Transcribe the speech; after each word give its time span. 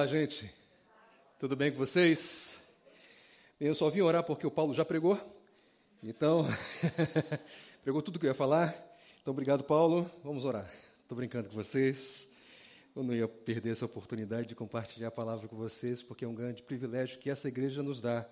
Olá, 0.00 0.06
gente. 0.06 0.50
Tudo 1.38 1.54
bem 1.54 1.70
com 1.70 1.76
vocês? 1.76 2.62
Eu 3.60 3.74
só 3.74 3.90
vim 3.90 4.00
orar 4.00 4.24
porque 4.24 4.46
o 4.46 4.50
Paulo 4.50 4.72
já 4.72 4.82
pregou. 4.82 5.20
Então, 6.02 6.46
pregou 7.84 8.00
tudo 8.00 8.18
que 8.18 8.24
eu 8.24 8.30
ia 8.30 8.34
falar. 8.34 8.74
Então, 9.20 9.32
obrigado, 9.32 9.62
Paulo. 9.62 10.10
Vamos 10.24 10.46
orar. 10.46 10.72
Estou 11.02 11.14
brincando 11.14 11.50
com 11.50 11.54
vocês. 11.54 12.30
Eu 12.96 13.02
não 13.02 13.12
ia 13.12 13.28
perder 13.28 13.72
essa 13.72 13.84
oportunidade 13.84 14.48
de 14.48 14.54
compartilhar 14.54 15.08
a 15.08 15.10
palavra 15.10 15.46
com 15.46 15.56
vocês, 15.56 16.02
porque 16.02 16.24
é 16.24 16.28
um 16.28 16.34
grande 16.34 16.62
privilégio 16.62 17.18
que 17.18 17.28
essa 17.28 17.48
igreja 17.48 17.82
nos 17.82 18.00
dá, 18.00 18.26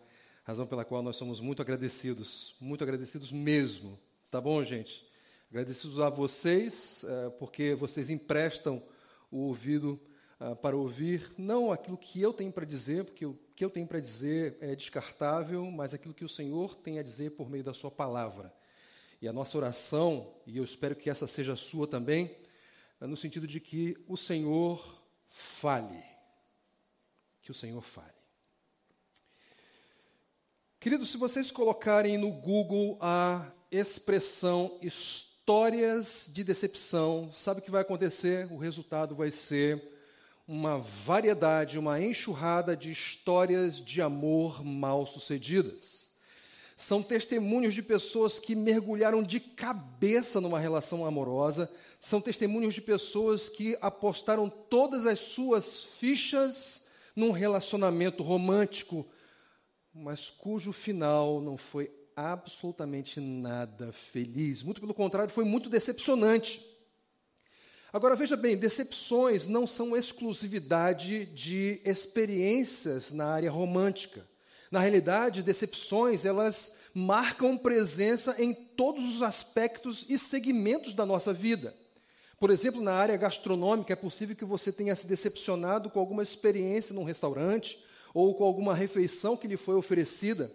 razão 0.44 0.66
pela 0.66 0.86
qual 0.86 1.02
nós 1.02 1.16
somos 1.16 1.38
muito 1.38 1.60
agradecidos, 1.60 2.56
muito 2.62 2.82
agradecidos 2.82 3.30
mesmo. 3.30 3.98
Tá 4.30 4.40
bom, 4.40 4.64
gente? 4.64 5.06
Agradecidos 5.50 6.00
a 6.00 6.08
vocês, 6.08 7.04
eh, 7.06 7.30
porque 7.38 7.74
vocês 7.74 8.08
emprestam 8.08 8.82
o 9.30 9.40
ouvido 9.40 10.00
uh, 10.40 10.56
para 10.56 10.76
ouvir 10.76 11.32
não 11.36 11.72
aquilo 11.72 11.96
que 11.96 12.20
eu 12.20 12.32
tenho 12.32 12.52
para 12.52 12.64
dizer, 12.64 13.04
porque 13.04 13.26
o 13.26 13.38
que 13.54 13.64
eu 13.64 13.70
tenho 13.70 13.86
para 13.86 14.00
dizer 14.00 14.56
é 14.60 14.74
descartável, 14.74 15.70
mas 15.70 15.94
aquilo 15.94 16.14
que 16.14 16.24
o 16.24 16.28
Senhor 16.28 16.76
tem 16.76 16.98
a 16.98 17.02
dizer 17.02 17.30
por 17.30 17.50
meio 17.50 17.64
da 17.64 17.74
Sua 17.74 17.90
palavra. 17.90 18.52
E 19.20 19.26
a 19.26 19.32
nossa 19.32 19.58
oração, 19.58 20.32
e 20.46 20.58
eu 20.58 20.64
espero 20.64 20.94
que 20.94 21.10
essa 21.10 21.26
seja 21.26 21.54
a 21.54 21.56
sua 21.56 21.88
também, 21.88 22.36
é 23.00 23.06
no 23.06 23.16
sentido 23.16 23.48
de 23.48 23.58
que 23.58 23.96
o 24.06 24.16
Senhor 24.16 25.02
fale. 25.28 26.02
Que 27.42 27.50
o 27.50 27.54
Senhor 27.54 27.82
fale. 27.82 28.18
Queridos, 30.78 31.10
se 31.10 31.16
vocês 31.16 31.50
colocarem 31.50 32.16
no 32.16 32.30
Google 32.30 32.96
a 33.00 33.50
expressão 33.72 34.78
histórias 34.80 36.30
de 36.32 36.44
decepção, 36.44 37.32
sabe 37.32 37.58
o 37.58 37.62
que 37.62 37.72
vai 37.72 37.82
acontecer? 37.82 38.46
O 38.52 38.56
resultado 38.56 39.16
vai 39.16 39.32
ser 39.32 39.97
uma 40.48 40.78
variedade, 40.78 41.78
uma 41.78 42.00
enxurrada 42.00 42.74
de 42.74 42.90
histórias 42.90 43.84
de 43.84 44.00
amor 44.00 44.64
mal 44.64 45.06
sucedidas. 45.06 46.08
São 46.74 47.02
testemunhos 47.02 47.74
de 47.74 47.82
pessoas 47.82 48.38
que 48.38 48.56
mergulharam 48.56 49.22
de 49.22 49.40
cabeça 49.40 50.40
numa 50.40 50.58
relação 50.58 51.04
amorosa, 51.04 51.70
são 52.00 52.18
testemunhos 52.18 52.72
de 52.72 52.80
pessoas 52.80 53.50
que 53.50 53.76
apostaram 53.82 54.48
todas 54.48 55.04
as 55.04 55.18
suas 55.18 55.84
fichas 55.84 56.86
num 57.14 57.30
relacionamento 57.30 58.22
romântico, 58.22 59.04
mas 59.92 60.30
cujo 60.30 60.72
final 60.72 61.42
não 61.42 61.58
foi 61.58 61.90
absolutamente 62.16 63.20
nada 63.20 63.92
feliz. 63.92 64.62
Muito 64.62 64.80
pelo 64.80 64.94
contrário, 64.94 65.32
foi 65.32 65.44
muito 65.44 65.68
decepcionante. 65.68 66.77
Agora 67.98 68.14
veja 68.14 68.36
bem, 68.36 68.56
decepções 68.56 69.48
não 69.48 69.66
são 69.66 69.96
exclusividade 69.96 71.26
de 71.26 71.80
experiências 71.84 73.10
na 73.10 73.26
área 73.26 73.50
romântica. 73.50 74.24
Na 74.70 74.78
realidade, 74.78 75.42
decepções, 75.42 76.24
elas 76.24 76.82
marcam 76.94 77.58
presença 77.58 78.40
em 78.40 78.54
todos 78.54 79.16
os 79.16 79.20
aspectos 79.20 80.06
e 80.08 80.16
segmentos 80.16 80.94
da 80.94 81.04
nossa 81.04 81.32
vida. 81.32 81.74
Por 82.38 82.50
exemplo, 82.50 82.80
na 82.80 82.92
área 82.92 83.16
gastronômica, 83.16 83.92
é 83.92 83.96
possível 83.96 84.36
que 84.36 84.44
você 84.44 84.70
tenha 84.70 84.94
se 84.94 85.08
decepcionado 85.08 85.90
com 85.90 85.98
alguma 85.98 86.22
experiência 86.22 86.94
num 86.94 87.02
restaurante 87.02 87.84
ou 88.14 88.32
com 88.32 88.44
alguma 88.44 88.76
refeição 88.76 89.36
que 89.36 89.48
lhe 89.48 89.56
foi 89.56 89.74
oferecida. 89.74 90.48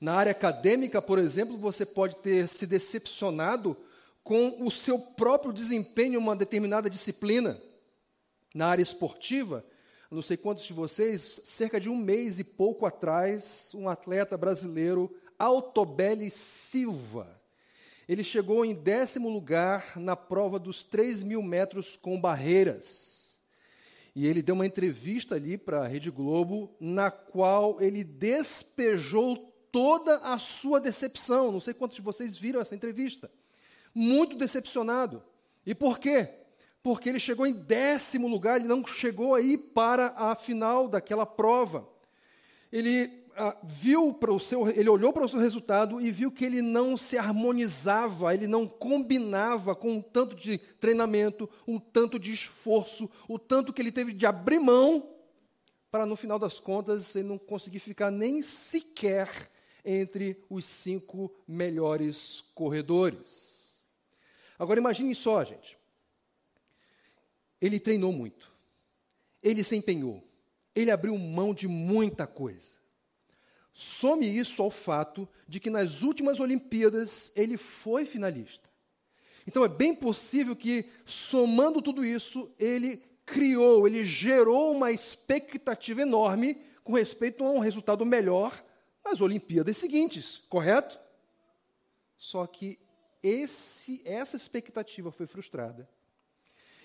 Na 0.00 0.14
área 0.14 0.30
acadêmica, 0.30 1.02
por 1.02 1.18
exemplo, 1.18 1.58
você 1.58 1.84
pode 1.84 2.14
ter 2.18 2.46
se 2.46 2.68
decepcionado 2.68 3.76
com 4.24 4.64
o 4.66 4.70
seu 4.70 4.98
próprio 4.98 5.52
desempenho 5.52 6.14
em 6.14 6.16
uma 6.16 6.34
determinada 6.34 6.88
disciplina. 6.88 7.60
Na 8.54 8.68
área 8.68 8.82
esportiva, 8.82 9.64
não 10.10 10.22
sei 10.22 10.38
quantos 10.38 10.64
de 10.64 10.72
vocês, 10.72 11.42
cerca 11.44 11.78
de 11.78 11.90
um 11.90 11.96
mês 11.96 12.38
e 12.38 12.44
pouco 12.44 12.86
atrás, 12.86 13.72
um 13.74 13.88
atleta 13.88 14.38
brasileiro, 14.38 15.14
Altobelli 15.38 16.30
Silva, 16.30 17.40
ele 18.08 18.22
chegou 18.22 18.64
em 18.64 18.74
décimo 18.74 19.28
lugar 19.28 19.98
na 19.98 20.14
prova 20.14 20.58
dos 20.58 20.82
3 20.82 21.22
mil 21.22 21.42
metros 21.42 21.96
com 21.96 22.20
barreiras. 22.20 23.38
E 24.14 24.26
ele 24.26 24.42
deu 24.42 24.54
uma 24.54 24.66
entrevista 24.66 25.34
ali 25.34 25.58
para 25.58 25.82
a 25.82 25.86
Rede 25.86 26.10
Globo, 26.10 26.76
na 26.78 27.10
qual 27.10 27.80
ele 27.80 28.04
despejou 28.04 29.36
toda 29.72 30.18
a 30.18 30.38
sua 30.38 30.78
decepção. 30.78 31.50
Não 31.50 31.60
sei 31.60 31.74
quantos 31.74 31.96
de 31.96 32.02
vocês 32.02 32.36
viram 32.36 32.60
essa 32.60 32.74
entrevista 32.74 33.30
muito 33.94 34.36
decepcionado. 34.36 35.22
E 35.64 35.74
por 35.74 35.98
quê? 35.98 36.28
Porque 36.82 37.08
ele 37.08 37.20
chegou 37.20 37.46
em 37.46 37.52
décimo 37.52 38.28
lugar, 38.28 38.58
ele 38.58 38.68
não 38.68 38.86
chegou 38.86 39.34
aí 39.34 39.56
para 39.56 40.08
a 40.16 40.34
final 40.34 40.88
daquela 40.88 41.24
prova. 41.24 41.88
Ele 42.70 43.24
ah, 43.36 43.56
viu 43.62 44.12
para 44.12 44.32
o 44.32 44.38
seu, 44.38 44.68
ele 44.68 44.88
olhou 44.88 45.12
para 45.12 45.24
o 45.24 45.28
seu 45.28 45.40
resultado 45.40 46.00
e 46.00 46.10
viu 46.10 46.30
que 46.30 46.44
ele 46.44 46.60
não 46.60 46.96
se 46.96 47.16
harmonizava, 47.16 48.34
ele 48.34 48.46
não 48.46 48.66
combinava 48.66 49.74
com 49.74 49.92
um 49.92 50.02
tanto 50.02 50.36
de 50.36 50.58
treinamento, 50.58 51.48
um 51.66 51.78
tanto 51.78 52.18
de 52.18 52.32
esforço, 52.32 53.10
o 53.28 53.38
tanto 53.38 53.72
que 53.72 53.80
ele 53.80 53.92
teve 53.92 54.12
de 54.12 54.26
abrir 54.26 54.58
mão 54.58 55.08
para 55.90 56.04
no 56.04 56.16
final 56.16 56.38
das 56.38 56.58
contas 56.60 57.14
ele 57.14 57.28
não 57.28 57.38
conseguir 57.38 57.78
ficar 57.78 58.10
nem 58.10 58.42
sequer 58.42 59.30
entre 59.84 60.42
os 60.50 60.64
cinco 60.64 61.32
melhores 61.46 62.42
corredores. 62.54 63.53
Agora 64.58 64.80
imagine 64.80 65.14
só, 65.14 65.44
gente. 65.44 65.78
Ele 67.60 67.80
treinou 67.80 68.12
muito. 68.12 68.52
Ele 69.42 69.62
se 69.64 69.76
empenhou. 69.76 70.22
Ele 70.74 70.90
abriu 70.90 71.16
mão 71.16 71.54
de 71.54 71.68
muita 71.68 72.26
coisa. 72.26 72.70
Some 73.72 74.26
isso 74.26 74.62
ao 74.62 74.70
fato 74.70 75.28
de 75.48 75.58
que 75.58 75.70
nas 75.70 76.02
últimas 76.02 76.38
Olimpíadas 76.38 77.32
ele 77.34 77.56
foi 77.56 78.04
finalista. 78.04 78.68
Então 79.46 79.64
é 79.64 79.68
bem 79.68 79.94
possível 79.94 80.54
que, 80.56 80.88
somando 81.04 81.82
tudo 81.82 82.04
isso, 82.04 82.50
ele 82.58 83.02
criou, 83.26 83.86
ele 83.86 84.04
gerou 84.04 84.72
uma 84.72 84.92
expectativa 84.92 86.02
enorme 86.02 86.56
com 86.82 86.92
respeito 86.92 87.44
a 87.44 87.50
um 87.50 87.58
resultado 87.58 88.04
melhor 88.06 88.64
nas 89.04 89.20
Olimpíadas 89.20 89.76
seguintes, 89.76 90.38
correto? 90.48 90.98
Só 92.16 92.46
que 92.46 92.78
esse, 93.24 94.02
essa 94.04 94.36
expectativa 94.36 95.10
foi 95.10 95.26
frustrada. 95.26 95.88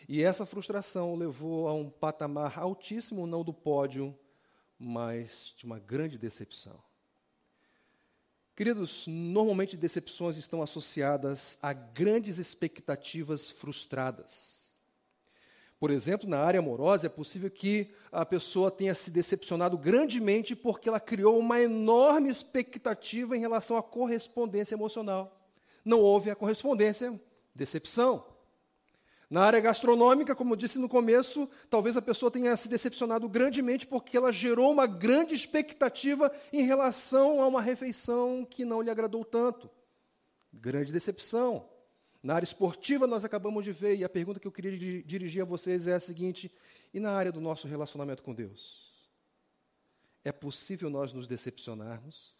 E 0.08 0.24
essa 0.24 0.46
frustração 0.46 1.16
levou 1.16 1.68
a 1.68 1.74
um 1.74 1.90
patamar 1.90 2.58
altíssimo, 2.58 3.28
não 3.28 3.44
do 3.44 3.54
pódio, 3.54 4.18
mas 4.80 5.54
de 5.58 5.66
uma 5.66 5.78
grande 5.78 6.18
decepção. 6.18 6.82
Queridos, 8.56 9.06
normalmente 9.06 9.78
decepções 9.78 10.38
estão 10.38 10.62
associadas 10.62 11.60
a 11.62 11.74
grandes 11.74 12.40
expectativas 12.40 13.50
frustradas. 13.50 14.70
Por 15.78 15.92
exemplo, 15.92 16.28
na 16.28 16.40
área 16.40 16.60
amorosa, 16.60 17.08
é 17.08 17.10
possível 17.10 17.52
que 17.52 17.94
a 18.12 18.26
pessoa 18.26 18.72
tenha 18.72 18.94
se 18.96 19.12
decepcionado 19.12 19.78
grandemente 19.78 20.56
porque 20.56 20.90
ela 20.90 21.00
criou 21.00 21.38
uma 21.38 21.62
enorme 21.62 22.30
expectativa 22.30 23.36
em 23.36 23.40
relação 23.40 23.78
à 23.78 23.84
correspondência 23.84 24.76
emocional 24.76 25.39
não 25.84 26.00
houve 26.00 26.30
a 26.30 26.36
correspondência, 26.36 27.20
decepção. 27.54 28.26
Na 29.30 29.44
área 29.44 29.60
gastronômica, 29.60 30.36
como 30.36 30.54
eu 30.54 30.58
disse 30.58 30.80
no 30.80 30.90
começo, 30.90 31.48
talvez 31.70 31.96
a 31.96 32.02
pessoa 32.02 32.32
tenha 32.32 32.58
se 32.58 32.68
decepcionado 32.68 33.30
grandemente 33.30 33.86
porque 33.86 34.18
ela 34.18 34.32
gerou 34.32 34.72
uma 34.72 34.88
grande 34.88 35.36
expectativa 35.36 36.32
em 36.52 36.64
relação 36.64 37.40
a 37.42 37.48
uma 37.48 37.62
refeição 37.62 38.44
que 38.44 38.66
não 38.66 38.82
lhe 38.82 38.90
agradou 38.90 39.24
tanto. 39.24 39.70
Grande 40.52 40.92
decepção. 40.92 41.70
Na 42.24 42.34
área 42.34 42.44
esportiva, 42.44 43.06
nós 43.06 43.24
acabamos 43.24 43.64
de 43.64 43.72
ver, 43.72 43.96
e 43.98 44.04
a 44.04 44.10
pergunta 44.10 44.40
que 44.40 44.48
eu 44.48 44.52
queria 44.52 45.04
dirigir 45.04 45.44
a 45.44 45.46
vocês 45.46 45.86
é 45.86 45.94
a 45.94 46.00
seguinte: 46.00 46.52
e 46.92 47.00
na 47.00 47.12
área 47.12 47.32
do 47.32 47.40
nosso 47.40 47.68
relacionamento 47.68 48.24
com 48.24 48.34
Deus? 48.34 48.90
É 50.24 50.32
possível 50.32 50.90
nós 50.90 51.14
nos 51.14 51.28
decepcionarmos? 51.28 52.39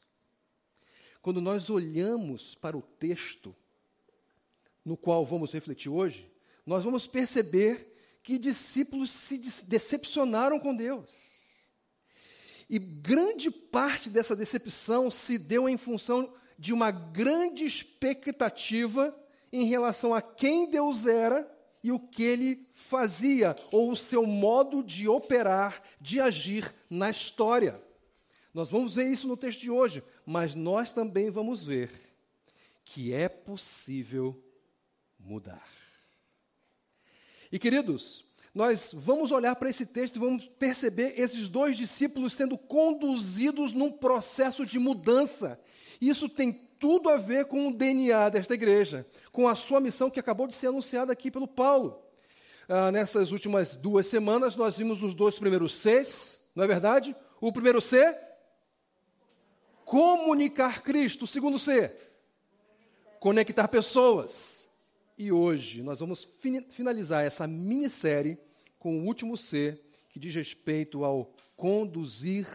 Quando 1.22 1.42
nós 1.42 1.70
olhamos 1.70 2.56
para 2.56 2.78
o 2.78 2.82
texto 2.82 3.56
no 4.86 4.96
qual 4.96 5.26
vamos 5.26 5.54
refletir 5.54 5.90
hoje, 5.90 6.32
nós 6.66 6.84
vamos 6.84 7.08
perceber 7.08 8.20
que 8.24 8.38
discípulos 8.38 9.12
se 9.12 9.38
decepcionaram 9.66 10.60
com 10.60 10.76
Deus. 10.76 11.30
E 12.70 12.78
grande 12.78 13.50
parte 13.50 14.10
dessa 14.10 14.36
decepção 14.36 15.10
se 15.10 15.38
deu 15.38 15.68
em 15.68 15.78
função 15.78 16.34
de 16.58 16.72
uma 16.72 16.92
grande 16.92 17.66
expectativa 17.66 19.16
em 19.52 19.66
relação 19.66 20.14
a 20.14 20.22
quem 20.22 20.70
Deus 20.70 21.08
era 21.08 21.50
e 21.84 21.92
o 21.92 22.00
que 22.00 22.24
ele 22.24 22.68
fazia, 22.74 23.56
ou 23.72 23.92
o 23.92 23.98
seu 23.98 24.26
modo 24.26 24.84
de 24.84 25.08
operar, 25.08 25.82
de 26.00 26.20
agir 26.20 26.74
na 26.90 27.10
história. 27.10 27.82
Nós 28.54 28.70
vamos 28.70 28.96
ver 28.96 29.08
isso 29.08 29.28
no 29.28 29.38
texto 29.38 29.62
de 29.62 29.72
hoje, 29.72 30.04
mas 30.30 30.54
nós 30.54 30.94
também 30.94 31.32
vamos 31.32 31.66
ver 31.66 31.90
que 32.86 33.12
é 33.12 33.28
possível 33.28 34.40
mudar. 35.20 35.68
E 37.52 37.58
queridos, 37.58 38.24
nós 38.54 38.92
vamos 38.94 39.32
olhar 39.32 39.56
para 39.56 39.72
esse 39.72 39.88
texto 39.88 40.18
e 40.18 40.20
vamos 40.20 40.46
perceber 40.46 41.20
esses 41.20 41.50
dois 41.50 41.76
discípulos 41.76 42.34
sendo 42.34 42.60
conduzidos 42.60 43.74
num 43.74 43.92
processo 43.92 44.68
de 44.68 44.78
mudança. 44.78 45.60
Isso 46.00 46.30
tem 46.30 46.54
tudo 46.80 47.10
a 47.10 47.18
ver 47.18 47.46
com 47.46 47.68
o 47.68 47.74
DNA 47.74 48.30
desta 48.30 48.54
igreja, 48.54 49.08
com 49.32 49.48
a 49.48 49.56
sua 49.56 49.80
missão 49.80 50.12
que 50.12 50.20
acabou 50.20 50.46
de 50.46 50.54
ser 50.54 50.68
anunciada 50.68 51.12
aqui 51.12 51.32
pelo 51.32 51.48
Paulo. 51.48 52.04
Ah, 52.68 52.92
nessas 52.92 53.32
últimas 53.32 53.76
duas 53.76 54.06
semanas, 54.06 54.56
nós 54.56 54.78
vimos 54.78 55.02
os 55.02 55.16
dois 55.16 55.40
primeiros 55.40 55.74
Cs, 55.74 56.52
não 56.56 56.66
é 56.66 56.68
verdade? 56.68 57.16
O 57.42 57.52
primeiro 57.52 57.82
C, 57.82 58.16
comunicar 59.90 60.84
Cristo. 60.84 61.26
Segundo 61.26 61.58
C, 61.58 61.92
conectar 63.20 63.68
pessoas. 63.68 64.70
E 65.18 65.32
hoje 65.32 65.82
nós 65.82 66.00
vamos 66.00 66.30
finalizar 66.70 67.26
essa 67.26 67.48
minissérie 67.48 68.38
com 68.78 69.00
o 69.00 69.06
último 69.06 69.36
C, 69.36 69.82
que 70.12 70.20
diz 70.20 70.34
respeito 70.36 71.04
ao 71.04 71.34
conduzir 71.58 72.48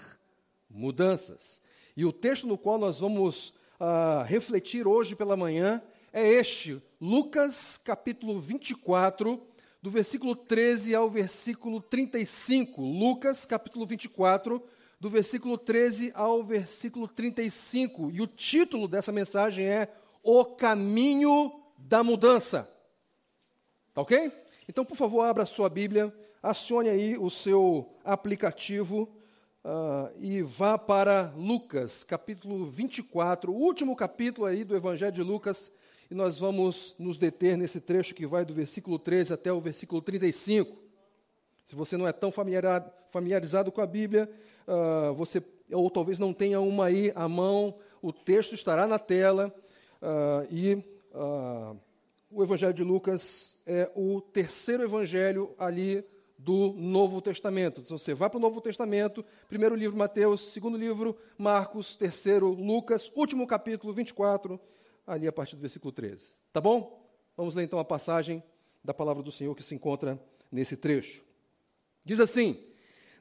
mudanças. 0.70 1.60
E 1.96 2.04
o 2.04 2.12
texto 2.12 2.46
no 2.46 2.56
qual 2.56 2.78
nós 2.78 3.00
vamos 3.00 3.48
uh, 3.81 4.22
refletir 4.25 4.86
hoje 4.86 5.16
pela 5.16 5.36
manhã 5.36 5.82
é 6.12 6.26
este, 6.26 6.81
Lucas 7.00 7.76
capítulo 7.76 8.40
24, 8.40 9.44
do 9.82 9.90
versículo 9.90 10.36
13 10.36 10.94
ao 10.94 11.10
versículo 11.10 11.82
35. 11.82 12.81
Lucas 12.81 13.44
capítulo 13.44 13.84
24, 13.84 14.62
do 15.05 15.11
versículo 15.11 15.59
13 15.59 16.12
ao 16.15 16.43
versículo 16.43 17.06
35. 17.06 18.11
E 18.11 18.23
o 18.23 18.27
título 18.27 18.89
dessa 18.89 19.12
mensagem 19.12 19.67
é 19.67 19.87
O 20.23 20.47
Caminho 20.47 21.53
da 21.77 22.03
Mudança. 22.03 22.67
Tá 23.93 24.01
ok? 24.01 24.33
Então, 24.67 24.83
por 24.83 24.97
favor, 24.97 25.21
abra 25.21 25.43
a 25.43 25.47
sua 25.47 25.69
Bíblia, 25.69 26.11
acione 26.43 26.89
aí 26.89 27.19
o 27.19 27.29
seu 27.29 27.95
aplicativo 28.03 29.03
uh, 29.62 30.11
e 30.17 30.41
vá 30.41 30.79
para 30.79 31.35
Lucas, 31.37 32.03
capítulo 32.03 32.71
24, 32.71 33.53
o 33.53 33.55
último 33.55 33.95
capítulo 33.95 34.47
aí 34.47 34.65
do 34.65 34.75
Evangelho 34.75 35.12
de 35.12 35.23
Lucas, 35.23 35.71
e 36.11 36.15
nós 36.15 36.39
vamos 36.39 36.95
nos 36.99 37.19
deter 37.19 37.59
nesse 37.59 37.79
trecho 37.79 38.15
que 38.15 38.27
vai 38.27 38.43
do 38.43 38.55
versículo 38.55 38.99
13 38.99 39.35
até 39.35 39.53
o 39.53 39.61
versículo 39.61 40.01
35. 40.01 40.79
Se 41.67 41.77
você 41.77 41.95
não 41.95 42.09
é 42.09 42.12
tão 42.12 42.33
familiarizado 42.33 43.71
com 43.71 43.83
a 43.83 43.87
Bíblia, 43.87 44.31
uh, 44.66 45.14
você 45.14 45.43
ou 45.72 45.90
talvez 45.90 46.19
não 46.19 46.32
tenha 46.32 46.61
uma 46.61 46.87
aí 46.87 47.12
à 47.14 47.28
mão, 47.28 47.75
o 48.02 48.12
texto 48.12 48.55
estará 48.55 48.87
na 48.87 48.99
tela 48.99 49.52
uh, 50.02 50.46
e 50.50 50.75
uh, 51.14 51.76
o 52.31 52.43
Evangelho 52.43 52.75
de 52.75 52.84
Lucas 52.84 53.56
é 53.66 53.90
o 53.94 54.20
terceiro 54.20 54.82
evangelho 54.82 55.55
ali 55.58 56.05
do 56.37 56.75
Novo 56.75 57.22
Testamento. 57.22 57.81
Então 57.81 57.96
você 57.96 58.12
vai 58.12 58.28
para 58.28 58.37
o 58.37 58.40
Novo 58.40 58.61
Testamento, 58.61 59.25
primeiro 59.49 59.75
livro 59.75 59.96
Mateus, 59.96 60.52
segundo 60.52 60.76
livro 60.76 61.17
Marcos, 61.38 61.94
terceiro 61.94 62.49
Lucas, 62.49 63.10
último 63.14 63.46
capítulo 63.46 63.93
24, 63.94 64.60
ali 65.06 65.26
a 65.26 65.32
partir 65.32 65.56
do 65.56 65.60
versículo 65.60 65.93
13. 65.93 66.34
Tá 66.52 66.60
bom? 66.60 67.08
Vamos 67.37 67.55
ler 67.55 67.64
então 67.64 67.78
a 67.78 67.84
passagem 67.84 68.43
da 68.82 68.93
palavra 68.93 69.22
do 69.22 69.32
Senhor 69.32 69.55
que 69.55 69.62
se 69.62 69.75
encontra 69.75 70.20
nesse 70.52 70.76
trecho. 70.76 71.25
Diz 72.05 72.20
assim: 72.20 72.62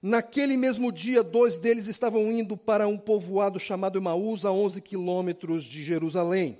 Naquele 0.05 0.57
mesmo 0.57 0.91
dia, 0.91 1.23
dois 1.23 1.55
deles 1.55 1.87
estavam 1.87 2.29
indo 2.29 2.57
para 2.57 2.85
um 2.85 2.97
povoado 2.97 3.57
chamado 3.57 3.97
Emaús, 3.97 4.43
a 4.43 4.51
11 4.51 4.81
quilômetros 4.81 5.63
de 5.63 5.81
Jerusalém. 5.81 6.59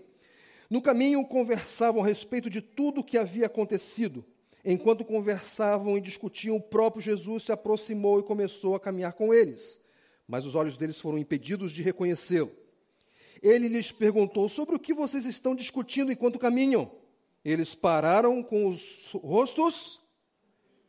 No 0.69 0.81
caminho, 0.81 1.25
conversavam 1.25 2.01
a 2.01 2.05
respeito 2.07 2.49
de 2.49 2.61
tudo 2.61 3.01
o 3.01 3.03
que 3.03 3.17
havia 3.17 3.47
acontecido. 3.47 4.23
Enquanto 4.63 5.03
conversavam 5.03 5.97
e 5.97 6.01
discutiam, 6.01 6.55
o 6.55 6.61
próprio 6.61 7.01
Jesus 7.01 7.43
se 7.43 7.51
aproximou 7.51 8.17
e 8.17 8.23
começou 8.23 8.75
a 8.75 8.79
caminhar 8.79 9.11
com 9.11 9.33
eles. 9.33 9.81
Mas 10.25 10.45
os 10.45 10.55
olhos 10.55 10.77
deles 10.77 11.01
foram 11.01 11.17
impedidos 11.17 11.73
de 11.73 11.83
reconhecê-lo. 11.83 12.49
Ele 13.41 13.67
lhes 13.67 13.91
perguntou: 13.91 14.47
Sobre 14.47 14.73
o 14.73 14.79
que 14.79 14.93
vocês 14.93 15.25
estão 15.25 15.53
discutindo 15.53 16.13
enquanto 16.13 16.39
caminham? 16.39 16.89
Eles 17.43 17.75
pararam 17.75 18.41
com 18.41 18.67
os 18.67 19.09
rostos 19.11 19.99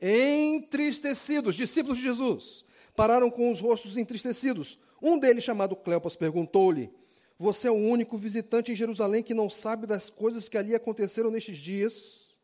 entristecidos, 0.00 1.54
discípulos 1.54 1.98
de 1.98 2.04
Jesus. 2.04 2.64
Pararam 2.94 3.30
com 3.30 3.50
os 3.50 3.60
rostos 3.60 3.96
entristecidos. 3.96 4.78
Um 5.02 5.18
deles, 5.18 5.44
chamado 5.44 5.76
Cleopas, 5.76 6.16
perguntou-lhe: 6.16 6.90
Você 7.38 7.68
é 7.68 7.70
o 7.70 7.74
único 7.74 8.16
visitante 8.16 8.72
em 8.72 8.76
Jerusalém 8.76 9.22
que 9.22 9.34
não 9.34 9.50
sabe 9.50 9.86
das 9.86 10.08
coisas 10.08 10.48
que 10.48 10.58
ali 10.58 10.74
aconteceram 10.74 11.30
nestes 11.30 11.58
dias? 11.58 12.36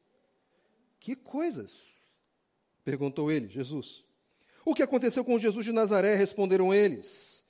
Que 0.99 1.17
coisas? 1.17 1.99
Perguntou 2.85 3.31
ele, 3.31 3.49
Jesus. 3.49 4.05
O 4.64 4.75
que 4.75 4.82
aconteceu 4.82 5.25
com 5.25 5.38
Jesus 5.38 5.64
de 5.64 5.73
Nazaré? 5.73 6.14
Responderam 6.14 6.73
eles. 6.73 7.44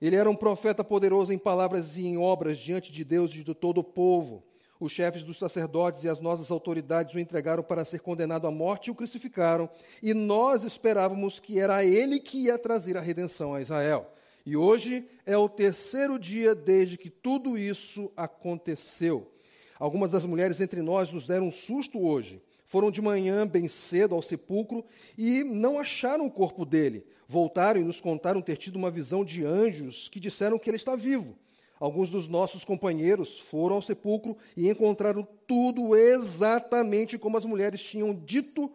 Ele 0.00 0.16
era 0.16 0.28
um 0.28 0.36
profeta 0.36 0.84
poderoso 0.84 1.32
em 1.32 1.38
palavras 1.38 1.96
e 1.96 2.06
em 2.06 2.18
obras 2.18 2.58
diante 2.58 2.92
de 2.92 3.04
Deus 3.04 3.32
e 3.32 3.42
de 3.42 3.54
todo 3.54 3.78
o 3.78 3.84
povo. 3.84 4.44
Os 4.78 4.92
chefes 4.92 5.24
dos 5.24 5.38
sacerdotes 5.38 6.04
e 6.04 6.08
as 6.08 6.20
nossas 6.20 6.50
autoridades 6.50 7.14
o 7.14 7.18
entregaram 7.18 7.62
para 7.62 7.84
ser 7.84 8.00
condenado 8.00 8.46
à 8.46 8.50
morte 8.50 8.88
e 8.88 8.90
o 8.90 8.94
crucificaram. 8.94 9.68
E 10.02 10.12
nós 10.12 10.64
esperávamos 10.64 11.40
que 11.40 11.58
era 11.58 11.84
ele 11.84 12.20
que 12.20 12.44
ia 12.44 12.58
trazer 12.58 12.96
a 12.96 13.00
redenção 13.00 13.54
a 13.54 13.60
Israel. 13.60 14.10
E 14.44 14.56
hoje 14.56 15.04
é 15.24 15.36
o 15.36 15.48
terceiro 15.48 16.18
dia 16.18 16.54
desde 16.54 16.96
que 16.96 17.10
tudo 17.10 17.58
isso 17.58 18.12
aconteceu. 18.16 19.30
Algumas 19.78 20.10
das 20.10 20.24
mulheres 20.24 20.60
entre 20.60 20.82
nós 20.82 21.10
nos 21.10 21.26
deram 21.26 21.48
um 21.48 21.52
susto 21.52 22.00
hoje 22.00 22.40
foram 22.66 22.90
de 22.90 23.00
manhã 23.00 23.46
bem 23.46 23.68
cedo 23.68 24.14
ao 24.14 24.22
sepulcro 24.22 24.84
e 25.16 25.42
não 25.44 25.78
acharam 25.78 26.26
o 26.26 26.30
corpo 26.30 26.64
dele. 26.64 27.06
Voltaram 27.26 27.80
e 27.80 27.84
nos 27.84 28.00
contaram 28.00 28.42
ter 28.42 28.56
tido 28.56 28.76
uma 28.76 28.90
visão 28.90 29.24
de 29.24 29.44
anjos 29.44 30.08
que 30.08 30.20
disseram 30.20 30.58
que 30.58 30.68
ele 30.68 30.76
está 30.76 30.94
vivo. 30.94 31.36
Alguns 31.78 32.08
dos 32.08 32.26
nossos 32.26 32.64
companheiros 32.64 33.38
foram 33.38 33.76
ao 33.76 33.82
sepulcro 33.82 34.36
e 34.56 34.68
encontraram 34.70 35.26
tudo 35.46 35.94
exatamente 35.94 37.18
como 37.18 37.36
as 37.36 37.44
mulheres 37.44 37.82
tinham 37.82 38.14
dito, 38.14 38.72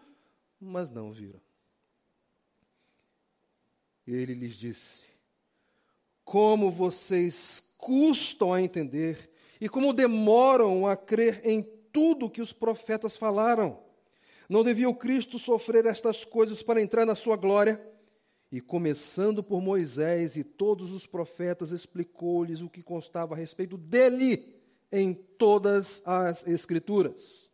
mas 0.60 0.90
não 0.90 1.12
viram. 1.12 1.42
Ele 4.06 4.34
lhes 4.34 4.56
disse: 4.56 5.06
Como 6.24 6.70
vocês 6.70 7.64
custam 7.78 8.54
a 8.54 8.62
entender 8.62 9.32
e 9.60 9.68
como 9.68 9.94
demoram 9.94 10.86
a 10.86 10.96
crer 10.96 11.42
em 11.44 11.62
tudo 11.92 12.30
que 12.30 12.42
os 12.42 12.54
profetas 12.54 13.18
falaram. 13.18 13.80
Não 14.48 14.64
devia 14.64 14.90
o 14.90 14.96
Cristo 14.96 15.40
sofrer 15.40 15.86
estas 15.86 16.24
coisas 16.26 16.62
para 16.62 16.82
entrar 16.82 17.06
na 17.06 17.16
sua 17.16 17.36
glória? 17.36 17.82
E 18.52 18.60
começando 18.60 19.42
por 19.42 19.62
Moisés 19.62 20.36
e 20.36 20.44
todos 20.44 20.92
os 20.92 21.08
profetas, 21.08 21.72
explicou-lhes 21.72 22.62
o 22.62 22.70
que 22.70 22.84
constava 22.84 23.34
a 23.34 23.38
respeito 23.38 23.78
dele 23.78 24.44
em 24.92 25.14
todas 25.14 26.06
as 26.06 26.46
Escrituras. 26.46 27.50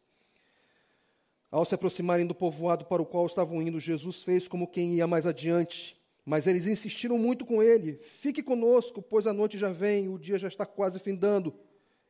Ao 1.52 1.64
se 1.64 1.76
aproximarem 1.76 2.26
do 2.26 2.36
povoado 2.36 2.86
para 2.86 3.02
o 3.02 3.06
qual 3.06 3.26
estavam 3.26 3.62
indo, 3.62 3.80
Jesus 3.80 4.24
fez 4.24 4.48
como 4.48 4.68
quem 4.68 4.96
ia 4.96 5.08
mais 5.08 5.26
adiante. 5.26 5.96
Mas 6.26 6.46
eles 6.46 6.68
insistiram 6.68 7.18
muito 7.18 7.46
com 7.46 7.64
ele: 7.64 7.94
Fique 7.94 8.44
conosco, 8.44 9.02
pois 9.02 9.28
a 9.28 9.34
noite 9.34 9.58
já 9.58 9.72
vem, 9.72 10.10
o 10.10 10.18
dia 10.18 10.38
já 10.38 10.48
está 10.48 10.66
quase 10.66 11.00
findando. 11.00 11.54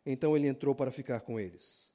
Então 0.05 0.35
ele 0.35 0.47
entrou 0.47 0.73
para 0.73 0.89
ficar 0.89 1.21
com 1.21 1.39
eles. 1.39 1.91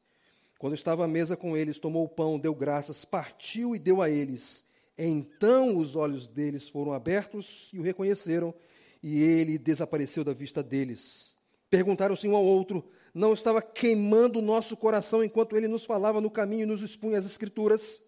Quando 0.59 0.75
estava 0.75 1.05
à 1.05 1.09
mesa 1.09 1.37
com 1.37 1.57
eles, 1.57 1.79
tomou 1.79 2.05
o 2.05 2.09
pão, 2.09 2.39
deu 2.39 2.55
graças, 2.55 3.05
partiu 3.05 3.75
e 3.75 3.79
deu 3.79 4.01
a 4.01 4.09
eles. 4.09 4.63
Então 4.97 5.77
os 5.79 5.97
olhos 5.97 6.27
deles 6.27 6.69
foram 6.69 6.93
abertos 6.93 7.71
e 7.73 7.79
o 7.79 7.83
reconheceram, 7.83 8.55
e 9.03 9.21
ele 9.21 9.59
desapareceu 9.59 10.23
da 10.23 10.33
vista 10.33 10.63
deles. 10.63 11.35
Perguntaram-se 11.71 12.29
um 12.29 12.37
ao 12.37 12.45
outro: 12.45 12.85
Não 13.15 13.33
estava 13.33 13.63
queimando 13.63 14.39
o 14.39 14.43
nosso 14.43 14.77
coração 14.77 15.25
enquanto 15.25 15.57
ele 15.57 15.67
nos 15.67 15.85
falava 15.85 16.21
no 16.21 16.31
caminho 16.31 16.65
e 16.65 16.67
nos 16.67 16.83
expunha 16.83 17.19
as 17.19 17.27
Escrituras? 17.27 18.03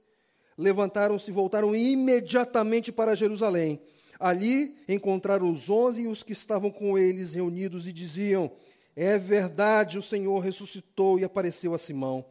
Levantaram-se 0.56 1.30
e 1.30 1.34
voltaram 1.34 1.74
imediatamente 1.74 2.92
para 2.92 3.16
Jerusalém. 3.16 3.80
Ali 4.20 4.76
encontraram 4.88 5.50
os 5.50 5.68
onze 5.68 6.02
e 6.02 6.06
os 6.06 6.22
que 6.22 6.32
estavam 6.32 6.70
com 6.70 6.96
eles 6.96 7.32
reunidos 7.32 7.88
e 7.88 7.92
diziam: 7.92 8.52
É 8.94 9.18
verdade, 9.18 9.98
o 9.98 10.02
Senhor 10.02 10.38
ressuscitou 10.38 11.18
e 11.18 11.24
apareceu 11.24 11.74
a 11.74 11.78
Simão. 11.78 12.24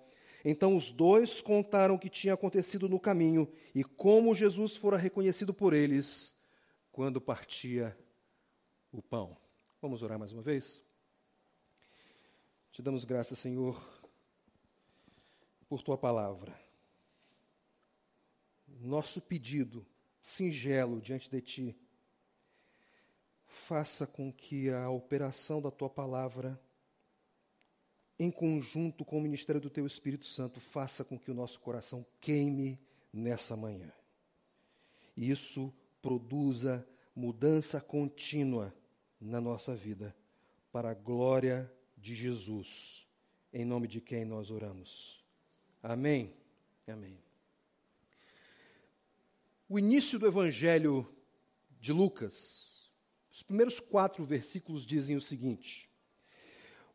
Então 0.44 0.76
os 0.76 0.92
dois 0.92 1.40
contaram 1.40 1.96
o 1.96 2.00
que 2.00 2.10
tinha 2.10 2.34
acontecido 2.34 2.90
no 2.90 3.00
caminho 3.00 3.52
e 3.74 3.84
como 3.84 4.36
Jesus 4.36 4.76
fora 4.76 4.98
reconhecido 4.98 5.54
por 5.54 5.74
eles 5.74 6.36
quando 6.92 7.22
partia 7.22 7.98
o 8.92 9.02
pão. 9.02 9.38
Vamos 9.82 10.04
orar 10.04 10.20
mais 10.20 10.34
uma 10.34 10.42
vez? 10.42 10.82
Te 12.72 12.82
damos 12.82 13.06
graças, 13.06 13.40
Senhor, 13.40 13.82
por 15.70 15.82
tua 15.82 15.98
palavra. 15.98 16.54
Nosso 18.68 19.22
pedido 19.22 19.86
singelo 20.24 21.02
diante 21.02 21.30
de 21.30 21.42
ti, 21.42 21.78
faça 23.46 24.08
com 24.08 24.32
que 24.32 24.70
a 24.70 24.90
operação 24.90 25.62
da 25.62 25.70
tua 25.70 25.90
palavra 25.90 26.60
em 28.20 28.30
conjunto 28.30 29.04
com 29.04 29.18
o 29.18 29.22
ministério 29.22 29.60
do 29.60 29.70
Teu 29.70 29.86
Espírito 29.86 30.26
Santo, 30.26 30.60
faça 30.60 31.04
com 31.04 31.18
que 31.18 31.32
o 31.32 31.34
nosso 31.34 31.60
coração 31.60 32.06
queime 32.20 32.80
nessa 33.12 33.56
manhã. 33.56 33.92
e 35.16 35.30
isso 35.30 35.72
produza 36.02 36.88
mudança 37.16 37.80
contínua 37.80 38.74
na 39.22 39.40
nossa 39.40 39.76
vida, 39.76 40.16
para 40.72 40.90
a 40.90 40.94
glória 40.94 41.72
de 41.98 42.16
Jesus, 42.16 43.08
em 43.54 43.64
nome 43.64 43.88
de 43.88 44.02
quem 44.02 44.26
nós 44.26 44.52
oramos. 44.52 45.24
Amém. 45.82 46.34
Amém. 46.88 47.18
O 49.70 49.80
início 49.80 50.20
do 50.20 50.28
Evangelho 50.28 51.08
de 51.80 51.94
Lucas, 51.94 52.92
os 53.32 53.42
primeiros 53.44 53.80
quatro 53.80 54.26
versículos 54.26 54.86
dizem 54.86 55.16
o 55.16 55.22
seguinte: 55.22 55.90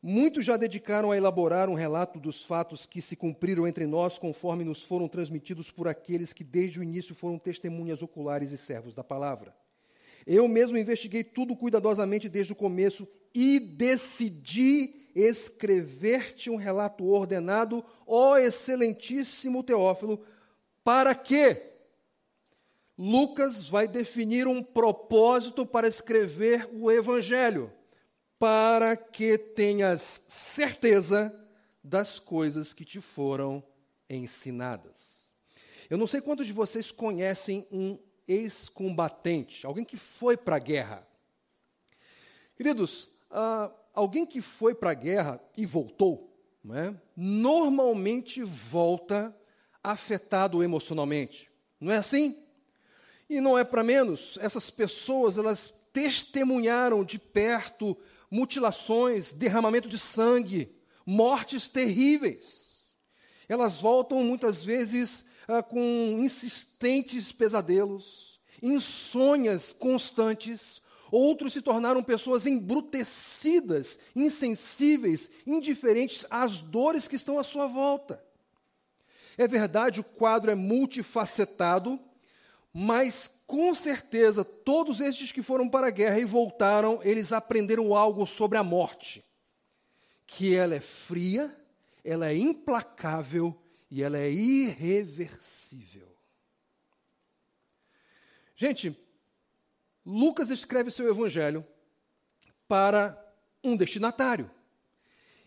Muitos 0.00 0.44
já 0.44 0.56
dedicaram 0.56 1.10
a 1.10 1.16
elaborar 1.16 1.68
um 1.68 1.74
relato 1.74 2.20
dos 2.20 2.42
fatos 2.42 2.86
que 2.86 3.02
se 3.02 3.16
cumpriram 3.16 3.66
entre 3.66 3.84
nós, 3.84 4.16
conforme 4.16 4.62
nos 4.62 4.80
foram 4.80 5.08
transmitidos 5.08 5.72
por 5.72 5.88
aqueles 5.88 6.32
que 6.32 6.44
desde 6.44 6.78
o 6.78 6.82
início 6.84 7.16
foram 7.16 7.36
testemunhas 7.36 8.00
oculares 8.00 8.52
e 8.52 8.58
servos 8.58 8.94
da 8.94 9.02
palavra. 9.02 9.52
Eu 10.24 10.46
mesmo 10.46 10.78
investiguei 10.78 11.24
tudo 11.24 11.56
cuidadosamente 11.56 12.28
desde 12.28 12.52
o 12.52 12.56
começo 12.56 13.08
e 13.34 13.58
decidi 13.58 15.08
escrever-te 15.16 16.48
um 16.48 16.56
relato 16.56 17.04
ordenado, 17.06 17.84
ó 18.06 18.36
excelentíssimo 18.36 19.64
Teófilo, 19.64 20.24
para 20.84 21.12
que 21.12 21.60
Lucas 22.96 23.66
vai 23.68 23.88
definir 23.88 24.46
um 24.46 24.62
propósito 24.62 25.66
para 25.66 25.88
escrever 25.88 26.68
o 26.72 26.90
Evangelho, 26.90 27.72
para 28.38 28.96
que 28.96 29.36
tenhas 29.36 30.24
certeza 30.28 31.34
das 31.82 32.18
coisas 32.18 32.72
que 32.72 32.84
te 32.84 33.00
foram 33.00 33.62
ensinadas. 34.08 35.30
Eu 35.90 35.98
não 35.98 36.06
sei 36.06 36.20
quantos 36.20 36.46
de 36.46 36.52
vocês 36.52 36.90
conhecem 36.90 37.66
um 37.70 37.98
ex-combatente, 38.26 39.66
alguém 39.66 39.84
que 39.84 39.96
foi 39.96 40.36
para 40.36 40.56
a 40.56 40.60
guerra. 40.60 41.06
Queridos, 42.54 43.04
uh, 43.30 43.72
alguém 43.94 44.26
que 44.26 44.42
foi 44.42 44.74
para 44.74 44.90
a 44.90 44.94
guerra 44.94 45.40
e 45.56 45.64
voltou, 45.64 46.28
é? 46.74 46.94
normalmente 47.16 48.42
volta 48.42 49.34
afetado 49.82 50.62
emocionalmente. 50.62 51.50
Não 51.80 51.90
é 51.90 51.96
assim? 51.96 52.36
E 53.28 53.40
não 53.40 53.58
é 53.58 53.64
para 53.64 53.82
menos, 53.82 54.38
essas 54.40 54.70
pessoas, 54.70 55.38
elas 55.38 55.74
testemunharam 55.92 57.04
de 57.04 57.18
perto 57.18 57.96
mutilações, 58.30 59.32
derramamento 59.32 59.88
de 59.88 59.98
sangue, 59.98 60.74
mortes 61.04 61.68
terríveis. 61.68 62.84
Elas 63.48 63.80
voltam 63.80 64.22
muitas 64.22 64.62
vezes 64.62 65.24
ah, 65.46 65.62
com 65.62 65.80
insistentes 66.18 67.32
pesadelos, 67.32 68.38
insônias 68.62 69.72
constantes. 69.72 70.82
Outros 71.10 71.54
se 71.54 71.62
tornaram 71.62 72.02
pessoas 72.02 72.44
embrutecidas, 72.44 73.98
insensíveis, 74.14 75.30
indiferentes 75.46 76.26
às 76.28 76.58
dores 76.60 77.08
que 77.08 77.16
estão 77.16 77.38
à 77.38 77.42
sua 77.42 77.66
volta. 77.66 78.22
É 79.38 79.48
verdade, 79.48 80.00
o 80.00 80.04
quadro 80.04 80.50
é 80.50 80.54
multifacetado, 80.54 81.98
mas 82.74 83.30
com 83.48 83.74
certeza 83.74 84.44
todos 84.44 85.00
estes 85.00 85.32
que 85.32 85.42
foram 85.42 85.68
para 85.70 85.86
a 85.86 85.90
guerra 85.90 86.20
e 86.20 86.24
voltaram, 86.26 87.00
eles 87.02 87.32
aprenderam 87.32 87.94
algo 87.94 88.26
sobre 88.26 88.58
a 88.58 88.62
morte. 88.62 89.24
Que 90.26 90.54
ela 90.54 90.74
é 90.74 90.80
fria, 90.80 91.58
ela 92.04 92.28
é 92.28 92.36
implacável 92.36 93.58
e 93.90 94.02
ela 94.02 94.18
é 94.18 94.30
irreversível. 94.30 96.06
Gente, 98.54 98.94
Lucas 100.04 100.50
escreve 100.50 100.90
seu 100.90 101.08
evangelho 101.08 101.66
para 102.68 103.18
um 103.64 103.74
destinatário. 103.74 104.50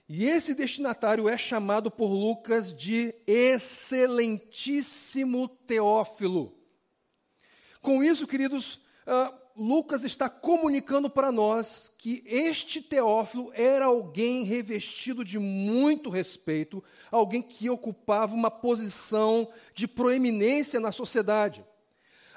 E 0.09 0.25
esse 0.25 0.55
destinatário 0.55 1.29
é 1.29 1.37
chamado 1.37 1.91
por 1.91 2.07
Lucas 2.07 2.75
de 2.75 3.13
excelentíssimo 3.27 5.47
Teófilo. 5.47 6.60
Com 7.81 8.03
isso, 8.03 8.27
queridos, 8.27 8.75
uh, 9.07 9.33
Lucas 9.55 10.03
está 10.03 10.29
comunicando 10.29 11.09
para 11.09 11.31
nós 11.31 11.91
que 11.97 12.23
este 12.25 12.81
Teófilo 12.81 13.51
era 13.53 13.85
alguém 13.85 14.43
revestido 14.43 15.25
de 15.25 15.39
muito 15.39 16.09
respeito, 16.09 16.83
alguém 17.09 17.41
que 17.41 17.69
ocupava 17.69 18.35
uma 18.35 18.51
posição 18.51 19.49
de 19.73 19.87
proeminência 19.87 20.79
na 20.79 20.91
sociedade. 20.91 21.65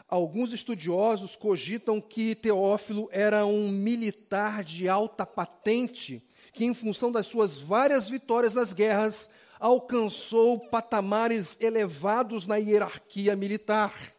Alguns 0.09 0.53
estudiosos 0.53 1.37
cogitam 1.37 2.01
que 2.01 2.35
Teófilo 2.35 3.09
era 3.13 3.47
um 3.47 3.69
militar 3.69 4.65
de 4.65 4.89
alta 4.89 5.25
patente, 5.25 6.23
que, 6.53 6.65
em 6.65 6.75
função 6.75 7.11
das 7.11 7.27
suas 7.27 7.59
várias 7.59 8.09
vitórias 8.09 8.55
nas 8.55 8.73
guerras, 8.73 9.31
alcançou 9.59 10.59
patamares 10.59 11.61
elevados 11.61 12.47
na 12.47 12.57
hierarquia 12.57 13.35
militar. 13.35 14.14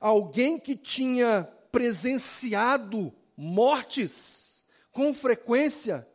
Alguém 0.00 0.58
que 0.58 0.76
tinha 0.76 1.48
presenciado 1.70 3.12
mortes 3.36 4.64
com 4.92 5.12
frequência, 5.12 6.06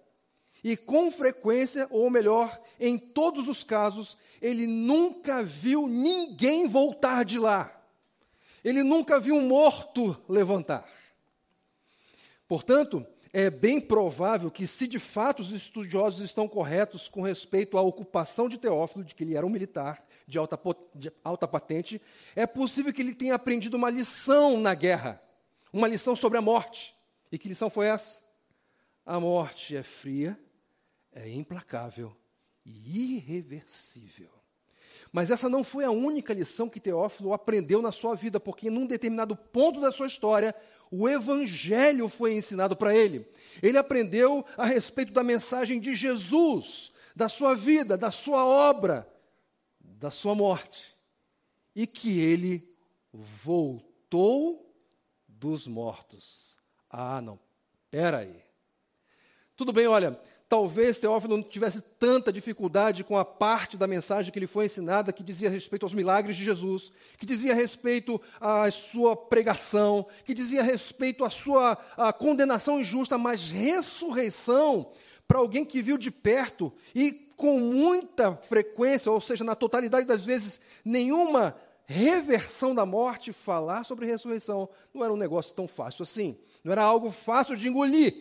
e 0.64 0.78
com 0.78 1.12
frequência, 1.12 1.88
ou 1.90 2.10
melhor, 2.10 2.60
em 2.80 2.98
todos 2.98 3.48
os 3.48 3.64
casos, 3.64 4.18
ele 4.42 4.68
nunca 4.68 5.44
viu 5.44 5.88
ninguém 5.88 6.68
voltar 6.68 7.26
de 7.26 7.40
lá. 7.40 7.76
Ele 8.64 8.84
nunca 8.84 9.20
viu 9.20 9.36
um 9.36 9.48
morto 9.48 10.16
levantar. 10.30 10.88
Portanto, 12.48 13.06
é 13.34 13.50
bem 13.50 13.80
provável 13.80 14.52
que, 14.52 14.68
se 14.68 14.88
de 14.88 15.00
fato 15.00 15.40
os 15.42 15.52
estudiosos 15.52 16.22
estão 16.22 16.48
corretos 16.48 17.10
com 17.10 17.22
respeito 17.22 17.78
à 17.78 17.82
ocupação 17.82 18.48
de 18.48 18.60
Teófilo, 18.60 19.04
de 19.04 19.16
que 19.16 19.24
ele 19.24 19.36
era 19.36 19.46
um 19.46 19.50
militar 19.50 20.06
de 20.32 20.40
alta, 20.40 20.60
de 20.96 21.12
alta 21.24 21.48
patente, 21.48 22.02
é 22.36 22.48
possível 22.48 22.92
que 22.92 23.02
ele 23.02 23.14
tenha 23.14 23.36
aprendido 23.36 23.76
uma 23.76 23.90
lição 23.90 24.60
na 24.60 24.74
guerra 24.74 25.22
uma 25.74 25.88
lição 25.88 26.16
sobre 26.16 26.38
a 26.38 26.42
morte. 26.42 26.96
E 27.32 27.38
que 27.38 27.48
lição 27.48 27.70
foi 27.70 27.88
essa? 27.88 28.20
A 29.06 29.20
morte 29.20 29.76
é 29.76 29.84
fria, 29.84 30.38
é 31.14 31.30
implacável 31.30 32.16
e 32.66 33.16
irreversível. 33.16 34.30
Mas 35.12 35.32
essa 35.32 35.50
não 35.50 35.64
foi 35.64 35.84
a 35.84 35.92
única 35.92 36.34
lição 36.34 36.70
que 36.70 36.80
Teófilo 36.80 37.34
aprendeu 37.34 37.82
na 37.82 37.92
sua 37.92 38.16
vida, 38.16 38.40
porque 38.40 38.68
em 38.68 38.78
um 38.78 38.86
determinado 38.86 39.36
ponto 39.36 39.82
da 39.82 39.92
sua 39.92 40.08
história, 40.08 40.56
o 40.90 41.08
evangelho 41.08 42.08
foi 42.08 42.34
ensinado 42.34 42.76
para 42.76 42.96
ele. 42.96 43.28
Ele 43.62 43.78
aprendeu 43.78 44.46
a 44.58 44.66
respeito 44.66 45.12
da 45.12 45.24
mensagem 45.24 45.80
de 45.80 45.96
Jesus, 45.96 46.92
da 47.16 47.28
sua 47.28 47.56
vida, 47.56 47.98
da 47.98 48.12
sua 48.12 48.46
obra, 48.46 49.11
da 50.02 50.10
sua 50.10 50.34
morte. 50.34 50.98
E 51.76 51.86
que 51.86 52.20
ele 52.20 52.68
voltou 53.14 54.76
dos 55.28 55.68
mortos. 55.68 56.58
Ah, 56.90 57.22
não, 57.22 57.40
espera 57.86 58.18
aí. 58.18 58.44
Tudo 59.56 59.72
bem, 59.72 59.86
olha, 59.86 60.20
talvez 60.50 60.98
Teófilo 60.98 61.38
não 61.38 61.44
tivesse 61.44 61.82
tanta 62.00 62.34
dificuldade 62.34 63.04
com 63.04 63.16
a 63.16 63.24
parte 63.24 63.78
da 63.78 63.86
mensagem 63.86 64.34
que 64.34 64.40
lhe 64.40 64.48
foi 64.48 64.66
ensinada, 64.66 65.14
que 65.14 65.24
dizia 65.24 65.52
respeito 65.52 65.84
aos 65.84 65.94
milagres 65.94 66.36
de 66.36 66.44
Jesus, 66.44 66.92
que 67.20 67.26
dizia 67.26 67.54
respeito 67.54 68.20
à 68.40 68.70
sua 68.72 69.16
pregação, 69.16 70.08
que 70.26 70.34
dizia 70.34 70.64
respeito 70.64 71.24
à 71.24 71.30
sua 71.30 71.78
à 71.96 72.12
condenação 72.12 72.82
injusta, 72.82 73.20
mas 73.20 73.52
ressurreição, 73.52 74.92
para 75.32 75.40
alguém 75.40 75.64
que 75.64 75.82
viu 75.82 75.98
de 75.98 76.12
perto 76.12 76.74
e 76.94 77.14
com 77.38 77.58
muita 77.58 78.36
frequência, 78.36 79.10
ou 79.10 79.22
seja, 79.22 79.46
na 79.46 79.56
totalidade 79.56 80.06
das 80.06 80.26
vezes, 80.26 80.60
nenhuma 80.84 81.56
reversão 81.86 82.76
da 82.76 82.86
morte, 82.86 83.32
falar 83.32 83.86
sobre 83.86 84.06
ressurreição, 84.06 84.68
não 84.94 85.06
era 85.06 85.14
um 85.14 85.16
negócio 85.16 85.56
tão 85.56 85.70
fácil 85.70 86.04
assim. 86.04 86.38
Não 86.62 86.74
era 86.74 86.84
algo 86.84 87.12
fácil 87.12 87.56
de 87.56 87.70
engolir. 87.70 88.14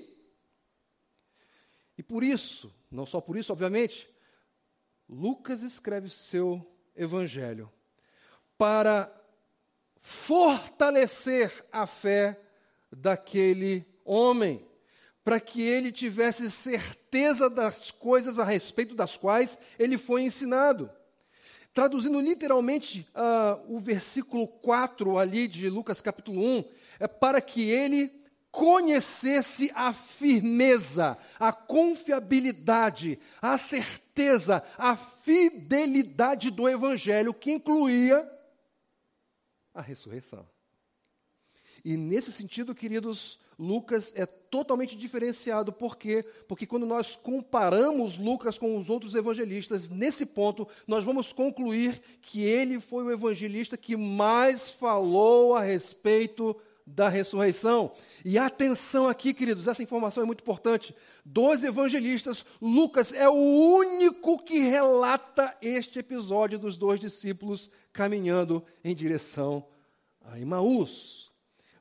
E 1.99 2.03
por 2.03 2.23
isso, 2.23 2.73
não 2.89 3.05
só 3.05 3.21
por 3.21 3.37
isso, 3.37 3.53
obviamente, 3.53 4.09
Lucas 5.09 5.65
escreve 5.65 6.09
seu 6.09 6.65
evangelho 6.95 7.69
para 8.57 9.13
fortalecer 10.01 11.67
a 11.73 11.89
fé 11.89 12.41
daquele 12.93 13.85
homem, 14.05 14.65
para 15.25 15.39
que 15.39 15.63
ele 15.63 15.93
tivesse 15.93 16.51
certeza 16.51 17.51
das 17.51 17.91
coisas 17.91 18.39
a 18.39 18.45
respeito 18.45 18.95
das 18.95 19.17
quais 19.17 19.59
ele 19.79 19.99
foi 19.99 20.23
ensinado. 20.23 20.91
Traduzindo 21.73 22.21
literalmente 22.21 23.07
uh, 23.15 23.75
o 23.75 23.79
versículo 23.79 24.49
4 24.49 25.19
ali 25.19 25.47
de 25.47 25.69
Lucas 25.69 26.01
capítulo 26.01 26.43
1, 26.43 26.65
é 26.99 27.07
para 27.07 27.41
que 27.41 27.71
ele 27.71 28.11
conhecesse 28.51 29.71
a 29.75 29.93
firmeza, 29.93 31.17
a 31.39 31.53
confiabilidade, 31.53 33.19
a 33.41 33.57
certeza, 33.57 34.65
a 34.77 34.97
fidelidade 34.97 36.51
do 36.51 36.69
Evangelho, 36.69 37.33
que 37.33 37.53
incluía 37.53 38.29
a 39.73 39.81
ressurreição. 39.81 40.49
E 41.85 41.97
nesse 41.97 42.33
sentido, 42.33 42.75
queridos, 42.75 43.39
Lucas 43.59 44.13
é 44.17 44.27
totalmente 44.51 44.97
diferenciado. 44.97 45.73
Por 45.73 45.97
quê? 45.97 46.25
Porque 46.49 46.67
quando 46.67 46.85
nós 46.85 47.15
comparamos 47.15 48.19
Lucas 48.19 48.59
com 48.59 48.77
os 48.77 48.91
outros 48.91 49.15
evangelistas, 49.15 49.89
nesse 49.89 50.27
ponto, 50.27 50.67
nós 50.87 51.05
vamos 51.05 51.33
concluir 51.33 52.01
que 52.21 52.43
ele 52.43 52.81
foi 52.81 53.05
o 53.05 53.13
evangelista 53.13 53.77
que 53.77 53.97
mais 53.97 54.69
falou 54.69 55.55
a 55.55 55.63
respeito 55.63 56.57
da 56.95 57.09
ressurreição. 57.09 57.93
E 58.25 58.37
atenção 58.37 59.09
aqui, 59.09 59.33
queridos, 59.33 59.69
essa 59.69 59.83
informação 59.83 60.23
é 60.23 60.27
muito 60.27 60.41
importante. 60.41 60.95
Dos 61.25 61.63
evangelistas, 61.63 62.45
Lucas 62.61 63.13
é 63.13 63.29
o 63.29 63.33
único 63.33 64.43
que 64.43 64.59
relata 64.59 65.57
este 65.63 66.01
episódio 66.01 66.59
dos 66.59 66.77
dois 66.77 66.99
discípulos 66.99 67.71
caminhando 67.93 68.65
em 68.83 68.95
direção 68.95 69.65
a 70.23 70.39
Imaús. 70.39 71.30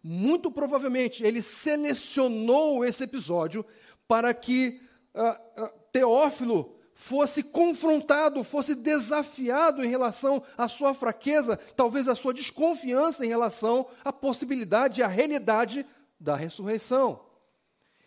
Muito 0.02 0.52
provavelmente 0.52 1.24
ele 1.24 1.42
selecionou 1.42 2.86
esse 2.86 3.04
episódio 3.04 3.66
para 4.08 4.34
que 4.34 4.82
uh, 5.14 5.64
uh, 5.64 5.70
Teófilo 5.92 6.76
fosse 6.94 7.44
confrontado, 7.44 8.44
fosse 8.44 8.76
desafiado 8.76 9.84
em 9.84 9.88
relação 9.88 10.44
à 10.58 10.68
sua 10.68 10.94
fraqueza, 10.94 11.58
talvez 11.76 12.08
à 12.10 12.16
sua 12.16 12.34
desconfiança 12.34 13.26
em 13.26 13.30
relação 13.30 13.88
à 14.04 14.12
possibilidade, 14.12 15.02
à 15.02 15.08
realidade 15.08 15.86
da 16.20 16.36
ressurreição. 16.36 17.22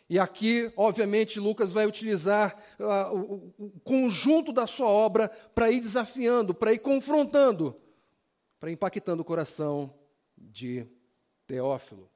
E 0.08 0.18
aqui, 0.18 0.70
obviamente, 0.76 1.40
Lucas 1.40 1.72
vai 1.72 1.86
utilizar 1.86 2.54
uh, 2.78 3.16
o, 3.16 3.54
o 3.58 3.80
conjunto 3.80 4.52
da 4.52 4.66
sua 4.66 4.88
obra 4.88 5.30
para 5.54 5.70
ir 5.70 5.80
desafiando, 5.80 6.52
para 6.54 6.72
ir 6.72 6.78
confrontando, 6.78 7.74
para 8.60 8.70
impactando 8.70 9.22
o 9.22 9.24
coração 9.24 9.94
de 10.36 10.86
Teófilo. 11.46 12.10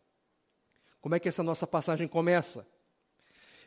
Como 1.00 1.14
é 1.14 1.21
que 1.21 1.28
essa 1.28 1.42
nossa 1.42 1.66
passagem 1.66 2.09
começa? 2.09 2.66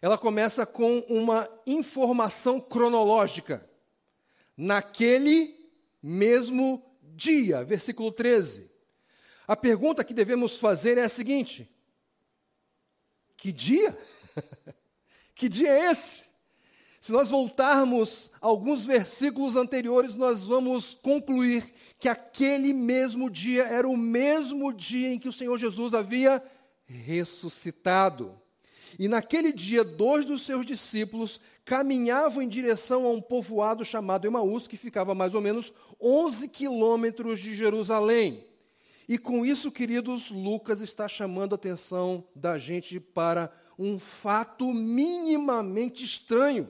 ela 0.02 0.18
começa 0.18 0.66
com 0.66 1.00
uma 1.10 1.50
informação 1.66 2.60
cronológica. 2.60 3.68
Naquele 4.56 5.56
mesmo 6.02 6.84
dia, 7.16 7.64
versículo 7.64 8.12
13. 8.12 8.70
A 9.48 9.56
pergunta 9.56 10.04
que 10.04 10.14
devemos 10.14 10.58
fazer 10.58 10.98
é 10.98 11.04
a 11.04 11.10
seguinte: 11.10 11.70
Que 13.36 13.52
dia? 13.52 13.98
que 15.36 15.50
dia 15.50 15.70
é 15.70 15.92
esse? 15.92 16.29
Se 17.00 17.12
nós 17.12 17.30
voltarmos 17.30 18.30
alguns 18.42 18.86
versículos 18.86 19.56
anteriores, 19.56 20.16
nós 20.16 20.44
vamos 20.44 20.94
concluir 20.94 21.74
que 21.98 22.10
aquele 22.10 22.74
mesmo 22.74 23.30
dia 23.30 23.64
era 23.64 23.88
o 23.88 23.96
mesmo 23.96 24.74
dia 24.74 25.14
em 25.14 25.20
que 25.20 25.30
o 25.30 25.34
Senhor 25.34 25.58
Jesus 25.58 25.94
havia 25.94 26.44
ressuscitado. 26.86 28.36
E 28.98 29.08
naquele 29.08 29.54
dia, 29.54 29.84
dois 29.84 30.26
dos 30.26 30.42
seus 30.46 30.66
discípulos 30.66 31.40
caminhavam 31.64 32.42
em 32.42 32.48
direção 32.48 33.06
a 33.06 33.12
um 33.12 33.22
povoado 33.22 33.86
chamado 33.86 34.26
Emaús, 34.26 34.68
que 34.68 34.76
ficava 34.76 35.14
mais 35.14 35.36
ou 35.36 35.42
menos 35.42 35.72
11 36.02 36.50
quilômetros 36.50 37.40
de 37.40 37.54
Jerusalém. 37.54 38.44
E 39.08 39.18
com 39.18 39.46
isso, 39.46 39.72
queridos, 39.72 40.32
Lucas 40.32 40.82
está 40.82 41.08
chamando 41.08 41.54
a 41.54 41.56
atenção 41.56 42.24
da 42.36 42.58
gente 42.58 43.00
para 43.00 43.52
um 43.78 43.98
fato 43.98 44.74
minimamente 44.74 46.04
estranho. 46.04 46.70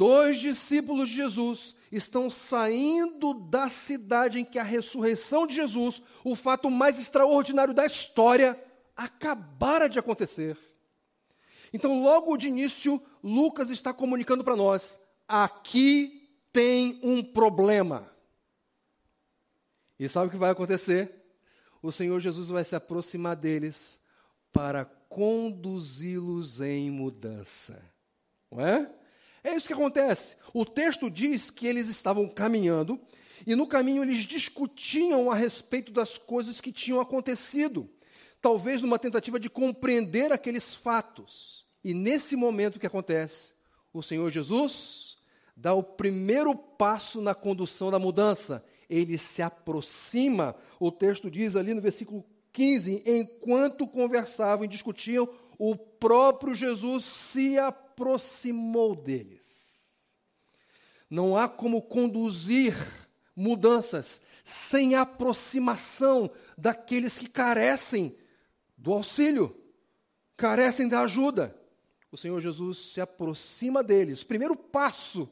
Dois 0.00 0.38
discípulos 0.38 1.10
de 1.10 1.16
Jesus 1.16 1.76
estão 1.92 2.30
saindo 2.30 3.34
da 3.34 3.68
cidade 3.68 4.40
em 4.40 4.46
que 4.46 4.58
a 4.58 4.62
ressurreição 4.62 5.46
de 5.46 5.54
Jesus, 5.54 6.02
o 6.24 6.34
fato 6.34 6.70
mais 6.70 6.98
extraordinário 6.98 7.74
da 7.74 7.84
história, 7.84 8.58
acabara 8.96 9.90
de 9.90 9.98
acontecer. 9.98 10.56
Então, 11.70 12.02
logo 12.02 12.38
de 12.38 12.48
início, 12.48 12.98
Lucas 13.22 13.70
está 13.70 13.92
comunicando 13.92 14.42
para 14.42 14.56
nós: 14.56 14.98
aqui 15.28 16.34
tem 16.50 16.98
um 17.02 17.22
problema. 17.22 18.10
E 19.98 20.08
sabe 20.08 20.28
o 20.28 20.30
que 20.30 20.38
vai 20.38 20.48
acontecer? 20.48 21.14
O 21.82 21.92
Senhor 21.92 22.18
Jesus 22.20 22.48
vai 22.48 22.64
se 22.64 22.74
aproximar 22.74 23.36
deles 23.36 24.00
para 24.50 24.86
conduzi-los 25.10 26.58
em 26.62 26.90
mudança. 26.90 27.84
Não 28.50 28.66
é? 28.66 28.90
É 29.42 29.54
isso 29.54 29.66
que 29.66 29.72
acontece. 29.72 30.36
O 30.52 30.64
texto 30.64 31.10
diz 31.10 31.50
que 31.50 31.66
eles 31.66 31.88
estavam 31.88 32.28
caminhando 32.28 33.00
e 33.46 33.54
no 33.54 33.66
caminho 33.66 34.02
eles 34.02 34.24
discutiam 34.24 35.30
a 35.30 35.34
respeito 35.34 35.92
das 35.92 36.18
coisas 36.18 36.60
que 36.60 36.72
tinham 36.72 37.00
acontecido 37.00 37.88
talvez 38.40 38.80
numa 38.80 38.98
tentativa 38.98 39.38
de 39.38 39.50
compreender 39.50 40.32
aqueles 40.32 40.74
fatos. 40.74 41.66
E 41.84 41.94
nesse 41.94 42.36
momento 42.36 42.78
que 42.78 42.86
acontece, 42.86 43.54
o 43.92 44.02
Senhor 44.02 44.30
Jesus 44.30 45.18
dá 45.56 45.74
o 45.74 45.82
primeiro 45.82 46.54
passo 46.54 47.20
na 47.20 47.34
condução 47.34 47.90
da 47.90 47.98
mudança. 47.98 48.64
Ele 48.88 49.18
se 49.18 49.42
aproxima, 49.42 50.56
o 50.78 50.90
texto 50.90 51.30
diz 51.30 51.54
ali 51.56 51.74
no 51.74 51.80
versículo 51.80 52.24
15: 52.52 53.02
enquanto 53.06 53.86
conversavam 53.86 54.64
e 54.64 54.68
discutiam, 54.68 55.28
o 55.58 55.76
próprio 55.76 56.54
Jesus 56.54 57.04
se 57.04 57.58
aproximou 58.00 58.96
deles. 58.96 59.90
Não 61.10 61.36
há 61.36 61.46
como 61.48 61.82
conduzir 61.82 62.74
mudanças 63.36 64.22
sem 64.42 64.94
aproximação 64.94 66.30
daqueles 66.56 67.18
que 67.18 67.28
carecem 67.28 68.16
do 68.76 68.92
auxílio, 68.94 69.54
carecem 70.34 70.88
da 70.88 71.02
ajuda. 71.02 71.54
O 72.10 72.16
Senhor 72.16 72.40
Jesus 72.40 72.78
se 72.78 73.00
aproxima 73.00 73.82
deles. 73.82 74.24
Primeiro 74.24 74.56
passo 74.56 75.28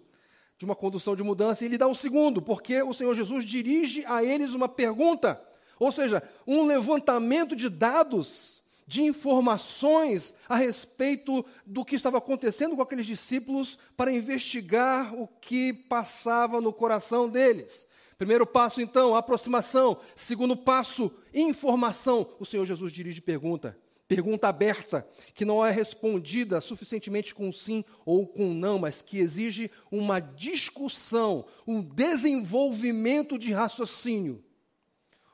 de 0.59 0.64
uma 0.64 0.76
condução 0.76 1.16
de 1.16 1.22
mudança, 1.22 1.64
e 1.64 1.68
ele 1.68 1.78
dá 1.78 1.87
um 1.87 1.94
segundo, 1.94 2.42
porque 2.42 2.83
o 2.83 2.92
Senhor 2.92 3.14
Jesus 3.14 3.44
dirige 3.44 4.04
a 4.07 4.22
eles 4.22 4.54
uma 4.54 4.68
pergunta, 4.68 5.40
ou 5.78 5.90
seja, 5.92 6.22
um 6.46 6.66
levantamento 6.66 7.54
de 7.54 7.68
dados, 7.68 8.58
de 8.88 9.03
informações 9.03 10.37
a 10.48 10.57
respeito 10.57 11.44
do 11.66 11.85
que 11.85 11.94
estava 11.94 12.16
acontecendo 12.16 12.74
com 12.74 12.81
aqueles 12.81 13.05
discípulos 13.05 13.79
para 13.94 14.11
investigar 14.11 15.14
o 15.14 15.29
que 15.29 15.74
passava 15.74 16.59
no 16.59 16.72
coração 16.72 17.29
deles. 17.29 17.87
Primeiro 18.16 18.46
passo, 18.46 18.81
então, 18.81 19.14
aproximação. 19.14 20.01
Segundo 20.16 20.57
passo, 20.57 21.12
informação. 21.35 22.35
O 22.40 22.46
Senhor 22.46 22.64
Jesus 22.64 22.90
dirige 22.90 23.20
pergunta. 23.20 23.79
Pergunta 24.09 24.48
aberta, 24.48 25.07
que 25.35 25.44
não 25.44 25.64
é 25.64 25.70
respondida 25.70 26.59
suficientemente 26.62 27.35
com 27.35 27.53
sim 27.53 27.85
ou 28.07 28.27
com 28.27 28.55
não, 28.55 28.79
mas 28.79 29.03
que 29.03 29.18
exige 29.18 29.70
uma 29.92 30.18
discussão, 30.18 31.44
um 31.66 31.83
desenvolvimento 31.83 33.37
de 33.37 33.53
raciocínio. 33.53 34.42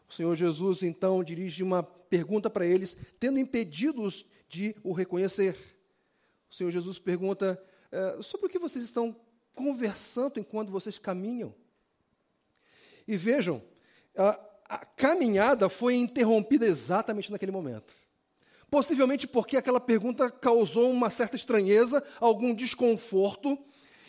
O 0.09 0.12
Senhor 0.12 0.35
Jesus, 0.35 0.83
então, 0.83 1.25
dirige 1.25 1.62
uma 1.62 1.83
pergunta 1.83 2.49
para 2.49 2.67
eles, 2.67 2.97
tendo 3.19 3.38
impedidos 3.38 4.25
de 4.49 4.77
o 4.83 4.93
reconhecer. 4.93 5.57
O 6.51 6.55
Senhor 6.55 6.71
Jesus 6.71 6.99
pergunta: 6.99 7.61
é, 7.90 8.23
sobre 8.23 8.47
o 8.47 8.51
que 8.51 8.59
vocês 8.59 8.85
estão 8.85 9.17
conversando 9.55 10.38
enquanto 10.38 10.71
vocês 10.71 10.99
caminham? 10.99 11.55
E 13.07 13.17
vejam, 13.17 13.62
a, 14.17 14.40
a 14.64 14.79
caminhada 14.79 15.69
foi 15.69 15.97
interrompida 15.97 16.67
exatamente 16.67 17.31
naquele 17.31 17.53
momento. 17.53 17.95
Possivelmente 18.71 19.27
porque 19.27 19.57
aquela 19.57 19.81
pergunta 19.81 20.31
causou 20.31 20.90
uma 20.90 21.11
certa 21.11 21.37
estranheza, 21.37 22.03
algum 22.19 22.55
desconforto, 22.55 23.59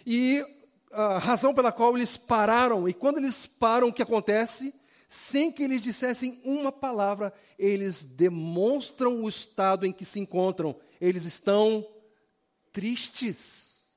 e 0.06 0.44
a 0.92 1.20
razão 1.20 1.54
pela 1.54 1.72
qual 1.72 1.96
eles 1.96 2.18
pararam. 2.18 2.88
E 2.88 2.94
quando 2.94 3.18
eles 3.18 3.46
param, 3.46 3.90
o 3.90 3.94
que 3.94 4.02
acontece? 4.02 4.74
Sem 5.08 5.52
que 5.52 5.64
eles 5.64 5.82
dissessem 5.82 6.42
uma 6.44 6.72
palavra, 6.72 7.34
eles 7.58 8.04
demonstram 8.04 9.24
o 9.24 9.30
estado 9.30 9.86
em 9.86 9.94
que 9.94 10.06
se 10.06 10.20
encontram. 10.20 10.76
Eles 11.00 11.26
estão 11.26 11.88
tristes, 12.72 13.88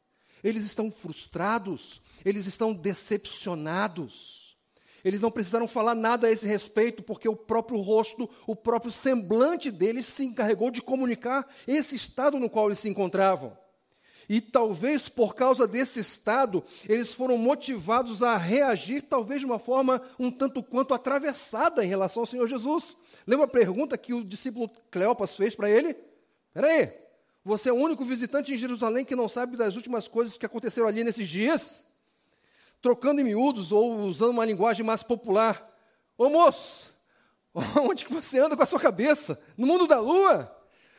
eles 0.43 0.65
estão 0.65 0.91
frustrados, 0.91 2.01
eles 2.25 2.47
estão 2.47 2.73
decepcionados. 2.73 4.57
Eles 5.05 5.21
não 5.21 5.31
precisaram 5.31 5.69
falar 5.69 5.95
nada 5.95 6.27
a 6.27 6.31
esse 6.31 6.47
respeito, 6.47 7.03
porque 7.03 7.29
o 7.29 7.37
próprio 7.37 7.81
rosto, 7.81 8.29
o 8.47 8.55
próprio 8.55 8.93
semblante 8.93 9.71
deles 9.71 10.07
se 10.07 10.25
encarregou 10.25 10.71
de 10.71 10.83
comunicar 10.83 11.47
esse 11.67 11.95
estado 11.95 12.39
no 12.39 12.51
qual 12.51 12.67
eles 12.67 12.81
se 12.81 12.89
encontravam. 12.89 13.57
E 14.29 14.41
talvez 14.41 15.09
por 15.09 15.35
causa 15.35 15.67
desse 15.67 16.01
estado, 16.01 16.63
eles 16.89 17.13
foram 17.13 17.39
motivados 17.39 18.23
a 18.23 18.37
reagir, 18.37 19.03
talvez 19.03 19.41
de 19.41 19.47
uma 19.47 19.59
forma 19.59 20.03
um 20.19 20.31
tanto 20.31 20.63
quanto 20.63 20.93
atravessada 20.93 21.85
em 21.85 21.89
relação 21.89 22.23
ao 22.23 22.27
Senhor 22.27 22.47
Jesus. 22.47 22.97
Lembra 23.27 23.47
a 23.47 23.49
pergunta 23.49 23.97
que 23.97 24.13
o 24.13 24.25
discípulo 24.25 24.71
Cleopas 24.91 25.35
fez 25.35 25.55
para 25.55 25.71
ele? 25.71 25.97
Espera 26.49 26.67
aí, 26.67 26.93
você 27.45 27.71
é 27.71 27.73
o 27.73 27.77
único 27.77 28.05
visitante 28.05 28.53
em 28.53 28.59
Jerusalém 28.59 29.05
que 29.05 29.17
não 29.17 29.29
sabe 29.29 29.57
das 29.57 29.77
últimas 29.77 30.07
coisas 30.07 30.37
que 30.37 30.45
aconteceram 30.45 30.89
ali 30.89 31.03
nesses 31.03 31.29
dias? 31.29 31.83
Trocando 32.83 33.21
em 33.21 33.25
miúdos 33.25 33.73
ou 33.73 34.01
usando 34.01 34.31
uma 34.31 34.45
linguagem 34.45 34.85
mais 34.85 35.03
popular. 35.03 35.67
Ô 36.17 36.29
moço, 36.29 36.93
Onde 37.77 38.05
que 38.05 38.13
você 38.13 38.39
anda 38.39 38.57
com 38.57 38.63
a 38.63 38.67
sua 38.67 38.81
cabeça? 38.81 39.41
No 39.57 39.67
mundo 39.67 39.87
da 39.87 40.01
lua? 40.01 40.55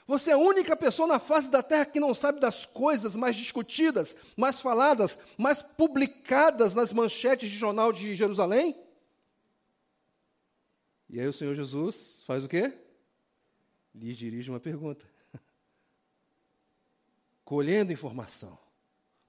Você 0.09 0.31
é 0.31 0.33
a 0.33 0.39
única 0.39 0.75
pessoa 0.75 1.07
na 1.07 1.19
face 1.19 1.51
da 1.51 1.61
terra 1.61 1.85
que 1.85 1.99
não 1.99 2.15
sabe 2.15 2.39
das 2.39 2.65
coisas 2.65 3.15
mais 3.15 3.35
discutidas, 3.35 4.17
mais 4.35 4.59
faladas, 4.59 5.19
mais 5.37 5.61
publicadas 5.61 6.73
nas 6.73 6.91
manchetes 6.91 7.47
de 7.47 7.55
jornal 7.55 7.93
de 7.93 8.15
Jerusalém? 8.15 8.75
E 11.07 11.19
aí 11.19 11.27
o 11.27 11.31
Senhor 11.31 11.53
Jesus 11.53 12.23
faz 12.25 12.43
o 12.43 12.47
quê? 12.47 12.73
Lhes 13.93 14.17
dirige 14.17 14.49
uma 14.49 14.59
pergunta. 14.59 15.07
Colhendo 17.45 17.93
informação. 17.93 18.57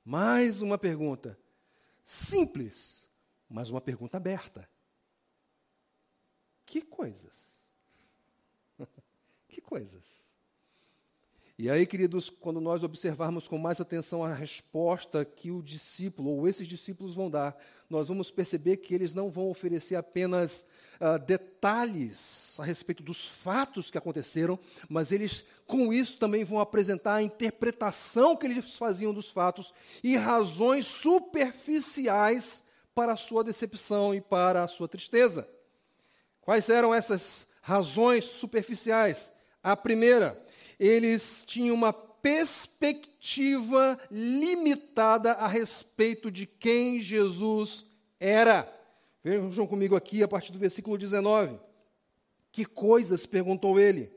Mais 0.03 0.63
uma 0.63 0.79
pergunta. 0.79 1.39
Simples, 2.03 3.07
mas 3.51 3.69
uma 3.69 3.83
pergunta 3.83 4.17
aberta. 4.17 4.67
Que 6.65 6.81
coisas? 6.81 7.61
que 9.47 9.61
coisas? 9.61 10.20
E 11.63 11.69
aí, 11.69 11.85
queridos, 11.85 12.31
quando 12.31 12.59
nós 12.59 12.83
observarmos 12.83 13.47
com 13.47 13.59
mais 13.59 13.83
atenção 13.83 14.25
a 14.25 14.33
resposta 14.33 15.27
que 15.27 15.51
o 15.51 15.63
discípulo 15.63 16.31
ou 16.31 16.49
esses 16.49 16.67
discípulos 16.67 17.15
vão 17.15 17.29
dar, 17.29 17.55
nós 17.91 18.09
vamos 18.09 18.31
perceber 18.31 18.79
que 18.79 18.95
eles 18.95 19.13
não 19.13 19.31
vão 19.31 19.51
oferecer 19.51 19.95
apenas 19.95 20.71
uh, 20.99 21.19
detalhes 21.19 22.59
a 22.59 22.65
respeito 22.65 23.03
dos 23.03 23.27
fatos 23.27 23.91
que 23.91 23.99
aconteceram, 23.99 24.59
mas 24.89 25.13
eles, 25.13 25.45
com 25.67 25.93
isso, 25.93 26.17
também 26.17 26.45
vão 26.45 26.61
apresentar 26.61 27.17
a 27.17 27.23
interpretação 27.23 28.35
que 28.35 28.47
eles 28.47 28.79
faziam 28.79 29.13
dos 29.13 29.29
fatos 29.29 29.75
e 30.03 30.17
razões 30.17 30.87
superficiais 30.87 32.65
para 32.95 33.13
a 33.13 33.19
sua 33.19 33.45
decepção 33.45 34.15
e 34.15 34.21
para 34.23 34.63
a 34.63 34.67
sua 34.67 34.89
tristeza. 34.89 35.47
Quais 36.41 36.71
eram 36.71 36.95
essas 36.95 37.49
razões 37.61 38.25
superficiais? 38.25 39.31
A 39.63 39.77
primeira, 39.77 40.43
eles 40.81 41.45
tinham 41.47 41.77
uma 41.77 41.93
perspectiva 41.93 44.01
limitada 44.11 45.33
a 45.33 45.47
respeito 45.47 46.31
de 46.31 46.47
quem 46.47 47.01
Jesus 47.01 47.85
era. 48.19 48.67
Vejam 49.23 49.67
comigo 49.67 49.95
aqui 49.95 50.23
a 50.23 50.29
partir 50.29 50.51
do 50.51 50.59
versículo 50.59 50.97
19. 50.97 51.61
Que 52.51 52.65
coisas? 52.65 53.27
perguntou 53.27 53.79
ele. 53.79 54.11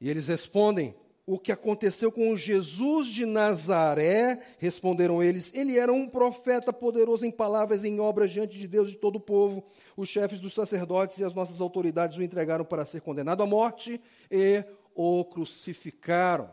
E 0.00 0.10
eles 0.10 0.26
respondem: 0.26 0.94
O 1.24 1.38
que 1.38 1.52
aconteceu 1.52 2.10
com 2.10 2.36
Jesus 2.36 3.06
de 3.06 3.24
Nazaré? 3.24 4.40
Responderam 4.58 5.22
eles: 5.22 5.54
Ele 5.54 5.78
era 5.78 5.92
um 5.92 6.08
profeta 6.08 6.72
poderoso 6.72 7.24
em 7.24 7.30
palavras 7.30 7.84
e 7.84 7.88
em 7.88 8.00
obras 8.00 8.32
diante 8.32 8.58
de 8.58 8.66
Deus 8.66 8.88
e 8.88 8.92
de 8.92 8.96
todo 8.96 9.16
o 9.16 9.20
povo. 9.20 9.64
Os 9.96 10.08
chefes 10.08 10.40
dos 10.40 10.52
sacerdotes 10.52 11.18
e 11.18 11.24
as 11.24 11.34
nossas 11.34 11.60
autoridades 11.60 12.18
o 12.18 12.22
entregaram 12.22 12.64
para 12.64 12.84
ser 12.84 13.02
condenado 13.02 13.42
à 13.42 13.46
morte 13.46 14.00
e 14.30 14.64
o 15.00 15.24
crucificaram. 15.24 16.50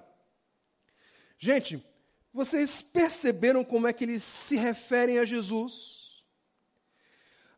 Gente, 1.37 1.83
vocês 2.33 2.81
perceberam 2.81 3.63
como 3.63 3.87
é 3.87 3.93
que 3.93 4.05
eles 4.05 4.23
se 4.23 4.55
referem 4.55 5.19
a 5.19 5.25
Jesus? 5.25 6.23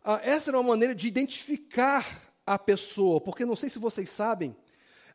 Ah, 0.04 0.20
essa 0.24 0.50
era 0.50 0.60
uma 0.60 0.70
maneira 0.70 0.96
de 0.96 1.08
identificar 1.08 2.34
a 2.46 2.58
pessoa, 2.58 3.22
porque 3.22 3.46
não 3.46 3.56
sei 3.56 3.70
se 3.70 3.78
vocês 3.78 4.10
sabem, 4.10 4.56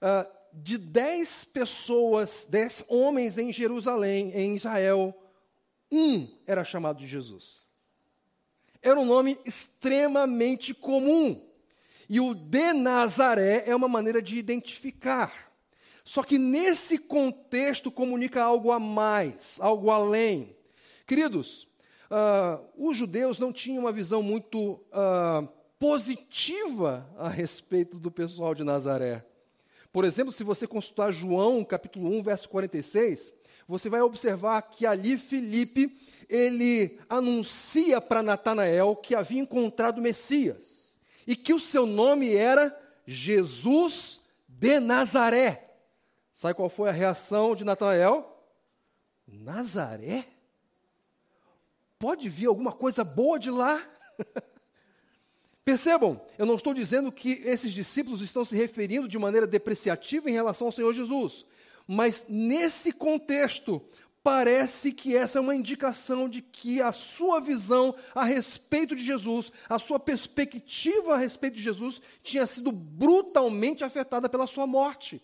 ah, 0.00 0.30
de 0.52 0.78
dez 0.78 1.44
pessoas, 1.44 2.46
dez 2.48 2.84
homens 2.88 3.36
em 3.38 3.52
Jerusalém, 3.52 4.30
em 4.32 4.54
Israel, 4.54 5.12
um 5.90 6.28
era 6.46 6.62
chamado 6.62 6.98
de 6.98 7.06
Jesus. 7.06 7.66
Era 8.80 9.00
um 9.00 9.04
nome 9.04 9.38
extremamente 9.44 10.72
comum. 10.72 11.50
E 12.08 12.20
o 12.20 12.34
de 12.34 12.72
Nazaré 12.74 13.64
é 13.66 13.74
uma 13.74 13.88
maneira 13.88 14.20
de 14.20 14.36
identificar. 14.36 15.53
Só 16.04 16.22
que 16.22 16.38
nesse 16.38 16.98
contexto 16.98 17.90
comunica 17.90 18.42
algo 18.42 18.70
a 18.70 18.78
mais, 18.78 19.58
algo 19.60 19.90
além. 19.90 20.54
Queridos, 21.06 21.66
uh, 22.10 22.62
os 22.76 22.96
judeus 22.96 23.38
não 23.38 23.52
tinham 23.52 23.84
uma 23.84 23.92
visão 23.92 24.22
muito 24.22 24.72
uh, 24.72 25.48
positiva 25.78 27.08
a 27.18 27.28
respeito 27.28 27.98
do 27.98 28.10
pessoal 28.10 28.54
de 28.54 28.62
Nazaré. 28.62 29.24
Por 29.90 30.04
exemplo, 30.04 30.32
se 30.32 30.44
você 30.44 30.66
consultar 30.66 31.12
João, 31.12 31.64
capítulo 31.64 32.14
1, 32.18 32.22
verso 32.22 32.48
46, 32.48 33.32
você 33.66 33.88
vai 33.88 34.02
observar 34.02 34.60
que 34.62 34.84
ali 34.84 35.16
Filipe, 35.16 35.98
ele 36.28 36.98
anuncia 37.08 38.00
para 38.00 38.22
Natanael 38.22 38.96
que 38.96 39.14
havia 39.14 39.40
encontrado 39.40 39.98
o 39.98 40.02
Messias 40.02 40.98
e 41.26 41.36
que 41.36 41.54
o 41.54 41.60
seu 41.60 41.86
nome 41.86 42.34
era 42.34 42.76
Jesus 43.06 44.20
de 44.48 44.80
Nazaré. 44.80 45.73
Sabe 46.34 46.52
qual 46.52 46.68
foi 46.68 46.90
a 46.90 46.92
reação 46.92 47.56
de 47.56 47.64
Natanael? 47.64 48.30
Nazaré? 49.26 50.26
pode 52.04 52.28
vir 52.28 52.44
alguma 52.44 52.70
coisa 52.70 53.02
boa 53.02 53.38
de 53.38 53.50
lá? 53.50 53.82
Percebam, 55.64 56.20
eu 56.36 56.44
não 56.44 56.56
estou 56.56 56.74
dizendo 56.74 57.10
que 57.10 57.40
esses 57.46 57.72
discípulos 57.72 58.20
estão 58.20 58.44
se 58.44 58.54
referindo 58.54 59.08
de 59.08 59.18
maneira 59.18 59.46
depreciativa 59.46 60.28
em 60.28 60.34
relação 60.34 60.66
ao 60.66 60.72
Senhor 60.72 60.92
Jesus, 60.92 61.46
mas 61.86 62.26
nesse 62.28 62.92
contexto, 62.92 63.80
parece 64.22 64.92
que 64.92 65.16
essa 65.16 65.38
é 65.38 65.40
uma 65.40 65.56
indicação 65.56 66.28
de 66.28 66.42
que 66.42 66.82
a 66.82 66.92
sua 66.92 67.40
visão 67.40 67.94
a 68.14 68.22
respeito 68.22 68.94
de 68.94 69.02
Jesus, 69.02 69.50
a 69.66 69.78
sua 69.78 69.98
perspectiva 69.98 71.14
a 71.14 71.18
respeito 71.18 71.56
de 71.56 71.62
Jesus, 71.62 72.02
tinha 72.22 72.46
sido 72.46 72.70
brutalmente 72.70 73.82
afetada 73.82 74.28
pela 74.28 74.46
sua 74.46 74.66
morte. 74.66 75.22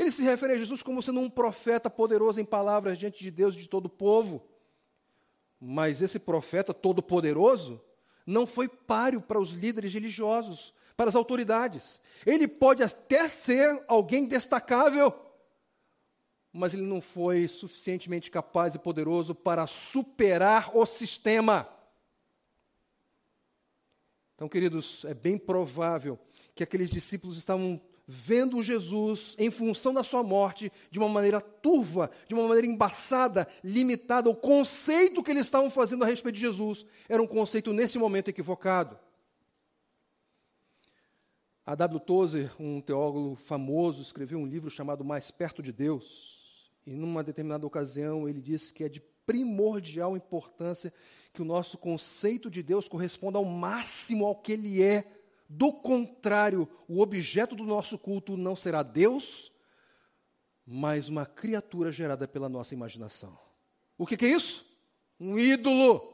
Ele 0.00 0.10
se 0.10 0.22
refere 0.22 0.54
a 0.54 0.56
Jesus 0.56 0.82
como 0.82 1.02
sendo 1.02 1.20
um 1.20 1.28
profeta 1.28 1.90
poderoso 1.90 2.40
em 2.40 2.44
palavras 2.44 2.98
diante 2.98 3.22
de 3.22 3.30
Deus 3.30 3.54
e 3.54 3.58
de 3.58 3.68
todo 3.68 3.84
o 3.84 3.90
povo. 3.90 4.42
Mas 5.60 6.00
esse 6.00 6.18
profeta 6.18 6.72
todo-poderoso 6.72 7.78
não 8.24 8.46
foi 8.46 8.66
páreo 8.66 9.20
para 9.20 9.38
os 9.38 9.50
líderes 9.50 9.92
religiosos, 9.92 10.72
para 10.96 11.10
as 11.10 11.14
autoridades. 11.14 12.00
Ele 12.24 12.48
pode 12.48 12.82
até 12.82 13.28
ser 13.28 13.84
alguém 13.86 14.24
destacável, 14.24 15.12
mas 16.50 16.72
ele 16.72 16.80
não 16.80 17.02
foi 17.02 17.46
suficientemente 17.46 18.30
capaz 18.30 18.74
e 18.74 18.78
poderoso 18.78 19.34
para 19.34 19.66
superar 19.66 20.74
o 20.74 20.86
sistema. 20.86 21.68
Então, 24.34 24.48
queridos, 24.48 25.04
é 25.04 25.12
bem 25.12 25.36
provável 25.36 26.18
que 26.54 26.62
aqueles 26.62 26.88
discípulos 26.88 27.36
estavam 27.36 27.78
vendo 28.12 28.60
Jesus 28.60 29.36
em 29.38 29.52
função 29.52 29.94
da 29.94 30.02
sua 30.02 30.20
morte 30.20 30.72
de 30.90 30.98
uma 30.98 31.08
maneira 31.08 31.40
turva, 31.40 32.10
de 32.26 32.34
uma 32.34 32.48
maneira 32.48 32.66
embaçada, 32.66 33.46
limitada. 33.62 34.28
O 34.28 34.34
conceito 34.34 35.22
que 35.22 35.30
eles 35.30 35.42
estavam 35.42 35.70
fazendo 35.70 36.02
a 36.02 36.08
respeito 36.08 36.34
de 36.34 36.40
Jesus 36.40 36.84
era 37.08 37.22
um 37.22 37.26
conceito 37.26 37.72
nesse 37.72 37.98
momento 37.98 38.28
equivocado. 38.28 38.98
A 41.64 41.76
W. 41.76 42.00
Tozer, 42.00 42.52
um 42.58 42.80
teólogo 42.80 43.36
famoso, 43.36 44.02
escreveu 44.02 44.40
um 44.40 44.46
livro 44.46 44.68
chamado 44.68 45.04
Mais 45.04 45.30
Perto 45.30 45.62
de 45.62 45.70
Deus. 45.70 46.68
E 46.84 46.96
numa 46.96 47.22
determinada 47.22 47.64
ocasião 47.64 48.28
ele 48.28 48.40
disse 48.40 48.74
que 48.74 48.82
é 48.82 48.88
de 48.88 49.00
primordial 49.24 50.16
importância 50.16 50.92
que 51.32 51.40
o 51.40 51.44
nosso 51.44 51.78
conceito 51.78 52.50
de 52.50 52.60
Deus 52.60 52.88
corresponda 52.88 53.38
ao 53.38 53.44
máximo 53.44 54.26
ao 54.26 54.34
que 54.34 54.50
ele 54.52 54.82
é 54.82 55.19
do 55.52 55.72
contrário, 55.72 56.68
o 56.86 57.00
objeto 57.00 57.56
do 57.56 57.64
nosso 57.64 57.98
culto 57.98 58.36
não 58.36 58.54
será 58.54 58.84
Deus, 58.84 59.50
mas 60.64 61.08
uma 61.08 61.26
criatura 61.26 61.90
gerada 61.90 62.28
pela 62.28 62.48
nossa 62.48 62.72
imaginação. 62.72 63.36
O 63.98 64.06
que, 64.06 64.16
que 64.16 64.26
é 64.26 64.28
isso? 64.28 64.64
Um 65.18 65.36
ídolo. 65.36 66.08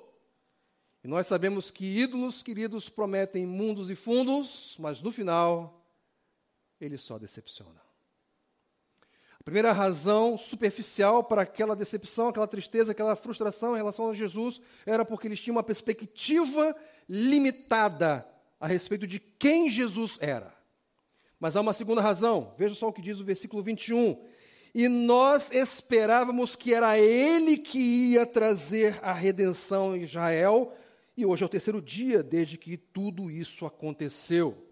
E 1.05 1.09
nós 1.09 1.27
sabemos 1.27 1.71
que 1.71 1.85
ídolos, 1.85 2.43
queridos, 2.43 2.89
prometem 2.89 3.45
mundos 3.45 3.91
e 3.91 3.95
fundos, 3.95 4.75
mas 4.79 5.03
no 5.03 5.13
final, 5.13 5.87
eles 6.81 7.03
só 7.03 7.19
decepcionam. 7.19 7.83
A 9.39 9.45
primeira 9.45 9.71
razão 9.71 10.39
superficial 10.39 11.23
para 11.23 11.43
aquela 11.43 11.77
decepção, 11.77 12.29
aquela 12.29 12.49
tristeza, 12.49 12.93
aquela 12.93 13.15
frustração 13.15 13.75
em 13.75 13.77
relação 13.77 14.09
a 14.09 14.15
Jesus 14.15 14.63
era 14.87 15.05
porque 15.05 15.29
eles 15.29 15.43
tinham 15.43 15.57
uma 15.57 15.63
perspectiva 15.63 16.75
limitada 17.07 18.27
a 18.61 18.67
respeito 18.67 19.07
de 19.07 19.19
quem 19.21 19.71
Jesus 19.71 20.19
era. 20.21 20.55
Mas 21.39 21.57
há 21.57 21.61
uma 21.61 21.73
segunda 21.73 22.01
razão, 22.01 22.55
veja 22.59 22.75
só 22.75 22.89
o 22.89 22.93
que 22.93 23.03
diz 23.03 23.21
o 23.21 23.25
versículo 23.25 23.63
21. 23.63 24.23
E 24.75 24.89
nós 24.89 25.51
esperávamos 25.53 26.57
que 26.57 26.75
era 26.75 26.99
Ele 26.99 27.57
que 27.59 27.79
ia 27.79 28.27
trazer 28.27 28.99
a 29.03 29.13
redenção 29.13 29.97
em 29.97 30.03
Israel, 30.03 30.77
e 31.17 31.25
hoje 31.25 31.43
é 31.43 31.47
o 31.47 31.51
terceiro 31.51 31.81
dia 31.81 32.23
desde 32.23 32.59
que 32.59 32.77
tudo 32.77 33.31
isso 33.31 33.65
aconteceu. 33.65 34.67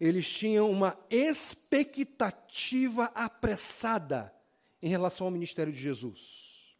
Eles 0.00 0.28
tinham 0.28 0.70
uma 0.70 0.98
expectativa 1.10 3.04
apressada 3.14 4.32
em 4.80 4.88
relação 4.88 5.26
ao 5.26 5.30
ministério 5.32 5.72
de 5.72 5.80
Jesus. 5.80 6.76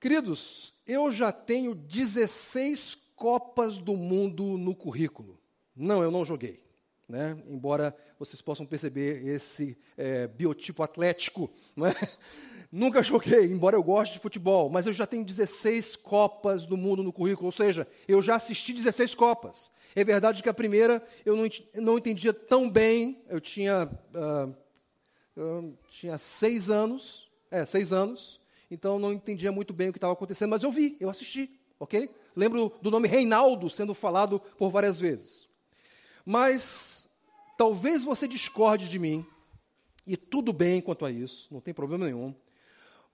Queridos, 0.00 0.74
eu 0.86 1.10
já 1.10 1.32
tenho 1.32 1.74
16 1.74 3.05
Copas 3.16 3.78
do 3.78 3.96
Mundo 3.96 4.58
no 4.58 4.74
currículo. 4.76 5.40
Não, 5.74 6.02
eu 6.02 6.10
não 6.10 6.24
joguei. 6.24 6.62
Né? 7.08 7.42
Embora 7.48 7.96
vocês 8.18 8.42
possam 8.42 8.66
perceber 8.66 9.26
esse 9.26 9.76
é, 9.96 10.26
biotipo 10.26 10.82
atlético. 10.82 11.50
Não 11.74 11.86
é? 11.86 11.94
Nunca 12.70 13.00
joguei, 13.00 13.44
embora 13.46 13.76
eu 13.76 13.82
goste 13.82 14.14
de 14.14 14.20
futebol, 14.20 14.68
mas 14.68 14.86
eu 14.86 14.92
já 14.92 15.06
tenho 15.06 15.24
16 15.24 15.96
Copas 15.96 16.64
do 16.64 16.76
Mundo 16.76 17.02
no 17.02 17.12
currículo, 17.12 17.46
ou 17.46 17.52
seja, 17.52 17.86
eu 18.08 18.20
já 18.20 18.34
assisti 18.34 18.72
16 18.72 19.14
Copas. 19.14 19.70
É 19.94 20.02
verdade 20.02 20.42
que 20.42 20.48
a 20.48 20.54
primeira 20.54 21.02
eu 21.24 21.36
não, 21.36 21.44
não 21.76 21.96
entendia 21.96 22.34
tão 22.34 22.68
bem, 22.68 23.22
eu 23.28 23.40
tinha, 23.40 23.84
uh, 23.86 24.54
eu 25.36 25.78
tinha 25.88 26.18
seis 26.18 26.68
anos, 26.68 27.30
é, 27.50 27.64
seis 27.64 27.92
anos, 27.92 28.40
então 28.68 28.98
não 28.98 29.12
entendia 29.12 29.52
muito 29.52 29.72
bem 29.72 29.88
o 29.88 29.92
que 29.92 29.98
estava 29.98 30.12
acontecendo, 30.12 30.50
mas 30.50 30.64
eu 30.64 30.72
vi, 30.72 30.96
eu 30.98 31.08
assisti, 31.08 31.48
ok? 31.78 32.10
Lembro 32.36 32.72
do 32.82 32.90
nome 32.90 33.08
Reinaldo 33.08 33.70
sendo 33.70 33.94
falado 33.94 34.38
por 34.58 34.70
várias 34.70 35.00
vezes. 35.00 35.48
Mas 36.24 37.08
talvez 37.56 38.04
você 38.04 38.28
discorde 38.28 38.88
de 38.88 38.98
mim, 38.98 39.24
e 40.06 40.16
tudo 40.16 40.52
bem 40.52 40.82
quanto 40.82 41.06
a 41.06 41.10
isso, 41.10 41.48
não 41.50 41.60
tem 41.60 41.72
problema 41.72 42.04
nenhum. 42.04 42.34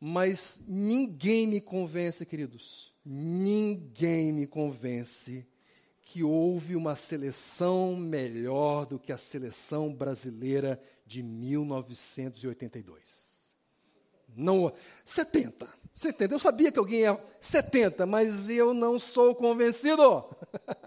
Mas 0.00 0.64
ninguém 0.66 1.46
me 1.46 1.60
convence, 1.60 2.26
queridos, 2.26 2.92
ninguém 3.04 4.32
me 4.32 4.48
convence 4.48 5.46
que 6.02 6.24
houve 6.24 6.74
uma 6.74 6.96
seleção 6.96 7.94
melhor 7.94 8.84
do 8.84 8.98
que 8.98 9.12
a 9.12 9.18
seleção 9.18 9.94
brasileira 9.94 10.82
de 11.06 11.22
1982. 11.22 13.00
Não, 14.34 14.72
70. 15.04 15.68
70. 15.94 16.34
Eu 16.34 16.38
sabia 16.38 16.72
que 16.72 16.78
alguém 16.78 17.00
ia 17.00 17.18
70, 17.40 18.06
mas 18.06 18.48
eu 18.48 18.72
não 18.72 18.98
sou 18.98 19.34
convencido. 19.34 20.24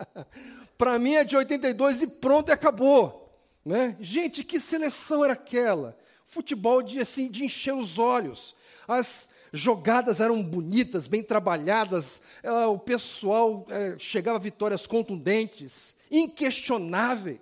Para 0.78 1.00
mim 1.00 1.16
é 1.16 1.24
de 1.24 1.38
82 1.38 2.02
e 2.02 2.08
pronto, 2.08 2.50
e 2.50 2.52
acabou. 2.52 3.34
Né? 3.64 3.96
Gente, 4.00 4.44
que 4.44 4.60
seleção 4.60 5.24
era 5.24 5.34
aquela? 5.34 5.98
Futebol 6.26 6.82
de, 6.82 7.00
assim, 7.00 7.30
de 7.30 7.46
encher 7.46 7.74
os 7.74 7.98
olhos. 7.98 8.56
As 8.88 9.30
jogadas 9.52 10.20
eram 10.20 10.44
bonitas, 10.44 11.08
bem 11.08 11.24
trabalhadas, 11.24 12.22
é, 12.44 12.52
o 12.66 12.78
pessoal 12.78 13.66
é, 13.70 13.96
chegava 13.98 14.38
a 14.38 14.42
vitórias 14.42 14.86
contundentes, 14.86 15.96
inquestionáveis. 16.12 17.40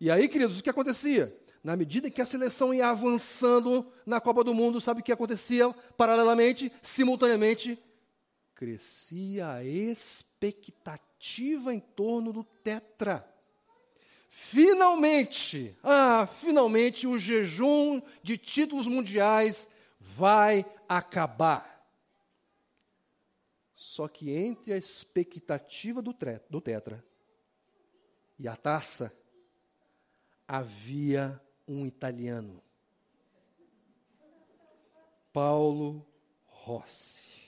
E 0.00 0.10
aí, 0.10 0.28
queridos, 0.28 0.60
o 0.60 0.62
que 0.62 0.70
acontecia? 0.70 1.34
Na 1.62 1.76
medida 1.76 2.10
que 2.10 2.22
a 2.22 2.26
seleção 2.26 2.72
ia 2.72 2.88
avançando 2.88 3.86
na 4.06 4.20
Copa 4.20 4.44
do 4.44 4.54
Mundo, 4.54 4.80
sabe 4.80 5.00
o 5.00 5.04
que 5.04 5.12
acontecia 5.12 5.70
paralelamente, 5.96 6.72
simultaneamente? 6.80 7.78
Crescia 8.54 9.52
a 9.52 9.64
expectativa 9.64 11.74
em 11.74 11.80
torno 11.80 12.32
do 12.32 12.44
Tetra. 12.44 13.28
Finalmente, 14.28 15.76
ah, 15.82 16.26
finalmente 16.26 17.06
o 17.06 17.18
jejum 17.18 18.00
de 18.22 18.38
títulos 18.38 18.86
mundiais 18.86 19.70
vai 20.00 20.64
acabar. 20.88 21.76
Só 23.74 24.06
que 24.06 24.30
entre 24.30 24.72
a 24.72 24.76
expectativa 24.76 26.00
do, 26.00 26.14
do 26.48 26.60
tetra 26.60 27.04
e 28.38 28.46
a 28.46 28.54
taça, 28.54 29.12
havia 30.46 31.40
um 31.68 31.86
italiano, 31.86 32.62
Paulo 35.32 36.06
Rossi. 36.46 37.38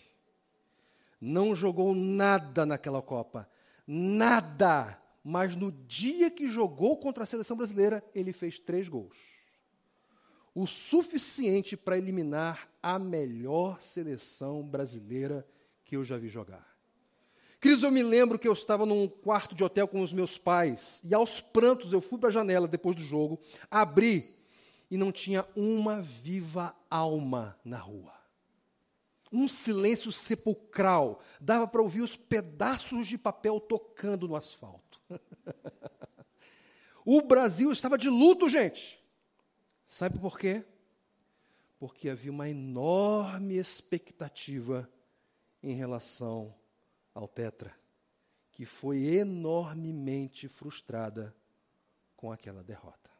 Não 1.20 1.54
jogou 1.54 1.94
nada 1.94 2.64
naquela 2.64 3.02
Copa, 3.02 3.48
nada. 3.86 5.00
Mas 5.22 5.54
no 5.54 5.70
dia 5.72 6.30
que 6.30 6.48
jogou 6.48 6.96
contra 6.96 7.24
a 7.24 7.26
seleção 7.26 7.56
brasileira, 7.56 8.02
ele 8.14 8.32
fez 8.32 8.58
três 8.58 8.88
gols 8.88 9.30
o 10.54 10.66
suficiente 10.66 11.76
para 11.76 11.96
eliminar 11.96 12.68
a 12.82 12.98
melhor 12.98 13.80
seleção 13.80 14.62
brasileira 14.62 15.46
que 15.84 15.96
eu 15.96 16.04
já 16.04 16.16
vi 16.18 16.28
jogar. 16.28 16.69
Cris, 17.60 17.82
eu 17.82 17.90
me 17.90 18.02
lembro 18.02 18.38
que 18.38 18.48
eu 18.48 18.54
estava 18.54 18.86
num 18.86 19.06
quarto 19.06 19.54
de 19.54 19.62
hotel 19.62 19.86
com 19.86 20.00
os 20.00 20.14
meus 20.14 20.38
pais, 20.38 21.02
e 21.04 21.14
aos 21.14 21.42
prantos 21.42 21.92
eu 21.92 22.00
fui 22.00 22.18
para 22.18 22.30
a 22.30 22.32
janela 22.32 22.66
depois 22.66 22.96
do 22.96 23.02
jogo, 23.02 23.38
abri, 23.70 24.34
e 24.90 24.96
não 24.96 25.12
tinha 25.12 25.46
uma 25.54 26.00
viva 26.00 26.74
alma 26.88 27.58
na 27.62 27.76
rua. 27.76 28.14
Um 29.30 29.46
silêncio 29.46 30.10
sepulcral, 30.10 31.20
dava 31.38 31.68
para 31.68 31.82
ouvir 31.82 32.00
os 32.00 32.16
pedaços 32.16 33.06
de 33.06 33.18
papel 33.18 33.60
tocando 33.60 34.26
no 34.26 34.36
asfalto. 34.36 34.98
o 37.04 37.20
Brasil 37.20 37.70
estava 37.70 37.98
de 37.98 38.08
luto, 38.08 38.48
gente. 38.48 38.98
Sabe 39.86 40.18
por 40.18 40.38
quê? 40.38 40.64
Porque 41.78 42.08
havia 42.08 42.32
uma 42.32 42.48
enorme 42.48 43.56
expectativa 43.56 44.90
em 45.62 45.74
relação 45.74 46.54
ao 47.14 47.28
Tetra, 47.28 47.74
que 48.52 48.64
foi 48.64 49.16
enormemente 49.16 50.48
frustrada 50.48 51.34
com 52.16 52.30
aquela 52.30 52.62
derrota. 52.62 53.10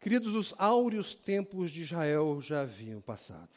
Queridos, 0.00 0.34
os 0.34 0.54
áureos 0.58 1.14
tempos 1.14 1.70
de 1.70 1.82
Israel 1.82 2.40
já 2.40 2.62
haviam 2.62 3.00
passado. 3.00 3.50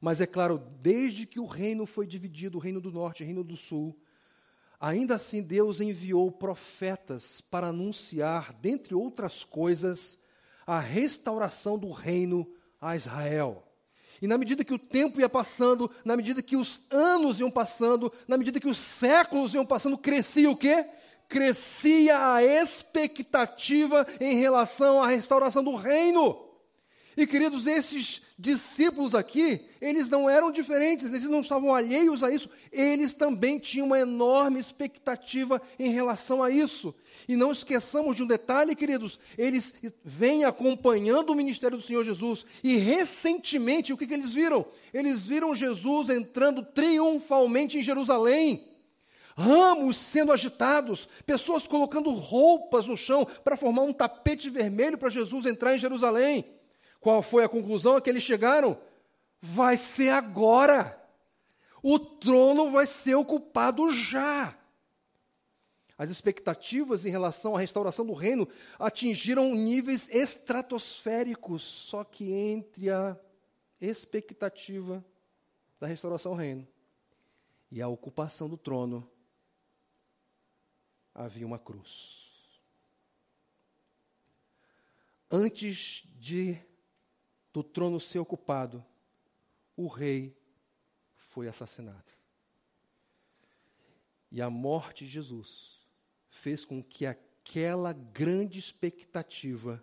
Mas 0.00 0.20
é 0.20 0.26
claro, 0.26 0.58
desde 0.80 1.26
que 1.26 1.40
o 1.40 1.46
reino 1.46 1.86
foi 1.86 2.06
dividido, 2.06 2.58
o 2.58 2.60
reino 2.60 2.80
do 2.80 2.92
norte 2.92 3.20
e 3.20 3.24
o 3.24 3.26
reino 3.26 3.44
do 3.44 3.56
sul, 3.56 3.98
Ainda 4.80 5.16
assim, 5.16 5.42
Deus 5.42 5.78
enviou 5.78 6.32
profetas 6.32 7.42
para 7.42 7.66
anunciar, 7.66 8.54
dentre 8.54 8.94
outras 8.94 9.44
coisas, 9.44 10.18
a 10.66 10.80
restauração 10.80 11.78
do 11.78 11.90
reino 11.90 12.50
a 12.80 12.96
Israel. 12.96 13.62
E 14.20 14.26
na 14.26 14.36
medida 14.36 14.64
que 14.64 14.74
o 14.74 14.78
tempo 14.78 15.20
ia 15.20 15.28
passando, 15.28 15.90
na 16.04 16.16
medida 16.16 16.42
que 16.42 16.56
os 16.56 16.82
anos 16.90 17.40
iam 17.40 17.50
passando, 17.50 18.12
na 18.28 18.36
medida 18.36 18.60
que 18.60 18.68
os 18.68 18.78
séculos 18.78 19.54
iam 19.54 19.64
passando, 19.64 19.96
crescia 19.96 20.50
o 20.50 20.56
quê? 20.56 20.84
Crescia 21.28 22.34
a 22.34 22.42
expectativa 22.42 24.06
em 24.20 24.34
relação 24.34 25.02
à 25.02 25.06
restauração 25.06 25.64
do 25.64 25.76
reino. 25.76 26.49
E 27.20 27.26
queridos, 27.26 27.66
esses 27.66 28.22
discípulos 28.38 29.14
aqui, 29.14 29.68
eles 29.78 30.08
não 30.08 30.26
eram 30.26 30.50
diferentes, 30.50 31.04
eles 31.04 31.28
não 31.28 31.42
estavam 31.42 31.74
alheios 31.74 32.24
a 32.24 32.32
isso, 32.32 32.48
eles 32.72 33.12
também 33.12 33.58
tinham 33.58 33.88
uma 33.88 33.98
enorme 33.98 34.58
expectativa 34.58 35.60
em 35.78 35.90
relação 35.90 36.42
a 36.42 36.50
isso. 36.50 36.94
E 37.28 37.36
não 37.36 37.52
esqueçamos 37.52 38.16
de 38.16 38.22
um 38.22 38.26
detalhe, 38.26 38.74
queridos, 38.74 39.20
eles 39.36 39.74
vêm 40.02 40.44
acompanhando 40.44 41.28
o 41.28 41.36
ministério 41.36 41.76
do 41.76 41.84
Senhor 41.84 42.06
Jesus, 42.06 42.46
e 42.64 42.78
recentemente, 42.78 43.92
o 43.92 43.98
que, 43.98 44.06
que 44.06 44.14
eles 44.14 44.32
viram? 44.32 44.64
Eles 44.90 45.20
viram 45.20 45.54
Jesus 45.54 46.08
entrando 46.08 46.64
triunfalmente 46.64 47.76
em 47.76 47.82
Jerusalém 47.82 48.66
ramos 49.36 49.96
sendo 49.96 50.32
agitados, 50.32 51.08
pessoas 51.24 51.66
colocando 51.66 52.10
roupas 52.10 52.86
no 52.86 52.96
chão 52.96 53.26
para 53.42 53.56
formar 53.56 53.82
um 53.82 53.92
tapete 53.92 54.50
vermelho 54.50 54.98
para 54.98 55.08
Jesus 55.08 55.46
entrar 55.46 55.74
em 55.74 55.78
Jerusalém. 55.78 56.59
Qual 57.00 57.22
foi 57.22 57.42
a 57.42 57.48
conclusão 57.48 57.96
a 57.96 58.00
que 58.00 58.10
eles 58.10 58.22
chegaram? 58.22 58.78
Vai 59.40 59.76
ser 59.76 60.10
agora. 60.10 60.96
O 61.82 61.98
trono 61.98 62.70
vai 62.70 62.86
ser 62.86 63.14
ocupado 63.14 63.90
já. 63.92 64.56
As 65.96 66.10
expectativas 66.10 67.04
em 67.04 67.10
relação 67.10 67.56
à 67.56 67.60
restauração 67.60 68.06
do 68.06 68.12
reino 68.12 68.48
atingiram 68.78 69.54
níveis 69.54 70.08
estratosféricos, 70.08 71.62
só 71.62 72.04
que 72.04 72.32
entre 72.32 72.90
a 72.90 73.18
expectativa 73.80 75.04
da 75.78 75.86
restauração 75.86 76.32
do 76.32 76.38
reino 76.38 76.66
e 77.70 77.80
a 77.80 77.88
ocupação 77.88 78.48
do 78.48 78.56
trono 78.56 79.08
havia 81.14 81.46
uma 81.46 81.58
cruz. 81.58 82.30
Antes 85.30 86.02
de 86.18 86.58
do 87.52 87.62
trono 87.62 88.00
ser 88.00 88.18
ocupado, 88.18 88.84
o 89.76 89.86
rei 89.86 90.36
foi 91.16 91.48
assassinado. 91.48 92.12
E 94.30 94.40
a 94.40 94.48
morte 94.48 95.04
de 95.04 95.10
Jesus 95.10 95.80
fez 96.28 96.64
com 96.64 96.82
que 96.82 97.04
aquela 97.04 97.92
grande 97.92 98.58
expectativa 98.58 99.82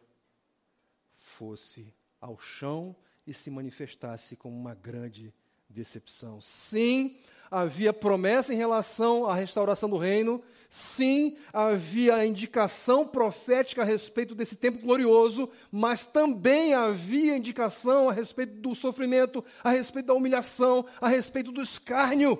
fosse 1.18 1.94
ao 2.22 2.40
chão 2.40 2.96
e 3.26 3.34
se 3.34 3.52
manifestasse 3.52 4.38
como 4.38 4.56
uma 4.56 4.74
grande 4.74 5.34
decepção. 5.70 6.40
Sim, 6.40 7.20
havia 7.50 7.94
promessa 7.94 8.54
em 8.54 8.58
relação 8.58 9.26
à 9.26 9.34
restauração 9.36 9.90
do 9.90 9.98
reino, 9.98 10.42
sim, 10.70 11.38
havia 11.54 12.26
indicação 12.26 13.06
profética 13.08 13.82
a 13.82 13.86
respeito 13.86 14.36
desse 14.36 14.56
tempo 14.56 14.80
glorioso, 14.80 15.50
mas 15.72 16.06
também 16.06 16.74
havia 16.74 17.38
indicação 17.38 18.10
a 18.10 18.14
respeito 18.14 18.56
do 18.56 18.76
sofrimento, 18.76 19.44
a 19.64 19.70
respeito 19.70 20.08
da 20.08 20.14
humilhação, 20.14 20.86
a 21.00 21.08
respeito 21.08 21.52
do 21.52 21.62
escárnio. 21.62 22.38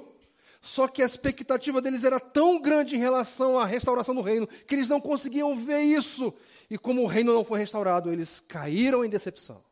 Só 0.62 0.88
que 0.88 1.02
a 1.02 1.06
expectativa 1.06 1.82
deles 1.82 2.04
era 2.04 2.20
tão 2.20 2.60
grande 2.60 2.96
em 2.96 3.00
relação 3.00 3.58
à 3.58 3.66
restauração 3.66 4.14
do 4.14 4.22
reino 4.22 4.48
que 4.48 4.76
eles 4.76 4.90
não 4.90 5.00
conseguiam 5.00 5.56
ver 5.56 5.80
isso. 5.82 6.34
E 6.70 6.78
como 6.78 7.04
o 7.04 7.08
reino 7.08 7.34
não 7.34 7.46
foi 7.46 7.60
restaurado, 7.60 8.12
eles 8.12 8.42
caíram 8.42 9.06
em 9.06 9.10
decepção. 9.10 9.64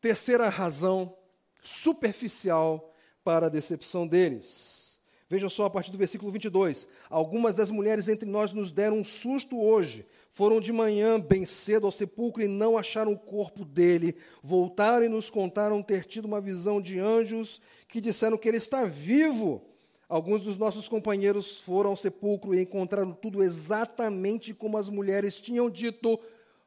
Terceira 0.00 0.48
razão 0.48 1.16
superficial 1.62 2.92
para 3.22 3.46
a 3.46 3.50
decepção 3.50 4.06
deles. 4.06 4.98
Veja 5.30 5.50
só 5.50 5.66
a 5.66 5.70
partir 5.70 5.90
do 5.90 5.98
versículo 5.98 6.32
22. 6.32 6.88
Algumas 7.10 7.54
das 7.54 7.70
mulheres 7.70 8.08
entre 8.08 8.28
nós 8.28 8.52
nos 8.52 8.70
deram 8.70 8.98
um 8.98 9.04
susto 9.04 9.60
hoje. 9.60 10.06
Foram 10.32 10.60
de 10.60 10.72
manhã 10.72 11.20
bem 11.20 11.44
cedo 11.44 11.84
ao 11.84 11.92
sepulcro 11.92 12.42
e 12.42 12.48
não 12.48 12.78
acharam 12.78 13.12
o 13.12 13.18
corpo 13.18 13.64
dele. 13.64 14.16
Voltaram 14.42 15.04
e 15.04 15.08
nos 15.08 15.28
contaram 15.28 15.82
ter 15.82 16.06
tido 16.06 16.24
uma 16.24 16.40
visão 16.40 16.80
de 16.80 16.98
anjos 16.98 17.60
que 17.86 18.00
disseram 18.00 18.38
que 18.38 18.48
ele 18.48 18.56
está 18.56 18.84
vivo. 18.84 19.62
Alguns 20.08 20.42
dos 20.42 20.56
nossos 20.56 20.88
companheiros 20.88 21.58
foram 21.58 21.90
ao 21.90 21.96
sepulcro 21.96 22.54
e 22.54 22.62
encontraram 22.62 23.12
tudo 23.12 23.42
exatamente 23.42 24.54
como 24.54 24.78
as 24.78 24.88
mulheres 24.88 25.38
tinham 25.38 25.68
dito, 25.68 26.18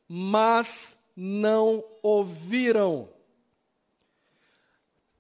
mas 0.08 1.00
não 1.16 1.84
ouviram. 2.04 3.10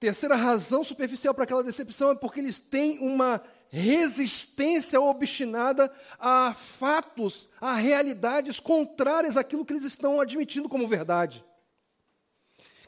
Terceira 0.02 0.36
razão 0.36 0.84
superficial 0.84 1.32
para 1.32 1.44
aquela 1.44 1.64
decepção 1.64 2.10
é 2.10 2.16
porque 2.16 2.40
eles 2.40 2.58
têm 2.58 2.98
uma 2.98 3.40
resistência 3.70 5.00
obstinada 5.00 5.94
a 6.18 6.56
fatos, 6.56 7.48
a 7.62 7.76
realidades 7.76 8.60
contrárias 8.60 9.38
àquilo 9.38 9.64
que 9.64 9.74
eles 9.74 9.86
estão 9.86 10.20
admitindo 10.20 10.68
como 10.68 10.88
verdade. 10.88 11.46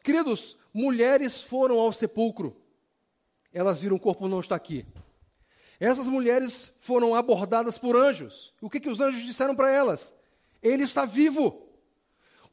Queridos, 0.02 0.58
mulheres 0.73 1.39
foram 1.39 1.78
ao 1.78 1.93
sepulcro, 1.93 2.60
elas 3.54 3.82
viram 3.82 3.97
o 3.97 3.99
corpo 3.99 4.28
não 4.28 4.39
está 4.39 4.56
aqui. 4.56 4.84
Essas 5.80 6.08
mulheres 6.08 6.73
foram 6.80 7.13
abordadas 7.13 7.78
por 7.78 7.95
anjos. 7.95 8.52
O 8.60 8.71
que, 8.71 8.80
que 8.80 8.89
os 8.89 8.99
anjos 8.99 9.21
disseram 9.21 9.56
para 9.56 9.71
elas? 9.71 10.15
Ele 10.63 10.82
está 10.82 11.06
vivo. 11.06 11.62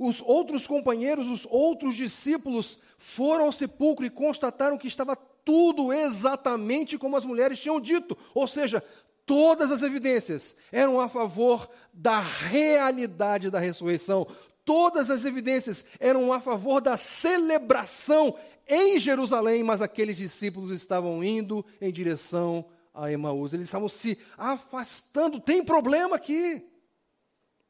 Os 0.03 0.23
outros 0.23 0.67
companheiros, 0.67 1.29
os 1.29 1.47
outros 1.51 1.95
discípulos 1.95 2.79
foram 2.97 3.45
ao 3.45 3.53
sepulcro 3.53 4.07
e 4.07 4.09
constataram 4.09 4.79
que 4.79 4.89
estava 4.89 5.15
tudo 5.15 5.93
exatamente 5.93 6.97
como 6.97 7.19
as 7.19 7.25
mulheres 7.27 7.61
tinham 7.61 7.79
dito. 7.79 8.17
Ou 8.35 8.49
seja, 8.49 8.83
todas 9.27 9.71
as 9.71 9.83
evidências 9.83 10.57
eram 10.73 10.99
a 10.99 11.07
favor 11.07 11.69
da 11.93 12.19
realidade 12.19 13.51
da 13.51 13.59
ressurreição. 13.59 14.27
Todas 14.65 15.11
as 15.11 15.27
evidências 15.27 15.85
eram 16.01 16.33
a 16.33 16.41
favor 16.41 16.81
da 16.81 16.97
celebração 16.97 18.35
em 18.67 18.99
Jerusalém, 18.99 19.63
mas 19.63 19.83
aqueles 19.83 20.17
discípulos 20.17 20.71
estavam 20.71 21.23
indo 21.23 21.63
em 21.79 21.93
direção 21.93 22.65
a 22.95 23.13
Emaús. 23.13 23.53
Eles 23.53 23.67
estavam 23.67 23.91
se 23.91 24.17
afastando. 24.39 25.39
Tem 25.39 25.63
problema 25.63 26.17
aqui. 26.17 26.67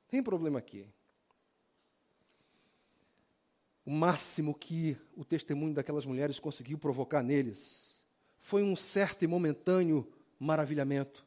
Tem 0.09 0.23
problema 0.23 0.61
aqui. 0.61 0.87
O 3.85 3.91
máximo 3.91 4.55
que 4.55 4.97
o 5.17 5.25
testemunho 5.25 5.75
daquelas 5.75 6.05
mulheres 6.05 6.39
conseguiu 6.39 6.79
provocar 6.79 7.23
neles 7.23 7.99
foi 8.41 8.63
um 8.63 8.77
certo 8.77 9.23
e 9.25 9.27
momentâneo 9.27 10.07
maravilhamento. 10.39 11.25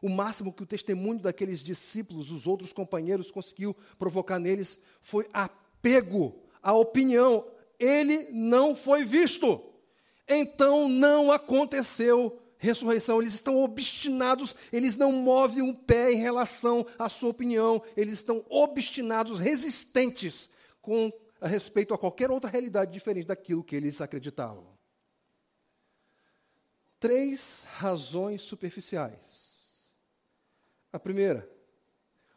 O 0.00 0.08
máximo 0.08 0.52
que 0.52 0.62
o 0.62 0.66
testemunho 0.66 1.20
daqueles 1.20 1.62
discípulos, 1.62 2.30
os 2.30 2.46
outros 2.46 2.72
companheiros, 2.72 3.30
conseguiu 3.30 3.74
provocar 3.98 4.38
neles 4.38 4.78
foi 5.00 5.26
apego 5.32 6.34
à 6.62 6.74
opinião. 6.74 7.46
Ele 7.78 8.28
não 8.30 8.74
foi 8.74 9.04
visto. 9.04 9.60
Então 10.28 10.88
não 10.88 11.32
aconteceu 11.32 12.38
ressurreição. 12.58 13.20
Eles 13.20 13.34
estão 13.34 13.62
obstinados, 13.62 14.54
eles 14.72 14.96
não 14.96 15.12
movem 15.12 15.62
um 15.62 15.74
pé 15.74 16.12
em 16.12 16.16
relação 16.16 16.86
à 16.98 17.08
sua 17.08 17.30
opinião, 17.30 17.82
eles 17.96 18.14
estão 18.14 18.44
obstinados, 18.48 19.38
resistentes 19.38 20.48
com 20.80 21.12
a 21.44 21.46
respeito 21.46 21.92
a 21.92 21.98
qualquer 21.98 22.30
outra 22.30 22.48
realidade 22.48 22.90
diferente 22.90 23.26
daquilo 23.26 23.62
que 23.62 23.76
eles 23.76 24.00
acreditavam. 24.00 24.66
Três 26.98 27.68
razões 27.74 28.40
superficiais. 28.40 29.84
A 30.90 30.98
primeira, 30.98 31.46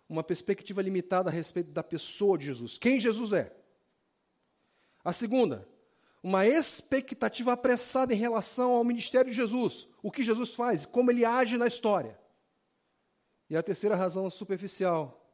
uma 0.10 0.26
perspectiva 0.26 0.82
limitada 0.82 1.30
a 1.30 1.32
respeito 1.32 1.72
da 1.72 1.82
pessoa 1.82 2.38
de 2.38 2.48
Jesus, 2.48 2.78
quem 2.78 3.00
Jesus 3.00 3.32
é. 3.32 3.56
A 5.06 5.14
segunda, 5.14 5.66
uma 6.22 6.46
expectativa 6.46 7.54
apressada 7.54 8.14
em 8.14 8.18
relação 8.18 8.72
ao 8.72 8.84
ministério 8.84 9.32
de 9.32 9.38
Jesus, 9.38 9.88
o 10.04 10.12
que 10.12 10.22
Jesus 10.22 10.54
faz, 10.54 10.86
como 10.86 11.12
ele 11.12 11.24
age 11.24 11.58
na 11.58 11.68
história. 11.68 12.20
E 13.50 13.56
a 13.56 13.64
terceira 13.64 13.96
razão 13.96 14.30
superficial, 14.30 15.34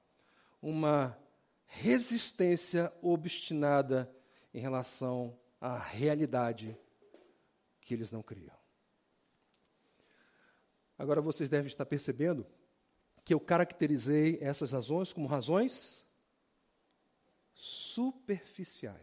uma 0.61 1.17
resistência 1.81 2.93
obstinada 3.01 4.13
em 4.53 4.59
relação 4.59 5.37
à 5.59 5.77
realidade 5.77 6.77
que 7.81 7.93
eles 7.93 8.11
não 8.11 8.21
criam. 8.21 8.55
Agora 10.97 11.21
vocês 11.21 11.49
devem 11.49 11.67
estar 11.67 11.85
percebendo 11.85 12.45
que 13.25 13.33
eu 13.33 13.39
caracterizei 13.39 14.37
essas 14.39 14.71
razões 14.71 15.11
como 15.11 15.27
razões 15.27 16.05
superficiais. 17.55 18.99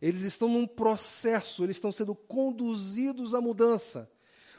Eles 0.00 0.22
estão 0.22 0.48
num 0.48 0.66
processo, 0.66 1.64
eles 1.64 1.76
estão 1.76 1.92
sendo 1.92 2.14
conduzidos 2.14 3.34
à 3.34 3.40
mudança. 3.40 4.10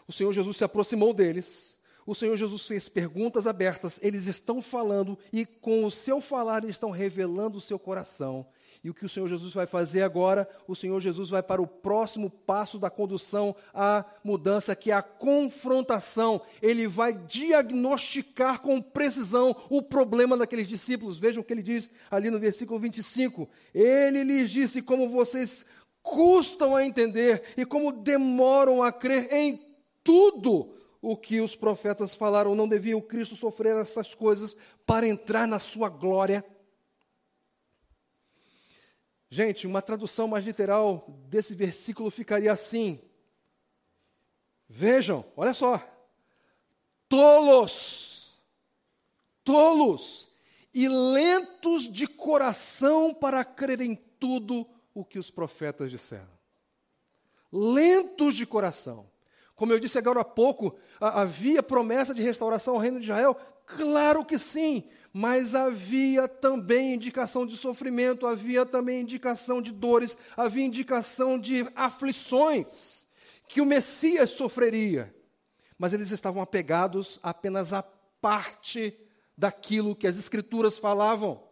O 0.07 0.11
Senhor 0.11 0.31
Jesus 0.33 0.57
se 0.57 0.63
aproximou 0.63 1.13
deles, 1.13 1.77
o 2.05 2.15
Senhor 2.15 2.35
Jesus 2.35 2.65
fez 2.65 2.89
perguntas 2.89 3.45
abertas, 3.45 3.99
eles 4.01 4.25
estão 4.25 4.62
falando 4.62 5.17
e 5.31 5.45
com 5.45 5.85
o 5.85 5.91
seu 5.91 6.19
falar 6.19 6.63
eles 6.63 6.75
estão 6.75 6.89
revelando 6.91 7.57
o 7.57 7.62
seu 7.62 7.77
coração. 7.77 8.45
E 8.81 8.89
o 8.89 8.93
que 8.93 9.05
o 9.05 9.09
Senhor 9.09 9.27
Jesus 9.27 9.53
vai 9.53 9.65
fazer 9.65 10.03
agora? 10.03 10.47
O 10.65 10.73
Senhor 10.73 10.99
Jesus 11.01 11.29
vai 11.29 11.43
para 11.43 11.62
o 11.62 11.67
próximo 11.67 12.29
passo 12.29 12.79
da 12.79 12.89
condução 12.89 13.53
à 13.73 14.05
mudança, 14.23 14.73
que 14.73 14.89
é 14.89 14.93
a 14.93 15.01
confrontação. 15.01 16.41
Ele 16.62 16.88
vai 16.88 17.12
diagnosticar 17.12 18.62
com 18.62 18.81
precisão 18.81 19.53
o 19.69 19.81
problema 19.81 20.38
daqueles 20.38 20.67
discípulos. 20.67 21.19
Vejam 21.19 21.41
o 21.41 21.43
que 21.43 21.51
ele 21.51 21.62
diz 21.62 21.91
ali 22.09 22.29
no 22.29 22.39
versículo 22.39 22.79
25. 22.79 23.49
Ele 23.73 24.23
lhes 24.23 24.49
disse: 24.49 24.81
Como 24.81 25.09
vocês 25.09 25.65
custam 26.01 26.73
a 26.73 26.85
entender 26.85 27.43
e 27.57 27.65
como 27.65 27.91
demoram 27.91 28.81
a 28.81 28.93
crer 28.93 29.27
em 29.33 29.59
tudo 30.01 30.78
o 31.01 31.15
que 31.15 31.39
os 31.39 31.55
profetas 31.55 32.13
falaram, 32.13 32.55
não 32.55 32.67
devia 32.67 32.97
o 32.97 33.01
Cristo 33.01 33.35
sofrer 33.35 33.75
essas 33.75 34.13
coisas 34.13 34.55
para 34.85 35.07
entrar 35.07 35.47
na 35.47 35.59
sua 35.59 35.89
glória. 35.89 36.43
Gente, 39.29 39.67
uma 39.67 39.81
tradução 39.81 40.27
mais 40.27 40.43
literal 40.43 41.05
desse 41.27 41.53
versículo 41.53 42.09
ficaria 42.09 42.51
assim: 42.51 42.99
Vejam, 44.67 45.23
olha 45.38 45.53
só, 45.53 45.81
tolos, 47.07 48.39
tolos 49.43 50.29
e 50.73 50.88
lentos 50.88 51.91
de 51.91 52.07
coração 52.07 53.13
para 53.13 53.45
crer 53.45 53.81
em 53.81 53.95
tudo 53.95 54.67
o 54.93 55.05
que 55.05 55.17
os 55.17 55.31
profetas 55.31 55.91
disseram. 55.91 56.39
Lentos 57.51 58.35
de 58.35 58.45
coração. 58.45 59.09
Como 59.60 59.74
eu 59.74 59.80
disse 59.80 59.98
agora 59.98 60.22
há 60.22 60.24
pouco, 60.24 60.74
havia 61.02 61.62
promessa 61.62 62.13
de 62.13 62.22
restauração 62.22 62.76
ao 62.76 62.80
reino 62.80 62.98
de 62.98 63.04
Israel? 63.04 63.36
Claro 63.65 64.24
que 64.24 64.39
sim, 64.39 64.86
mas 65.12 65.54
havia 65.54 66.30
também 66.30 66.93
indicação 66.93 67.45
de 67.45 67.57
sofrimento, 67.57 68.26
havia 68.26 68.66
também 68.66 69.01
indicação 69.01 69.62
de 69.62 69.74
dores, 69.74 70.18
havia 70.38 70.64
indicação 70.64 71.38
de 71.38 71.68
aflições 71.76 73.05
que 73.49 73.60
o 73.60 73.66
Messias 73.66 74.32
sofreria. 74.32 75.14
Mas 75.78 75.91
eles 75.91 76.12
estavam 76.12 76.41
apegados 76.41 77.20
apenas 77.22 77.74
à 77.74 77.84
parte 78.22 78.97
daquilo 79.38 79.93
que 79.93 80.07
as 80.07 80.18
Escrituras 80.18 80.78
falavam. 80.78 81.43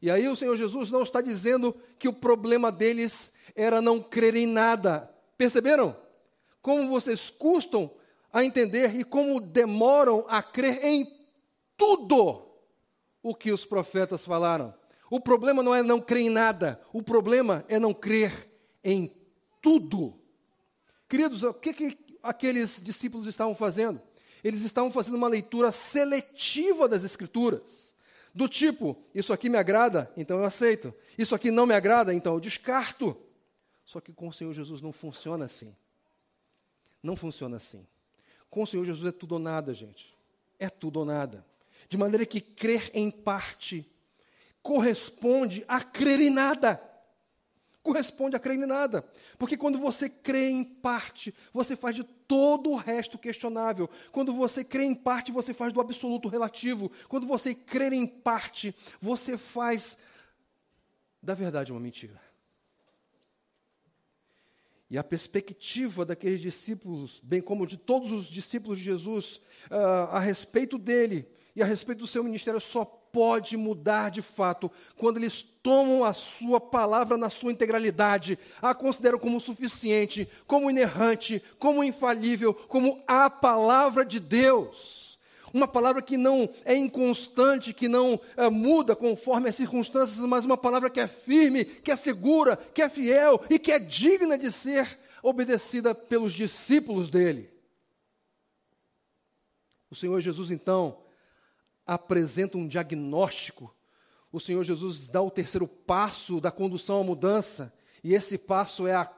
E 0.00 0.08
aí 0.08 0.28
o 0.28 0.36
Senhor 0.36 0.56
Jesus 0.56 0.92
não 0.92 1.02
está 1.02 1.20
dizendo 1.20 1.74
que 1.98 2.06
o 2.06 2.12
problema 2.12 2.70
deles 2.70 3.32
era 3.56 3.82
não 3.82 3.98
crer 3.98 4.36
em 4.36 4.46
nada. 4.46 5.12
Perceberam? 5.36 5.96
Como 6.68 6.86
vocês 6.86 7.30
custam 7.30 7.90
a 8.30 8.44
entender 8.44 8.94
e 8.94 9.02
como 9.02 9.40
demoram 9.40 10.26
a 10.28 10.42
crer 10.42 10.84
em 10.84 11.10
tudo 11.78 12.46
o 13.22 13.34
que 13.34 13.50
os 13.50 13.64
profetas 13.64 14.26
falaram. 14.26 14.74
O 15.10 15.18
problema 15.18 15.62
não 15.62 15.74
é 15.74 15.82
não 15.82 15.98
crer 15.98 16.24
em 16.24 16.28
nada, 16.28 16.78
o 16.92 17.02
problema 17.02 17.64
é 17.68 17.78
não 17.78 17.94
crer 17.94 18.46
em 18.84 19.10
tudo. 19.62 20.20
Queridos, 21.08 21.42
o 21.42 21.54
que, 21.54 21.72
que 21.72 21.98
aqueles 22.22 22.82
discípulos 22.82 23.26
estavam 23.26 23.54
fazendo? 23.54 23.98
Eles 24.44 24.62
estavam 24.62 24.90
fazendo 24.90 25.16
uma 25.16 25.26
leitura 25.26 25.72
seletiva 25.72 26.86
das 26.86 27.02
Escrituras. 27.02 27.94
Do 28.34 28.46
tipo, 28.46 29.02
isso 29.14 29.32
aqui 29.32 29.48
me 29.48 29.56
agrada, 29.56 30.12
então 30.18 30.36
eu 30.36 30.44
aceito. 30.44 30.92
Isso 31.16 31.34
aqui 31.34 31.50
não 31.50 31.64
me 31.64 31.72
agrada, 31.72 32.12
então 32.12 32.34
eu 32.34 32.40
descarto. 32.40 33.16
Só 33.86 34.02
que 34.02 34.12
com 34.12 34.28
o 34.28 34.32
Senhor 34.34 34.52
Jesus 34.52 34.82
não 34.82 34.92
funciona 34.92 35.46
assim. 35.46 35.74
Não 37.02 37.16
funciona 37.16 37.56
assim. 37.56 37.86
Com 38.50 38.62
o 38.62 38.66
Senhor 38.66 38.84
Jesus 38.84 39.06
é 39.06 39.12
tudo 39.12 39.32
ou 39.32 39.38
nada, 39.38 39.74
gente. 39.74 40.14
É 40.58 40.68
tudo 40.68 41.00
ou 41.00 41.04
nada. 41.04 41.44
De 41.88 41.96
maneira 41.96 42.26
que 42.26 42.40
crer 42.40 42.90
em 42.94 43.10
parte 43.10 43.86
corresponde 44.62 45.64
a 45.66 45.80
crer 45.80 46.20
em 46.20 46.30
nada. 46.30 46.82
Corresponde 47.82 48.36
a 48.36 48.38
crer 48.38 48.58
em 48.58 48.66
nada. 48.66 49.02
Porque 49.38 49.56
quando 49.56 49.78
você 49.78 50.10
crê 50.10 50.50
em 50.50 50.62
parte, 50.62 51.34
você 51.54 51.74
faz 51.74 51.96
de 51.96 52.04
todo 52.04 52.70
o 52.70 52.76
resto 52.76 53.16
questionável. 53.16 53.88
Quando 54.12 54.34
você 54.34 54.62
crê 54.62 54.84
em 54.84 54.94
parte, 54.94 55.32
você 55.32 55.54
faz 55.54 55.72
do 55.72 55.80
absoluto 55.80 56.28
relativo. 56.28 56.90
Quando 57.08 57.26
você 57.26 57.54
crê 57.54 57.96
em 57.96 58.06
parte, 58.06 58.74
você 59.00 59.38
faz 59.38 59.96
da 61.22 61.34
verdade 61.34 61.72
uma 61.72 61.80
mentira. 61.80 62.20
E 64.90 64.96
a 64.96 65.04
perspectiva 65.04 66.04
daqueles 66.04 66.40
discípulos, 66.40 67.20
bem 67.22 67.42
como 67.42 67.66
de 67.66 67.76
todos 67.76 68.10
os 68.10 68.26
discípulos 68.26 68.78
de 68.78 68.84
Jesus, 68.84 69.40
uh, 69.70 70.08
a 70.10 70.18
respeito 70.18 70.78
dele 70.78 71.28
e 71.54 71.62
a 71.62 71.66
respeito 71.66 71.98
do 71.98 72.06
seu 72.06 72.24
ministério, 72.24 72.60
só 72.60 72.84
pode 72.84 73.56
mudar 73.56 74.10
de 74.10 74.22
fato 74.22 74.70
quando 74.96 75.18
eles 75.18 75.42
tomam 75.42 76.04
a 76.04 76.12
sua 76.12 76.60
palavra 76.60 77.16
na 77.16 77.28
sua 77.30 77.52
integralidade, 77.52 78.38
a 78.62 78.74
consideram 78.74 79.18
como 79.18 79.40
suficiente, 79.40 80.28
como 80.46 80.70
inerrante, 80.70 81.42
como 81.58 81.84
infalível, 81.84 82.54
como 82.54 83.02
a 83.06 83.28
palavra 83.28 84.04
de 84.04 84.20
Deus. 84.20 85.07
Uma 85.52 85.66
palavra 85.66 86.02
que 86.02 86.16
não 86.16 86.48
é 86.64 86.74
inconstante, 86.74 87.72
que 87.72 87.88
não 87.88 88.20
é, 88.36 88.48
muda 88.50 88.94
conforme 88.94 89.48
as 89.48 89.54
circunstâncias, 89.54 90.18
mas 90.26 90.44
uma 90.44 90.56
palavra 90.56 90.90
que 90.90 91.00
é 91.00 91.06
firme, 91.06 91.64
que 91.64 91.90
é 91.90 91.96
segura, 91.96 92.56
que 92.56 92.82
é 92.82 92.88
fiel 92.88 93.40
e 93.48 93.58
que 93.58 93.72
é 93.72 93.78
digna 93.78 94.36
de 94.36 94.50
ser 94.52 94.98
obedecida 95.22 95.94
pelos 95.94 96.32
discípulos 96.32 97.08
dele. 97.08 97.50
O 99.90 99.96
Senhor 99.96 100.20
Jesus, 100.20 100.50
então, 100.50 100.98
apresenta 101.86 102.58
um 102.58 102.68
diagnóstico. 102.68 103.74
O 104.30 104.38
Senhor 104.38 104.62
Jesus 104.62 105.08
dá 105.08 105.22
o 105.22 105.30
terceiro 105.30 105.66
passo 105.66 106.40
da 106.40 106.50
condução 106.50 107.00
à 107.00 107.04
mudança, 107.04 107.74
e 108.04 108.14
esse 108.14 108.36
passo 108.36 108.86
é 108.86 108.94
a 108.94 109.10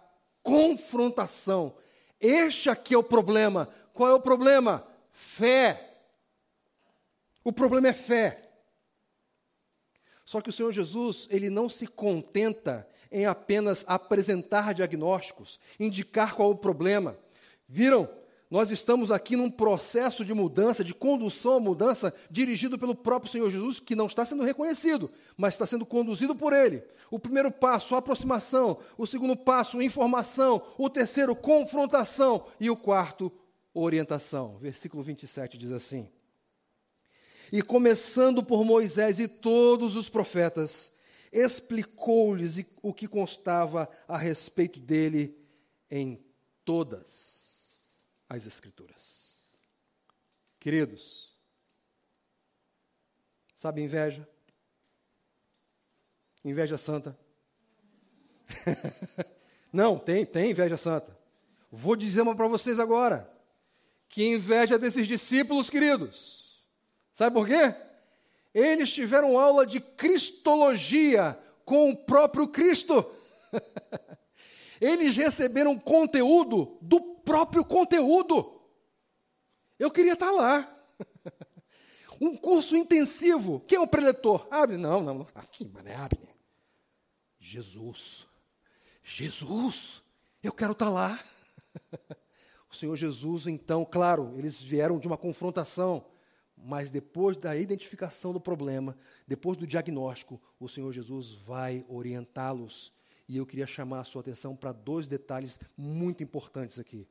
confrontação. 0.43 1.75
Este 2.21 2.71
aqui 2.71 2.95
é 2.95 2.99
o 2.99 3.03
problema. 3.03 3.69
Qual 3.93 4.09
é 4.09 4.15
o 4.15 4.21
problema? 4.21 4.87
Fé. 5.13 5.90
O 7.43 7.53
problema 7.53 7.89
é 7.89 7.93
fé. 7.93 8.43
Só 10.25 10.41
que 10.41 10.51
o 10.51 10.53
Senhor 10.53 10.73
Jesus, 10.73 11.27
ele 11.31 11.51
não 11.51 11.69
se 11.69 11.87
contenta 11.87 12.87
em 13.11 13.27
apenas 13.27 13.85
apresentar 13.89 14.73
diagnósticos, 14.73 15.59
indicar 15.79 16.35
qual 16.35 16.51
é 16.51 16.55
o 16.55 16.59
problema. 16.59 17.19
Viram? 17.69 18.09
Nós 18.51 18.73
estamos 18.73 19.13
aqui 19.13 19.37
num 19.37 19.51
processo 19.51 20.25
de 20.25 20.35
mudança, 20.35 20.83
de 20.83 20.93
condução 20.93 21.55
à 21.55 21.61
mudança, 21.61 22.13
dirigido 22.29 22.77
pelo 22.77 22.97
próprio 22.97 23.31
Senhor 23.31 23.49
Jesus, 23.49 23.79
que 23.79 23.95
não 23.95 24.07
está 24.07 24.25
sendo 24.25 24.43
reconhecido, 24.43 25.09
mas 25.37 25.55
está 25.55 25.67
sendo 25.67 25.87
conduzido 25.87 26.35
por 26.35 26.53
Ele. 26.53 26.83
O 27.13 27.19
primeiro 27.19 27.51
passo, 27.53 27.95
aproximação. 27.95 28.79
O 28.99 29.07
segundo 29.07 29.37
passo, 29.37 29.81
informação. 29.81 30.63
O 30.77 30.91
terceiro, 30.91 31.35
confrontação. 31.37 32.47
E 32.59 32.69
o 32.69 32.77
quarto, 32.77 33.33
orientação. 33.73 34.59
Versículo 34.59 35.03
27 35.03 35.57
diz 35.57 35.71
assim: 35.71 36.09
e 37.53 37.63
começando 37.63 38.43
por 38.43 38.65
Moisés 38.65 39.19
e 39.19 39.27
todos 39.27 39.97
os 39.97 40.09
profetas, 40.09 40.93
explicou-lhes 41.33 42.65
o 42.83 42.93
que 42.93 43.09
constava 43.09 43.89
a 44.07 44.17
respeito 44.17 44.79
dele 44.79 45.37
em 45.91 46.23
todas 46.65 47.83
as 48.29 48.47
Escrituras. 48.47 49.45
Queridos, 50.61 51.35
sabe 53.57 53.83
inveja? 53.83 54.29
Inveja 56.45 56.79
santa. 56.79 57.19
Não, 59.73 59.99
tem, 59.99 60.25
tem 60.25 60.51
inveja 60.51 60.77
santa. 60.77 61.17
Vou 61.71 61.97
dizer 61.97 62.23
uma 62.23 62.35
para 62.35 62.49
vocês 62.49 62.79
agora. 62.79 63.31
Que 64.09 64.27
inveja 64.27 64.79
desses 64.79 65.07
discípulos, 65.07 65.71
queridos 65.71 66.40
Sabe 67.21 67.35
por 67.35 67.47
quê? 67.47 67.75
Eles 68.55 68.91
tiveram 68.91 69.39
aula 69.39 69.67
de 69.67 69.79
cristologia 69.79 71.39
com 71.67 71.91
o 71.91 71.97
próprio 71.97 72.49
Cristo. 72.49 73.05
Eles 74.81 75.19
receberam 75.19 75.79
conteúdo 75.79 76.79
do 76.81 76.99
próprio 76.99 77.63
conteúdo. 77.63 78.63
Eu 79.79 79.91
queria 79.91 80.15
estar 80.15 80.31
lá. 80.31 80.75
Um 82.19 82.35
curso 82.35 82.75
intensivo. 82.75 83.61
Quem 83.67 83.77
é 83.77 83.81
o 83.83 83.87
preletor? 83.87 84.47
Abre? 84.51 84.79
Não, 84.79 85.03
não. 85.03 85.27
Aqui, 85.35 85.71
mas 85.71 85.85
é 85.85 85.95
Abre. 85.95 86.21
Jesus. 87.39 88.27
Jesus. 89.05 90.03
Eu 90.43 90.53
quero 90.55 90.73
estar 90.73 90.89
lá. 90.89 91.23
O 92.73 92.77
Senhor 92.77 92.95
Jesus, 92.95 93.49
então, 93.49 93.85
claro, 93.85 94.33
eles 94.39 94.63
vieram 94.63 94.97
de 95.01 95.09
uma 95.09 95.17
confrontação. 95.17 96.07
Mas 96.63 96.91
depois 96.91 97.37
da 97.37 97.57
identificação 97.57 98.33
do 98.33 98.41
problema, 98.41 98.97
depois 99.27 99.57
do 99.57 99.67
diagnóstico, 99.67 100.41
o 100.59 100.69
Senhor 100.69 100.93
Jesus 100.93 101.33
vai 101.33 101.85
orientá-los. 101.89 102.93
E 103.29 103.37
eu 103.37 103.47
queria 103.47 103.67
chamar 103.67 104.01
a 104.01 104.05
sua 104.05 104.21
atenção 104.21 104.57
para 104.57 104.73
dois 104.73 105.07
detalhes 105.07 105.59
muito 105.77 106.23
importantes 106.23 106.79
aqui. 106.79 107.09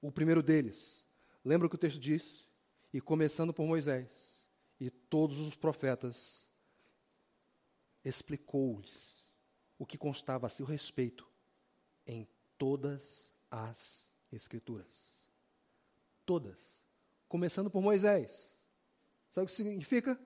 O 0.00 0.12
primeiro 0.12 0.42
deles, 0.42 1.04
lembra 1.44 1.66
o 1.66 1.70
que 1.70 1.76
o 1.76 1.78
texto 1.78 1.98
diz? 1.98 2.48
E 2.92 3.00
começando 3.00 3.52
por 3.52 3.66
Moisés 3.66 4.44
e 4.80 4.90
todos 4.90 5.40
os 5.40 5.54
profetas, 5.54 6.46
explicou-lhes 8.04 9.24
o 9.78 9.84
que 9.84 9.98
constava 9.98 10.46
a 10.46 10.50
seu 10.50 10.64
respeito 10.64 11.28
em 12.06 12.26
todas 12.56 13.32
as 13.50 14.08
Escrituras. 14.30 15.18
Todas 16.26 16.77
começando 17.28 17.70
por 17.70 17.82
Moisés. 17.82 18.58
Sabe 19.30 19.44
o 19.44 19.46
que 19.46 19.52
significa? 19.52 20.18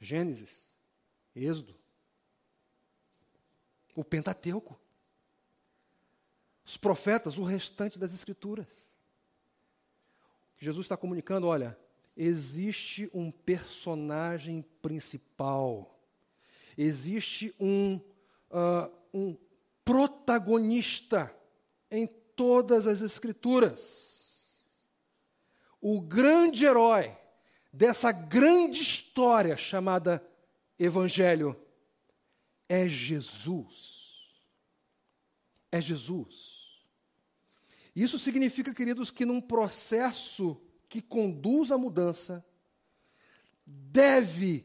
Gênesis, 0.00 0.72
Êxodo, 1.34 1.74
o 3.94 4.02
Pentateuco, 4.02 4.78
os 6.64 6.76
profetas, 6.76 7.38
o 7.38 7.44
restante 7.44 7.98
das 7.98 8.12
Escrituras. 8.12 8.90
Jesus 10.58 10.86
está 10.86 10.96
comunicando: 10.96 11.46
olha, 11.46 11.78
existe 12.16 13.08
um 13.14 13.30
personagem 13.30 14.62
principal, 14.82 15.98
existe 16.76 17.54
um, 17.60 17.94
uh, 18.50 18.92
um 19.14 19.36
protagonista 19.84 21.34
em 21.90 22.06
todas 22.34 22.86
as 22.88 23.02
Escrituras 23.02 24.11
o 25.82 26.00
grande 26.00 26.64
herói 26.64 27.14
dessa 27.72 28.12
grande 28.12 28.80
história 28.80 29.56
chamada 29.56 30.24
Evangelho 30.78 31.60
é 32.68 32.88
Jesus. 32.88 34.12
É 35.72 35.80
Jesus. 35.80 36.52
Isso 37.96 38.16
significa, 38.18 38.72
queridos, 38.72 39.10
que 39.10 39.26
num 39.26 39.40
processo 39.40 40.62
que 40.88 41.02
conduz 41.02 41.72
à 41.72 41.78
mudança, 41.78 42.46
deve 43.66 44.64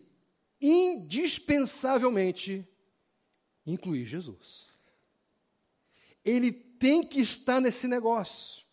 indispensavelmente 0.61 2.63
incluir 3.65 4.05
Jesus. 4.05 4.67
Ele 6.23 6.51
tem 6.51 7.03
que 7.03 7.21
estar 7.21 7.59
nesse 7.59 7.87
negócio. 7.87 8.63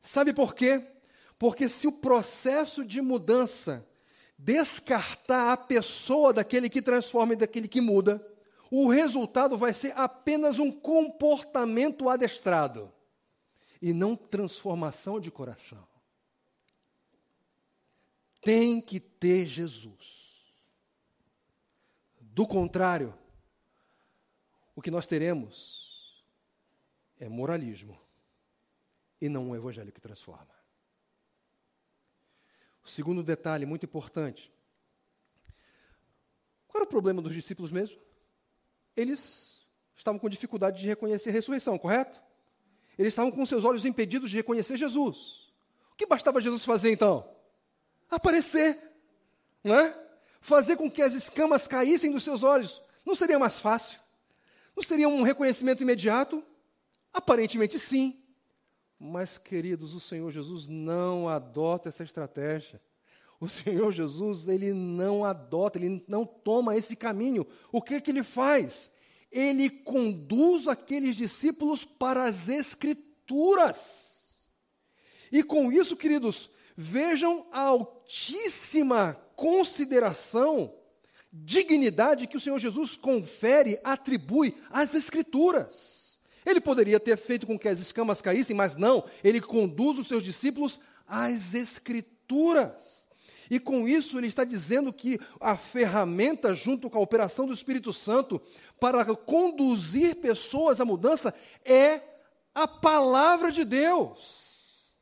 Sabe 0.00 0.32
por 0.32 0.54
quê? 0.54 0.99
Porque 1.40 1.70
se 1.70 1.86
o 1.86 1.92
processo 1.92 2.84
de 2.84 3.00
mudança 3.00 3.88
descartar 4.38 5.54
a 5.54 5.56
pessoa 5.56 6.34
daquele 6.34 6.68
que 6.68 6.82
transforma 6.82 7.32
e 7.32 7.36
daquele 7.36 7.66
que 7.66 7.80
muda, 7.80 8.22
o 8.70 8.88
resultado 8.88 9.56
vai 9.56 9.72
ser 9.72 9.98
apenas 9.98 10.58
um 10.58 10.70
comportamento 10.70 12.10
adestrado 12.10 12.92
e 13.80 13.94
não 13.94 14.14
transformação 14.14 15.18
de 15.18 15.30
coração. 15.30 15.88
Tem 18.42 18.78
que 18.78 19.00
ter 19.00 19.46
Jesus. 19.46 20.44
Do 22.20 22.46
contrário, 22.46 23.14
o 24.76 24.82
que 24.82 24.90
nós 24.90 25.06
teremos 25.06 26.22
é 27.18 27.30
moralismo 27.30 27.98
e 29.18 29.26
não 29.26 29.48
um 29.48 29.56
evangelho 29.56 29.90
que 29.90 30.02
transforma. 30.02 30.59
Segundo 32.90 33.22
detalhe, 33.22 33.64
muito 33.64 33.86
importante. 33.86 34.52
Qual 36.66 36.80
era 36.80 36.84
o 36.84 36.88
problema 36.88 37.22
dos 37.22 37.32
discípulos 37.32 37.70
mesmo? 37.70 37.96
Eles 38.96 39.64
estavam 39.94 40.18
com 40.18 40.28
dificuldade 40.28 40.80
de 40.80 40.88
reconhecer 40.88 41.30
a 41.30 41.32
ressurreição, 41.32 41.78
correto? 41.78 42.20
Eles 42.98 43.12
estavam 43.12 43.30
com 43.30 43.46
seus 43.46 43.62
olhos 43.62 43.84
impedidos 43.84 44.28
de 44.28 44.38
reconhecer 44.38 44.76
Jesus. 44.76 45.52
O 45.92 45.96
que 45.96 46.04
bastava 46.04 46.40
Jesus 46.40 46.64
fazer 46.64 46.90
então? 46.90 47.30
Aparecer, 48.10 48.76
não 49.62 49.76
é? 49.76 49.96
Fazer 50.40 50.76
com 50.76 50.90
que 50.90 51.00
as 51.00 51.14
escamas 51.14 51.68
caíssem 51.68 52.10
dos 52.10 52.24
seus 52.24 52.42
olhos. 52.42 52.82
Não 53.06 53.14
seria 53.14 53.38
mais 53.38 53.60
fácil? 53.60 54.00
Não 54.74 54.82
seria 54.82 55.08
um 55.08 55.22
reconhecimento 55.22 55.84
imediato? 55.84 56.44
Aparentemente 57.12 57.78
sim. 57.78 58.19
Mas, 59.02 59.38
queridos, 59.38 59.94
o 59.94 60.00
Senhor 60.00 60.30
Jesus 60.30 60.66
não 60.66 61.26
adota 61.26 61.88
essa 61.88 62.04
estratégia. 62.04 62.78
O 63.40 63.48
Senhor 63.48 63.90
Jesus, 63.90 64.46
ele 64.46 64.74
não 64.74 65.24
adota, 65.24 65.78
ele 65.78 66.04
não 66.06 66.26
toma 66.26 66.76
esse 66.76 66.94
caminho. 66.94 67.46
O 67.72 67.80
que, 67.80 67.98
que 67.98 68.10
ele 68.10 68.22
faz? 68.22 68.94
Ele 69.32 69.70
conduz 69.70 70.68
aqueles 70.68 71.16
discípulos 71.16 71.82
para 71.82 72.24
as 72.24 72.50
Escrituras. 72.50 74.20
E 75.32 75.42
com 75.42 75.72
isso, 75.72 75.96
queridos, 75.96 76.50
vejam 76.76 77.46
a 77.50 77.62
altíssima 77.62 79.14
consideração, 79.34 80.74
dignidade 81.32 82.26
que 82.26 82.36
o 82.36 82.40
Senhor 82.40 82.58
Jesus 82.58 82.98
confere, 82.98 83.80
atribui 83.82 84.54
às 84.68 84.94
Escrituras. 84.94 85.99
Ele 86.44 86.60
poderia 86.60 86.98
ter 86.98 87.16
feito 87.16 87.46
com 87.46 87.58
que 87.58 87.68
as 87.68 87.80
escamas 87.80 88.22
caíssem, 88.22 88.56
mas 88.56 88.76
não, 88.76 89.04
ele 89.22 89.40
conduz 89.40 89.98
os 89.98 90.06
seus 90.06 90.22
discípulos 90.22 90.80
às 91.06 91.54
Escrituras. 91.54 93.06
E 93.50 93.58
com 93.58 93.88
isso 93.88 94.16
ele 94.16 94.28
está 94.28 94.44
dizendo 94.44 94.92
que 94.92 95.18
a 95.40 95.56
ferramenta, 95.56 96.54
junto 96.54 96.88
com 96.88 96.98
a 96.98 97.02
operação 97.02 97.46
do 97.46 97.52
Espírito 97.52 97.92
Santo, 97.92 98.40
para 98.78 99.04
conduzir 99.16 100.16
pessoas 100.16 100.80
à 100.80 100.84
mudança 100.84 101.34
é 101.64 102.00
a 102.54 102.68
palavra 102.68 103.50
de 103.50 103.64
Deus. 103.64 104.92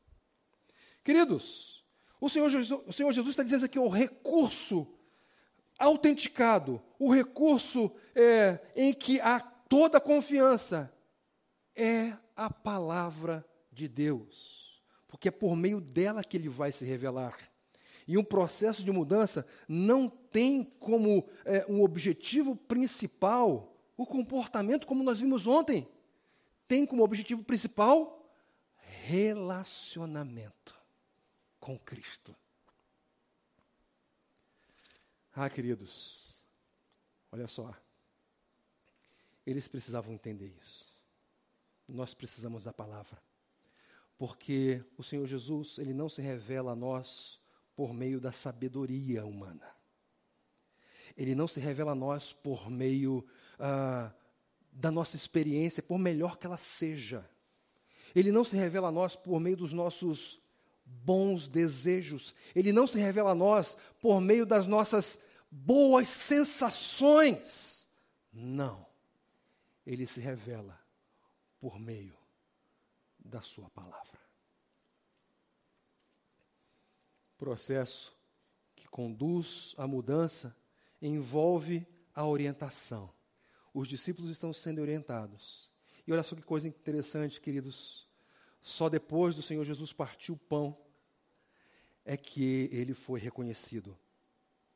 Queridos, 1.05 1.85
o 2.21 2.31
Senhor 2.31 2.49
Jesus, 2.49 2.83
o 2.87 2.93
Senhor 2.93 3.13
Jesus 3.13 3.33
está 3.33 3.43
dizendo 3.43 3.69
que 3.69 3.79
o 3.79 3.89
recurso 3.89 4.95
autenticado, 5.79 6.83
o 6.99 7.13
recurso 7.13 7.93
é, 8.15 8.59
em 8.75 8.93
que 8.93 9.21
há 9.21 9.41
toda 9.41 10.01
confiança, 10.01 10.93
é 11.79 12.17
a 12.37 12.51
palavra 12.51 13.47
de 13.73 13.87
Deus, 13.87 14.83
porque 15.07 15.29
é 15.29 15.31
por 15.31 15.57
meio 15.57 15.81
dela 15.81 16.25
que 16.25 16.37
ele 16.37 16.49
vai 16.49 16.73
se 16.73 16.85
revelar. 16.85 17.39
E 18.07 18.19
um 18.19 18.25
processo 18.25 18.83
de 18.83 18.91
mudança 18.91 19.47
não 19.69 20.09
tem 20.09 20.65
como 20.65 21.29
é, 21.45 21.65
um 21.69 21.83
objetivo 21.83 22.57
principal 22.57 23.75
o 23.99 24.07
comportamento 24.07 24.87
como 24.87 25.03
nós 25.03 25.19
vimos 25.19 25.47
ontem. 25.47 25.87
Tem 26.69 26.87
como 26.87 27.03
objetivo 27.03 27.43
principal 27.43 28.33
relacionamento 29.05 30.79
com 31.59 31.77
Cristo. 31.79 32.35
Ah, 35.35 35.51
queridos, 35.51 36.35
olha 37.33 37.49
só. 37.49 37.75
Eles 39.45 39.67
precisavam 39.67 40.13
entender 40.13 40.55
isso. 40.63 40.88
Nós 41.89 42.13
precisamos 42.13 42.65
da 42.65 42.73
palavra. 42.73 43.19
Porque 44.19 44.85
o 44.97 45.03
Senhor 45.03 45.27
Jesus, 45.27 45.79
ele 45.79 45.95
não 45.95 46.09
se 46.09 46.21
revela 46.21 46.73
a 46.73 46.77
nós 46.77 47.41
por 47.75 47.95
meio 47.95 48.21
da 48.21 48.33
sabedoria 48.33 49.25
humana. 49.25 49.73
Ele 51.17 51.35
não 51.35 51.49
se 51.49 51.61
revela 51.61 51.93
a 51.93 51.95
nós 51.95 52.33
por 52.33 52.69
meio 52.69 53.25
ah, 53.59 54.13
da 54.71 54.91
nossa 54.91 55.17
experiência, 55.17 55.83
por 55.83 55.99
melhor 55.99 56.37
que 56.37 56.47
ela 56.47 56.59
seja. 56.59 57.29
Ele 58.15 58.31
não 58.31 58.45
se 58.45 58.57
revela 58.57 58.89
a 58.89 58.93
nós 58.93 59.17
por 59.17 59.41
meio 59.41 59.57
dos 59.57 59.73
nossos 59.73 60.41
bons 60.85 61.47
desejos. 61.47 62.35
Ele 62.55 62.73
não 62.73 62.87
se 62.87 62.99
revela 62.99 63.31
a 63.31 63.35
nós 63.35 63.77
por 64.01 64.21
meio 64.21 64.45
das 64.45 64.67
nossas 64.67 65.21
boas 65.51 66.09
sensações. 66.09 67.89
Não. 68.33 68.87
Ele 69.87 70.07
se 70.07 70.21
revela 70.21 70.88
por 71.61 71.79
meio 71.79 72.17
da 73.19 73.41
Sua 73.41 73.69
palavra 73.71 74.29
processo 77.39 78.13
que 78.75 78.87
conduz 78.89 79.75
à 79.79 79.87
mudança 79.87 80.55
envolve 81.01 81.87
a 82.13 82.27
orientação. 82.27 83.15
Os 83.73 83.87
discípulos 83.87 84.31
estão 84.31 84.53
sendo 84.53 84.83
orientados. 84.83 85.71
E 86.07 86.13
olha 86.13 86.25
só 86.25 86.35
que 86.35 86.43
coisa 86.43 86.67
interessante, 86.67 87.41
queridos. 87.41 88.09
Só 88.61 88.89
depois 88.89 89.37
do 89.37 89.43
Senhor 89.43 89.65
Jesus 89.65 89.93
partir 89.93 90.33
o 90.33 90.37
pão 90.37 90.77
é 92.05 92.17
que 92.17 92.69
ele 92.73 92.93
foi 92.93 93.21
reconhecido. 93.21 93.97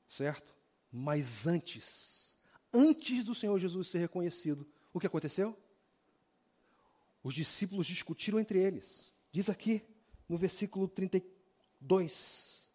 Certo? 0.07 0.55
Mas 0.91 1.47
antes, 1.47 2.37
antes 2.73 3.25
do 3.25 3.35
Senhor 3.35 3.59
Jesus 3.59 3.89
ser 3.89 3.99
reconhecido, 3.99 4.69
o 4.93 5.01
que 5.01 5.07
aconteceu? 5.07 5.59
Os 7.23 7.35
discípulos 7.35 7.87
discutiram 7.87 8.41
entre 8.41 8.59
eles. 8.59 9.13
Diz 9.31 9.49
aqui 9.49 9.83
no 10.29 10.37
versículo 10.37 10.89
32 10.89 12.69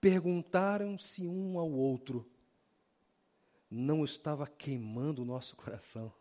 perguntaram-se 0.00 1.26
um 1.26 1.58
ao 1.58 1.70
outro: 1.70 2.28
não 3.70 4.04
estava 4.04 4.46
queimando 4.46 5.22
o 5.22 5.24
nosso 5.24 5.56
coração? 5.56 6.12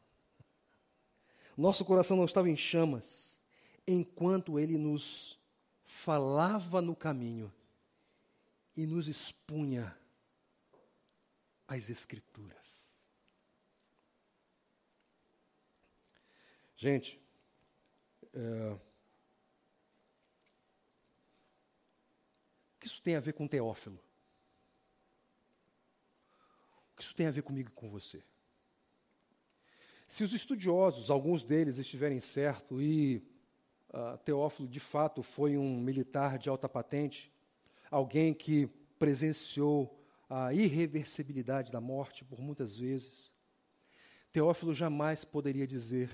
Nosso 1.57 1.86
coração 1.86 2.17
não 2.17 2.26
estava 2.26 2.49
em 2.49 2.57
chamas 2.57 3.41
enquanto 3.86 4.57
ele 4.57 4.78
nos 4.78 5.38
falava 5.84 6.82
no 6.82 6.95
caminho 6.95 7.53
e 8.76 8.88
nos 8.88 9.07
expunha 9.07 9.95
as 11.67 11.89
Escrituras. 11.89 12.84
Gente, 16.76 17.22
é, 18.34 18.77
que 22.84 22.88
isso 22.88 23.01
tem 23.01 23.15
a 23.15 23.21
ver 23.21 23.31
com 23.31 23.47
Teófilo? 23.47 23.97
O 26.91 26.97
que 26.97 27.03
isso 27.03 27.15
tem 27.15 27.27
a 27.27 27.31
ver 27.31 27.41
comigo 27.41 27.69
e 27.69 27.73
com 27.73 27.89
você? 27.89 28.21
Se 30.05 30.21
os 30.21 30.34
estudiosos, 30.34 31.09
alguns 31.09 31.43
deles 31.43 31.77
estiverem 31.77 32.19
certo 32.19 32.81
e 32.81 33.25
uh, 33.89 34.17
Teófilo 34.25 34.67
de 34.67 34.81
fato 34.81 35.23
foi 35.23 35.57
um 35.57 35.77
militar 35.77 36.38
de 36.38 36.49
alta 36.49 36.67
patente, 36.67 37.31
alguém 37.89 38.34
que 38.34 38.67
presenciou 38.99 39.97
a 40.29 40.53
irreversibilidade 40.53 41.71
da 41.71 41.79
morte 41.79 42.25
por 42.25 42.41
muitas 42.41 42.77
vezes, 42.77 43.31
Teófilo 44.31 44.73
jamais 44.73 45.23
poderia 45.23 45.65
dizer 45.65 46.09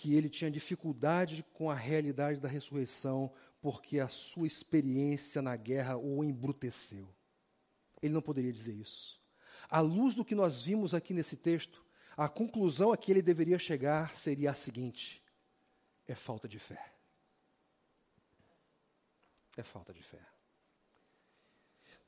que 0.00 0.14
ele 0.14 0.28
tinha 0.28 0.48
dificuldade 0.48 1.44
com 1.52 1.68
a 1.68 1.74
realidade 1.74 2.40
da 2.40 2.46
ressurreição 2.46 3.32
porque 3.60 3.98
a 3.98 4.06
sua 4.06 4.46
experiência 4.46 5.42
na 5.42 5.56
guerra 5.56 5.96
o 5.96 6.22
embruteceu. 6.22 7.12
Ele 8.00 8.14
não 8.14 8.22
poderia 8.22 8.52
dizer 8.52 8.74
isso. 8.74 9.20
À 9.68 9.80
luz 9.80 10.14
do 10.14 10.24
que 10.24 10.36
nós 10.36 10.60
vimos 10.60 10.94
aqui 10.94 11.12
nesse 11.12 11.36
texto, 11.36 11.84
a 12.16 12.28
conclusão 12.28 12.92
a 12.92 12.96
que 12.96 13.10
ele 13.10 13.20
deveria 13.20 13.58
chegar 13.58 14.16
seria 14.16 14.52
a 14.52 14.54
seguinte: 14.54 15.20
é 16.06 16.14
falta 16.14 16.46
de 16.46 16.60
fé. 16.60 16.92
É 19.56 19.64
falta 19.64 19.92
de 19.92 20.00
fé. 20.00 20.24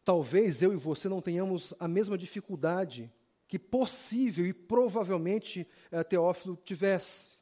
Talvez 0.04 0.62
eu 0.62 0.72
e 0.72 0.76
você 0.76 1.08
não 1.08 1.20
tenhamos 1.20 1.74
a 1.80 1.88
mesma 1.88 2.16
dificuldade 2.16 3.12
que 3.48 3.58
possível 3.58 4.46
e 4.46 4.52
provavelmente 4.52 5.66
eh, 5.90 6.04
Teófilo 6.04 6.56
tivesse. 6.56 7.39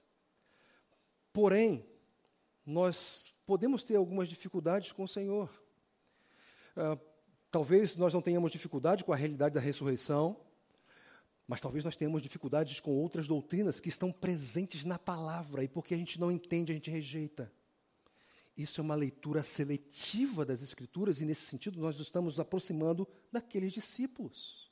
Porém, 1.33 1.87
nós 2.65 3.35
podemos 3.47 3.83
ter 3.83 3.97
algumas 3.97 4.29
dificuldades 4.29 4.93
com 4.93 5.05
o 5.05 5.09
Senhor. 5.09 5.51
Uh, 6.77 7.01
talvez 7.51 7.97
nós 7.97 8.13
não 8.13 8.21
tenhamos 8.21 8.51
dificuldade 8.51 9.05
com 9.05 9.13
a 9.13 9.17
realidade 9.17 9.55
da 9.55 9.61
ressurreição, 9.61 10.37
mas 11.47 11.61
talvez 11.61 11.83
nós 11.85 11.97
tenhamos 11.97 12.21
dificuldades 12.21 12.79
com 12.79 12.95
outras 12.95 13.27
doutrinas 13.27 13.81
que 13.81 13.89
estão 13.89 14.13
presentes 14.13 14.85
na 14.85 14.99
palavra 14.99 15.65
e 15.65 15.69
porque 15.69 15.95
a 15.95 15.97
gente 15.97 16.21
não 16.21 16.31
entende, 16.31 16.73
a 16.73 16.75
gente 16.75 16.91
rejeita. 16.91 17.51
Isso 18.55 18.81
é 18.81 18.83
uma 18.83 18.95
leitura 18.95 19.43
seletiva 19.43 20.45
das 20.45 20.63
Escrituras 20.63 21.21
e, 21.21 21.25
nesse 21.25 21.47
sentido, 21.47 21.81
nós 21.81 21.99
estamos 22.01 22.35
nos 22.35 22.41
aproximando 22.41 23.09
daqueles 23.33 23.73
discípulos. 23.73 24.68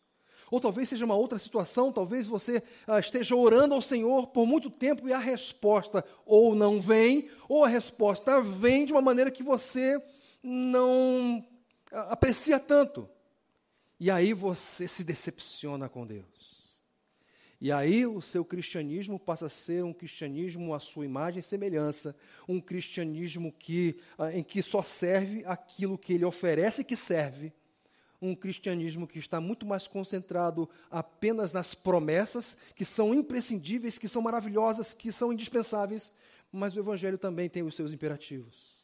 Ou 0.50 0.60
talvez 0.60 0.88
seja 0.88 1.04
uma 1.04 1.16
outra 1.16 1.38
situação, 1.38 1.92
talvez 1.92 2.26
você 2.28 2.62
ah, 2.86 2.98
esteja 2.98 3.34
orando 3.34 3.74
ao 3.74 3.82
Senhor 3.82 4.28
por 4.28 4.46
muito 4.46 4.70
tempo 4.70 5.08
e 5.08 5.12
a 5.12 5.18
resposta 5.18 6.04
ou 6.24 6.54
não 6.54 6.80
vem, 6.80 7.28
ou 7.48 7.64
a 7.64 7.68
resposta 7.68 8.40
vem 8.40 8.86
de 8.86 8.92
uma 8.92 9.02
maneira 9.02 9.30
que 9.30 9.42
você 9.42 10.00
não 10.42 11.44
ah, 11.90 12.12
aprecia 12.12 12.60
tanto. 12.60 13.08
E 13.98 14.10
aí 14.10 14.32
você 14.32 14.86
se 14.86 15.02
decepciona 15.02 15.88
com 15.88 16.06
Deus. 16.06 16.36
E 17.60 17.72
aí 17.72 18.06
o 18.06 18.20
seu 18.20 18.44
cristianismo 18.44 19.18
passa 19.18 19.46
a 19.46 19.50
ser 19.50 19.82
um 19.82 19.92
cristianismo 19.92 20.74
à 20.74 20.80
sua 20.80 21.06
imagem 21.06 21.40
e 21.40 21.42
semelhança, 21.42 22.14
um 22.46 22.60
cristianismo 22.60 23.50
que, 23.50 23.98
ah, 24.18 24.32
em 24.32 24.42
que 24.42 24.62
só 24.62 24.82
serve 24.82 25.42
aquilo 25.46 25.96
que 25.96 26.12
ele 26.12 26.24
oferece 26.24 26.84
que 26.84 26.96
serve, 26.96 27.52
um 28.20 28.34
cristianismo 28.34 29.06
que 29.06 29.18
está 29.18 29.40
muito 29.40 29.66
mais 29.66 29.86
concentrado 29.86 30.68
apenas 30.90 31.52
nas 31.52 31.74
promessas, 31.74 32.56
que 32.74 32.84
são 32.84 33.14
imprescindíveis, 33.14 33.98
que 33.98 34.08
são 34.08 34.22
maravilhosas, 34.22 34.94
que 34.94 35.12
são 35.12 35.32
indispensáveis, 35.32 36.12
mas 36.50 36.76
o 36.76 36.80
Evangelho 36.80 37.18
também 37.18 37.48
tem 37.48 37.62
os 37.62 37.74
seus 37.74 37.92
imperativos. 37.92 38.76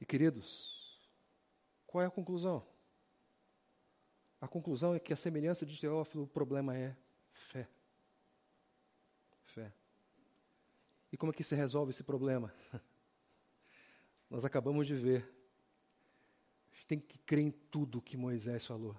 E 0.00 0.06
queridos, 0.06 1.00
qual 1.86 2.02
é 2.02 2.06
a 2.06 2.10
conclusão? 2.10 2.64
A 4.40 4.48
conclusão 4.48 4.94
é 4.94 4.98
que 4.98 5.12
a 5.12 5.16
semelhança 5.16 5.64
de 5.64 5.80
Teófilo, 5.80 6.24
o 6.24 6.28
problema 6.28 6.76
é 6.76 6.94
fé. 7.32 7.66
Fé. 9.44 9.72
E 11.10 11.16
como 11.16 11.32
é 11.32 11.34
que 11.34 11.44
se 11.44 11.54
resolve 11.54 11.90
esse 11.90 12.04
problema? 12.04 12.52
Nós 14.28 14.44
acabamos 14.44 14.86
de 14.86 14.94
ver 14.94 15.33
gente 16.84 16.86
tem 16.86 16.98
que 16.98 17.18
crer 17.18 17.44
em 17.44 17.50
tudo 17.50 18.02
que 18.02 18.16
Moisés 18.16 18.64
falou. 18.64 18.94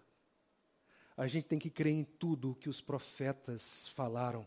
A 1.15 1.27
gente 1.27 1.47
tem 1.47 1.59
que 1.59 1.69
crer 1.69 1.93
em 1.93 2.03
tudo 2.03 2.55
que 2.55 2.67
os 2.67 2.81
profetas 2.81 3.87
falaram. 3.89 4.45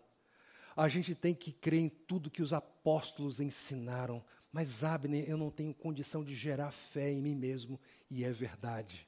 A 0.76 0.89
gente 0.89 1.14
tem 1.14 1.34
que 1.34 1.53
crer 1.53 1.80
em 1.80 1.89
tudo 1.89 2.30
que 2.30 2.43
os 2.43 2.53
apóstolos 2.53 3.41
ensinaram. 3.41 4.24
Mas, 4.53 4.82
Abner, 4.82 5.28
eu 5.28 5.36
não 5.36 5.51
tenho 5.51 5.72
condição 5.72 6.24
de 6.24 6.34
gerar 6.34 6.72
fé 6.72 7.11
em 7.11 7.22
mim 7.22 7.34
mesmo. 7.34 7.80
E 8.11 8.24
é 8.24 8.32
verdade. 8.32 9.07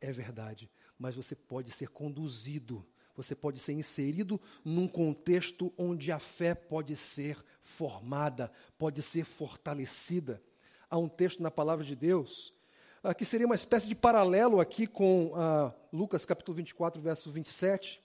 É 0.00 0.12
verdade. 0.12 0.70
Mas 0.98 1.14
você 1.14 1.36
pode 1.36 1.70
ser 1.70 1.88
conduzido, 1.88 2.84
você 3.14 3.34
pode 3.34 3.58
ser 3.58 3.74
inserido 3.74 4.40
num 4.64 4.88
contexto 4.88 5.72
onde 5.76 6.10
a 6.10 6.18
fé 6.18 6.54
pode 6.54 6.96
ser 6.96 7.36
formada, 7.62 8.50
pode 8.78 9.02
ser 9.02 9.24
fortalecida. 9.24 10.42
Há 10.90 10.96
um 10.96 11.08
texto 11.08 11.42
na 11.42 11.50
palavra 11.50 11.84
de 11.84 11.94
Deus 11.94 12.57
ah, 13.02 13.14
que 13.14 13.24
seria 13.24 13.46
uma 13.46 13.54
espécie 13.54 13.88
de 13.88 13.94
paralelo 13.94 14.60
aqui 14.60 14.86
com 14.86 15.32
ah, 15.34 15.72
Lucas 15.92 16.24
capítulo 16.24 16.56
24, 16.56 17.00
verso 17.00 17.30
27. 17.30 18.02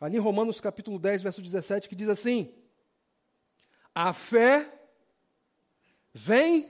Ali 0.00 0.16
em 0.16 0.20
Romanos 0.20 0.60
capítulo 0.60 0.98
10, 0.98 1.22
verso 1.22 1.42
17, 1.42 1.88
que 1.88 1.94
diz 1.94 2.08
assim: 2.08 2.54
A 3.94 4.12
fé 4.12 4.66
vem 6.12 6.68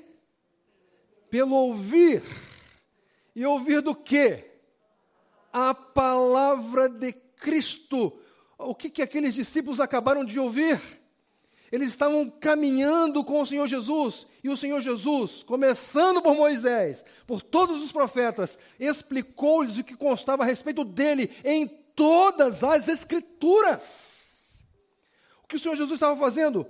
pelo 1.31 1.55
ouvir. 1.55 2.23
E 3.35 3.47
ouvir 3.47 3.81
do 3.81 3.95
quê? 3.95 4.51
A 5.53 5.73
palavra 5.73 6.89
de 6.89 7.13
Cristo. 7.13 8.21
O 8.59 8.75
que, 8.75 8.91
que 8.91 9.01
aqueles 9.01 9.33
discípulos 9.33 9.81
acabaram 9.81 10.25
de 10.25 10.39
ouvir? 10.39 11.00
Eles 11.71 11.91
estavam 11.91 12.29
caminhando 12.29 13.23
com 13.23 13.41
o 13.41 13.47
Senhor 13.47 13.69
Jesus, 13.69 14.27
e 14.43 14.49
o 14.49 14.57
Senhor 14.57 14.81
Jesus, 14.81 15.45
começando 15.45 16.21
por 16.21 16.35
Moisés, 16.35 17.05
por 17.27 17.41
todos 17.41 17.81
os 17.81 17.93
profetas, 17.93 18.59
explicou-lhes 18.79 19.79
o 19.79 19.85
que 19.85 19.97
constava 19.97 20.43
a 20.43 20.47
respeito 20.47 20.85
dele 20.85 21.31
em 21.45 21.69
todas 21.69 22.65
as 22.65 22.89
Escrituras. 22.89 24.65
O 25.45 25.47
que 25.47 25.57
o 25.57 25.59
Senhor 25.61 25.77
Jesus 25.77 25.95
estava 25.95 26.19
fazendo? 26.19 26.67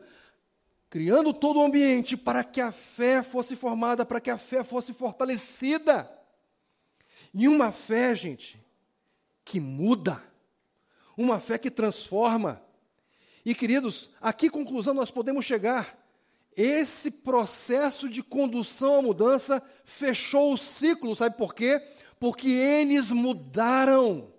Criando 0.90 1.32
todo 1.32 1.60
o 1.60 1.64
ambiente 1.64 2.16
para 2.16 2.44
que 2.44 2.60
a 2.60 2.72
fé 2.72 3.22
fosse 3.22 3.56
formada, 3.56 4.04
para 4.04 4.20
que 4.20 4.30
a 4.30 4.36
fé 4.36 4.62
fosse 4.62 4.92
fortalecida. 4.92 6.10
E 7.32 7.48
uma 7.48 7.72
fé, 7.72 8.14
gente, 8.14 8.60
que 9.44 9.60
muda, 9.60 10.22
uma 11.16 11.40
fé 11.40 11.56
que 11.56 11.70
transforma 11.70 12.60
e 13.44 13.54
queridos, 13.54 14.10
a 14.20 14.32
que 14.32 14.50
conclusão 14.50 14.94
nós 14.94 15.10
podemos 15.10 15.44
chegar? 15.44 15.98
Esse 16.56 17.10
processo 17.10 18.08
de 18.08 18.22
condução 18.22 18.96
à 18.96 19.02
mudança 19.02 19.62
fechou 19.84 20.52
o 20.52 20.58
ciclo, 20.58 21.14
sabe 21.14 21.36
por 21.36 21.54
quê? 21.54 21.80
Porque 22.18 22.48
eles 22.48 23.10
mudaram. 23.10 24.32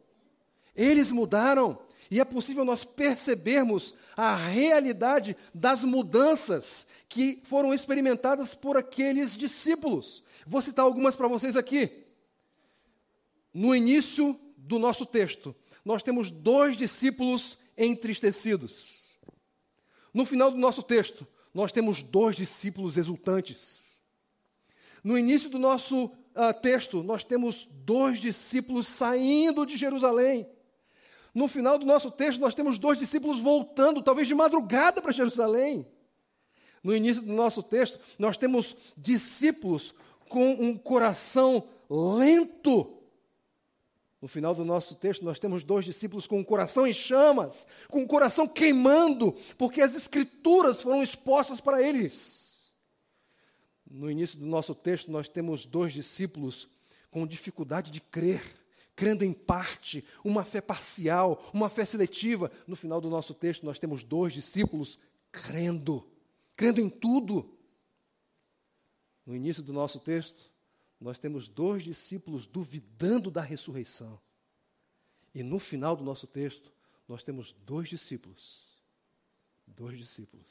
Eles 0.76 1.12
mudaram. 1.12 1.80
E 2.10 2.20
é 2.20 2.26
possível 2.26 2.66
nós 2.66 2.84
percebermos 2.84 3.93
a 4.18 4.36
realidade 4.36 5.36
das 5.54 5.84
mudanças 5.84 6.88
que 7.08 7.41
foram 7.45 7.74
experimentadas 7.74 8.54
por 8.54 8.76
aqueles 8.76 9.36
discípulos. 9.36 10.22
Vou 10.45 10.62
citar 10.62 10.84
algumas 10.84 11.16
para 11.16 11.30
vocês 11.30 11.56
aqui. 11.56 11.89
No 13.54 13.74
início 13.74 14.38
do 14.58 14.78
nosso 14.78 15.06
texto, 15.06 15.56
nós 15.84 16.04
temos 16.04 16.30
dois 16.30 16.76
discípulos 16.76 17.58
entristecidos. 17.78 18.99
No 20.13 20.26
final 20.26 20.51
do 20.51 20.57
nosso 20.57 20.84
texto, 20.84 21.26
nós 21.53 21.72
temos 21.72 22.03
dois 22.03 22.36
discípulos 22.36 22.97
exultantes. 22.97 23.84
No 25.03 25.17
início 25.17 25.49
do 25.49 25.57
nosso 25.57 26.05
uh, 26.05 26.61
texto, 26.61 27.03
nós 27.03 27.24
temos 27.24 27.67
dois 27.72 28.19
discípulos 28.19 28.88
saindo 28.88 29.65
de 29.65 29.78
Jerusalém. 29.78 30.47
No 31.34 31.47
final 31.47 31.78
do 31.78 31.86
nosso 31.86 32.11
texto, 32.11 32.39
nós 32.39 32.53
temos 32.53 32.78
dois 32.78 32.97
discípulos 32.97 33.39
voltando, 33.39 34.01
talvez 34.01 34.28
de 34.28 34.36
madrugada 34.36 35.01
para 35.01 35.11
Jerusalém. 35.11 35.88
No 36.84 36.95
início 36.95 37.22
do 37.22 37.32
nosso 37.32 37.63
texto, 37.63 37.99
nós 38.19 38.38
temos 38.38 38.76
discípulos 38.97 39.93
com 40.28 40.51
um 40.51 40.78
coração 40.78 41.67
lento 41.89 43.01
no 44.22 44.28
final 44.28 44.53
do 44.53 44.63
nosso 44.63 44.93
texto, 44.93 45.26
nós 45.26 45.39
temos 45.39 45.63
dois 45.63 45.84
discípulos 45.84 46.28
com 46.28 46.39
o 46.39 46.45
coração 46.45 46.86
em 46.86 46.93
chamas, 46.93 47.65
com 47.89 48.03
o 48.03 48.07
coração 48.07 48.47
queimando, 48.47 49.36
porque 49.57 49.82
as 49.82 49.95
Escrituras 49.95 50.80
foram 50.80 51.01
expostas 51.01 51.59
para 51.59 51.82
eles. 51.82 52.72
No 53.89 54.11
início 54.11 54.38
do 54.38 54.45
nosso 54.45 54.76
texto, 54.76 55.11
nós 55.11 55.28
temos 55.28 55.65
dois 55.65 55.91
discípulos 55.91 56.69
com 57.09 57.26
dificuldade 57.26 57.89
de 57.89 57.99
crer, 57.99 58.43
crendo 58.95 59.26
em 59.26 59.34
parte, 59.34 60.05
uma 60.24 60.45
fé 60.45 60.61
parcial, 60.61 61.43
uma 61.51 61.67
fé 61.67 61.84
seletiva. 61.84 62.51
No 62.67 62.76
final 62.76 63.01
do 63.01 63.09
nosso 63.09 63.34
texto, 63.34 63.65
nós 63.65 63.80
temos 63.80 64.03
dois 64.03 64.34
discípulos 64.34 64.99
crendo, 65.32 66.07
crendo 66.55 66.80
em 66.80 66.89
tudo. 66.89 67.57
No 69.26 69.36
início 69.36 69.63
do 69.63 69.74
nosso 69.74 69.99
texto, 69.99 70.51
nós 71.02 71.18
temos 71.18 71.47
dois 71.47 71.84
discípulos 71.84 72.45
duvidando 72.45 73.32
da 73.32 73.41
ressurreição. 73.41 74.22
E 75.34 75.41
no 75.41 75.58
final 75.58 75.95
do 75.95 76.04
nosso 76.04 76.28
texto, 76.28 76.72
nós 77.08 77.24
temos 77.24 77.52
dois 77.66 77.89
discípulos, 77.89 78.68
dois 79.66 79.97
discípulos, 79.97 80.45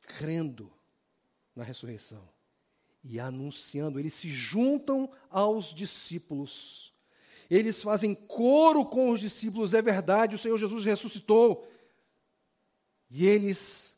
crendo 0.00 0.72
na 1.54 1.62
ressurreição 1.62 2.26
e 3.04 3.20
anunciando, 3.20 4.00
eles 4.00 4.14
se 4.14 4.30
juntam 4.30 5.10
aos 5.30 5.74
discípulos. 5.74 6.92
Eles 7.48 7.82
fazem 7.82 8.14
coro 8.14 8.84
com 8.84 9.10
os 9.10 9.20
discípulos, 9.20 9.74
é 9.74 9.82
verdade, 9.82 10.34
o 10.34 10.38
Senhor 10.38 10.58
Jesus 10.58 10.84
ressuscitou. 10.84 11.70
E 13.08 13.26
eles 13.26 13.94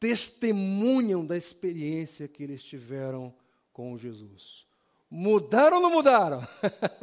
testemunham 0.00 1.26
da 1.26 1.36
experiência 1.36 2.28
que 2.28 2.42
eles 2.42 2.64
tiveram 2.64 3.34
com 3.72 3.98
Jesus. 3.98 4.65
Mudaram 5.10 5.76
ou 5.76 5.82
não 5.82 5.90
mudaram? 5.90 6.46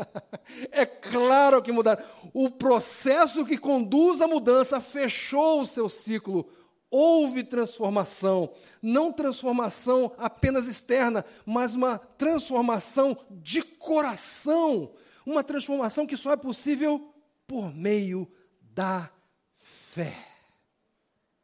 é 0.71 0.85
claro 0.85 1.61
que 1.61 1.71
mudaram. 1.71 2.03
O 2.33 2.49
processo 2.49 3.45
que 3.45 3.57
conduz 3.57 4.21
à 4.21 4.27
mudança 4.27 4.81
fechou 4.81 5.61
o 5.61 5.67
seu 5.67 5.89
ciclo. 5.89 6.49
Houve 6.91 7.43
transformação, 7.43 8.53
não 8.81 9.11
transformação 9.11 10.13
apenas 10.17 10.67
externa, 10.67 11.25
mas 11.43 11.75
uma 11.75 11.97
transformação 11.97 13.17
de 13.31 13.63
coração. 13.63 14.93
Uma 15.25 15.43
transformação 15.43 16.05
que 16.05 16.17
só 16.17 16.33
é 16.33 16.37
possível 16.37 17.13
por 17.47 17.73
meio 17.73 18.31
da 18.61 19.09
fé 19.57 20.13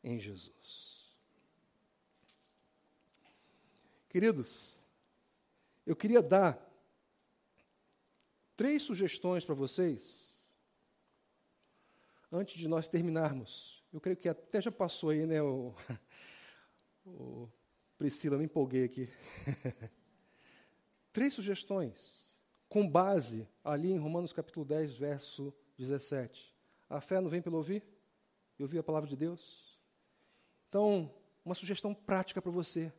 em 0.03 0.19
Jesus. 0.19 1.09
Queridos, 4.09 4.78
eu 5.89 5.95
queria 5.95 6.21
dar 6.21 6.63
três 8.55 8.83
sugestões 8.83 9.43
para 9.43 9.55
vocês 9.55 10.53
antes 12.31 12.59
de 12.59 12.67
nós 12.67 12.87
terminarmos. 12.87 13.83
Eu 13.91 13.99
creio 13.99 14.15
que 14.15 14.29
até 14.29 14.61
já 14.61 14.71
passou 14.71 15.09
aí, 15.09 15.25
né, 15.25 15.41
o, 15.41 15.73
o 17.03 17.49
Priscila, 17.97 18.37
me 18.37 18.45
empolguei 18.45 18.83
aqui. 18.83 19.09
três 21.11 21.33
sugestões 21.33 22.37
com 22.67 22.87
base 22.87 23.49
ali 23.63 23.91
em 23.91 23.97
Romanos 23.97 24.31
capítulo 24.31 24.67
10, 24.67 24.95
verso 24.95 25.51
17. 25.75 26.55
A 26.87 27.01
fé 27.01 27.19
não 27.19 27.31
vem 27.31 27.41
pelo 27.41 27.57
ouvir? 27.57 27.83
Eu 28.59 28.65
ouvi 28.65 28.77
a 28.77 28.83
palavra 28.83 29.09
de 29.09 29.17
Deus. 29.17 29.75
Então, 30.67 31.11
uma 31.43 31.55
sugestão 31.55 31.95
prática 31.95 32.39
para 32.39 32.51
você: 32.51 32.93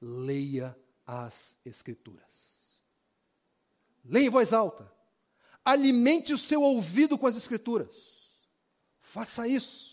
leia 0.00 0.74
as 1.06 1.56
Escrituras. 1.64 2.56
Leia 4.04 4.26
em 4.26 4.30
voz 4.30 4.52
alta. 4.52 4.90
Alimente 5.64 6.32
o 6.32 6.38
seu 6.38 6.62
ouvido 6.62 7.18
com 7.18 7.26
as 7.26 7.36
Escrituras. 7.36 8.30
Faça 9.00 9.46
isso. 9.46 9.92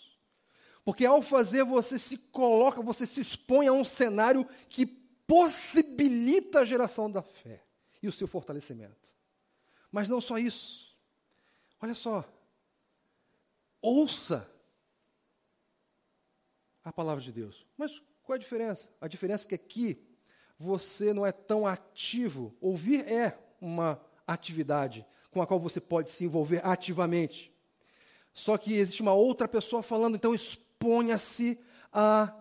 Porque 0.83 1.05
ao 1.05 1.21
fazer, 1.21 1.63
você 1.63 1.99
se 1.99 2.17
coloca, 2.17 2.81
você 2.81 3.05
se 3.05 3.21
expõe 3.21 3.67
a 3.67 3.73
um 3.73 3.85
cenário 3.85 4.47
que 4.67 4.85
possibilita 4.85 6.61
a 6.61 6.65
geração 6.65 7.11
da 7.11 7.21
fé 7.21 7.63
e 8.01 8.07
o 8.07 8.11
seu 8.11 8.27
fortalecimento. 8.27 9.13
Mas 9.91 10.09
não 10.09 10.19
só 10.19 10.39
isso. 10.39 10.95
Olha 11.79 11.93
só. 11.93 12.27
Ouça 13.81 14.49
a 16.83 16.91
palavra 16.91 17.23
de 17.23 17.31
Deus. 17.31 17.67
Mas 17.77 18.01
qual 18.23 18.35
é 18.35 18.37
a 18.37 18.41
diferença? 18.41 18.89
A 18.99 19.07
diferença 19.07 19.45
é 19.45 19.49
que 19.49 19.55
aqui 19.55 20.08
você 20.59 21.13
não 21.13 21.25
é 21.25 21.31
tão 21.31 21.65
ativo. 21.65 22.53
Ouvir 22.59 23.07
é 23.07 23.37
uma 23.61 23.99
atividade 24.27 25.05
com 25.31 25.41
a 25.41 25.47
qual 25.47 25.59
você 25.59 25.79
pode 25.79 26.09
se 26.09 26.25
envolver 26.25 26.61
ativamente. 26.65 27.53
Só 28.33 28.57
que 28.57 28.73
existe 28.73 29.01
uma 29.01 29.13
outra 29.13 29.47
pessoa 29.47 29.81
falando, 29.81 30.15
então 30.15 30.33
exponha-se 30.33 31.59
a, 31.91 32.33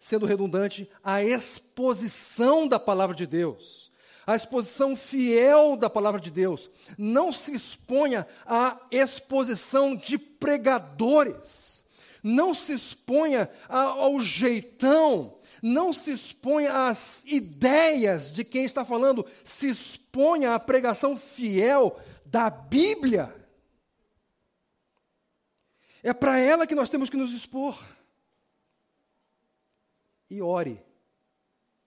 sendo 0.00 0.26
redundante, 0.26 0.90
a 1.02 1.22
exposição 1.22 2.66
da 2.66 2.78
palavra 2.78 3.14
de 3.14 3.26
Deus. 3.26 3.90
A 4.26 4.36
exposição 4.36 4.94
fiel 4.94 5.76
da 5.76 5.88
palavra 5.88 6.20
de 6.20 6.30
Deus. 6.30 6.70
Não 6.98 7.32
se 7.32 7.52
exponha 7.54 8.26
à 8.44 8.78
exposição 8.90 9.96
de 9.96 10.18
pregadores. 10.18 11.82
Não 12.22 12.52
se 12.52 12.74
exponha 12.74 13.50
ao 13.68 14.20
jeitão. 14.20 15.37
Não 15.62 15.92
se 15.92 16.10
exponha 16.10 16.88
às 16.88 17.24
ideias 17.26 18.32
de 18.32 18.44
quem 18.44 18.64
está 18.64 18.84
falando. 18.84 19.26
Se 19.44 19.68
exponha 19.68 20.54
à 20.54 20.60
pregação 20.60 21.16
fiel 21.16 22.00
da 22.24 22.50
Bíblia. 22.50 23.34
É 26.02 26.12
para 26.12 26.38
ela 26.38 26.66
que 26.66 26.74
nós 26.74 26.90
temos 26.90 27.10
que 27.10 27.16
nos 27.16 27.32
expor. 27.32 27.82
E 30.30 30.42
ore, 30.42 30.80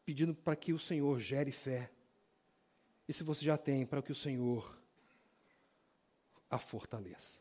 pedindo 0.06 0.34
para 0.34 0.56
que 0.56 0.74
o 0.74 0.80
Senhor 0.80 1.20
gere 1.20 1.52
fé. 1.52 1.92
E 3.08 3.14
se 3.14 3.24
você 3.24 3.46
já 3.46 3.58
tem, 3.58 3.86
para 3.86 4.02
que 4.02 4.12
o 4.12 4.16
Senhor 4.16 4.82
a 6.50 6.60
fortaleça. 6.60 7.40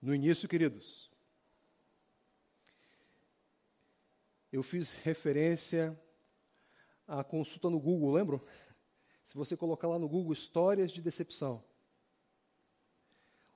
No 0.00 0.14
início, 0.14 0.48
queridos, 0.48 1.10
eu 4.56 4.62
fiz 4.62 4.94
referência 5.02 5.98
à 7.06 7.22
consulta 7.22 7.68
no 7.68 7.78
Google, 7.78 8.12
lembram? 8.12 8.40
Se 9.22 9.34
você 9.34 9.56
colocar 9.56 9.86
lá 9.86 9.98
no 9.98 10.08
Google 10.08 10.32
histórias 10.32 10.90
de 10.90 11.02
decepção, 11.02 11.62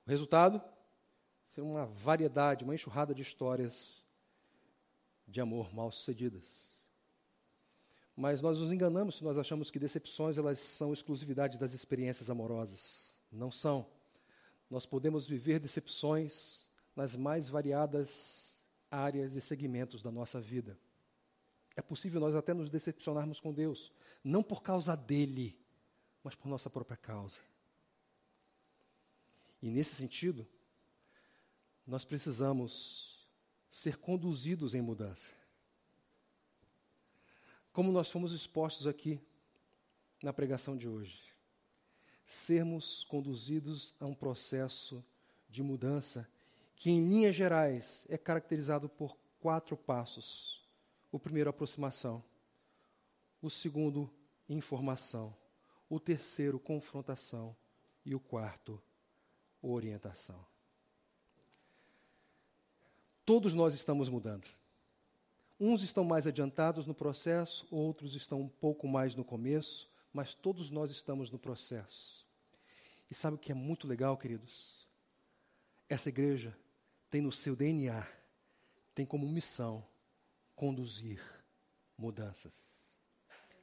o 0.05 0.09
resultado 0.09 0.61
será 1.47 1.65
uma 1.65 1.85
variedade, 1.85 2.63
uma 2.63 2.75
enxurrada 2.75 3.15
de 3.15 3.21
histórias 3.21 4.05
de 5.27 5.41
amor 5.41 5.73
mal 5.73 5.91
sucedidas. 5.91 6.85
Mas 8.15 8.41
nós 8.41 8.59
nos 8.59 8.71
enganamos 8.71 9.15
se 9.15 9.23
nós 9.23 9.37
achamos 9.37 9.71
que 9.71 9.79
decepções 9.79 10.37
elas 10.37 10.61
são 10.61 10.93
exclusividade 10.93 11.57
das 11.57 11.73
experiências 11.73 12.29
amorosas. 12.29 13.17
Não 13.31 13.49
são. 13.49 13.87
Nós 14.69 14.85
podemos 14.85 15.27
viver 15.27 15.59
decepções 15.59 16.65
nas 16.95 17.15
mais 17.15 17.49
variadas 17.49 18.59
áreas 18.91 19.35
e 19.35 19.41
segmentos 19.41 20.03
da 20.03 20.11
nossa 20.11 20.39
vida. 20.39 20.77
É 21.75 21.81
possível 21.81 22.19
nós 22.19 22.35
até 22.35 22.53
nos 22.53 22.69
decepcionarmos 22.69 23.39
com 23.39 23.53
Deus, 23.53 23.91
não 24.23 24.43
por 24.43 24.61
causa 24.61 24.95
dele, 24.95 25.57
mas 26.23 26.35
por 26.35 26.47
nossa 26.47 26.69
própria 26.69 26.97
causa. 26.97 27.41
E 29.61 29.69
nesse 29.69 29.95
sentido, 29.95 30.47
nós 31.85 32.03
precisamos 32.03 33.27
ser 33.69 33.97
conduzidos 33.97 34.73
em 34.73 34.81
mudança. 34.81 35.31
Como 37.71 37.91
nós 37.91 38.11
fomos 38.11 38.33
expostos 38.33 38.85
aqui 38.85 39.19
na 40.21 40.33
pregação 40.33 40.75
de 40.75 40.87
hoje, 40.87 41.23
sermos 42.25 43.03
conduzidos 43.05 43.93
a 43.99 44.05
um 44.05 44.13
processo 44.13 45.03
de 45.49 45.63
mudança 45.63 46.29
que, 46.75 46.89
em 46.89 47.07
linhas 47.07 47.35
gerais, 47.35 48.05
é 48.09 48.17
caracterizado 48.17 48.89
por 48.89 49.15
quatro 49.39 49.77
passos. 49.77 50.60
O 51.11 51.19
primeiro, 51.19 51.49
aproximação. 51.49 52.23
O 53.41 53.49
segundo, 53.49 54.09
informação 54.47 55.35
o 55.91 55.99
terceiro, 55.99 56.57
confrontação, 56.57 57.53
e 58.05 58.15
o 58.15 58.19
quarto, 58.19 58.81
orientação. 59.61 60.43
Todos 63.25 63.53
nós 63.53 63.73
estamos 63.73 64.07
mudando. 64.07 64.47
Uns 65.59 65.83
estão 65.83 66.05
mais 66.05 66.25
adiantados 66.25 66.87
no 66.87 66.95
processo, 66.95 67.67
outros 67.69 68.15
estão 68.15 68.39
um 68.39 68.47
pouco 68.47 68.87
mais 68.87 69.15
no 69.15 69.25
começo, 69.25 69.89
mas 70.13 70.33
todos 70.33 70.69
nós 70.69 70.89
estamos 70.91 71.29
no 71.29 71.37
processo. 71.37 72.25
E 73.09 73.13
sabe 73.13 73.35
o 73.35 73.39
que 73.39 73.51
é 73.51 73.55
muito 73.55 73.85
legal, 73.85 74.15
queridos? 74.15 74.87
Essa 75.89 76.07
igreja 76.07 76.57
tem 77.09 77.19
no 77.19 77.33
seu 77.33 77.53
DNA, 77.53 78.07
tem 78.95 79.05
como 79.05 79.27
missão 79.27 79.85
conduzir 80.61 81.19
mudanças. 81.97 82.53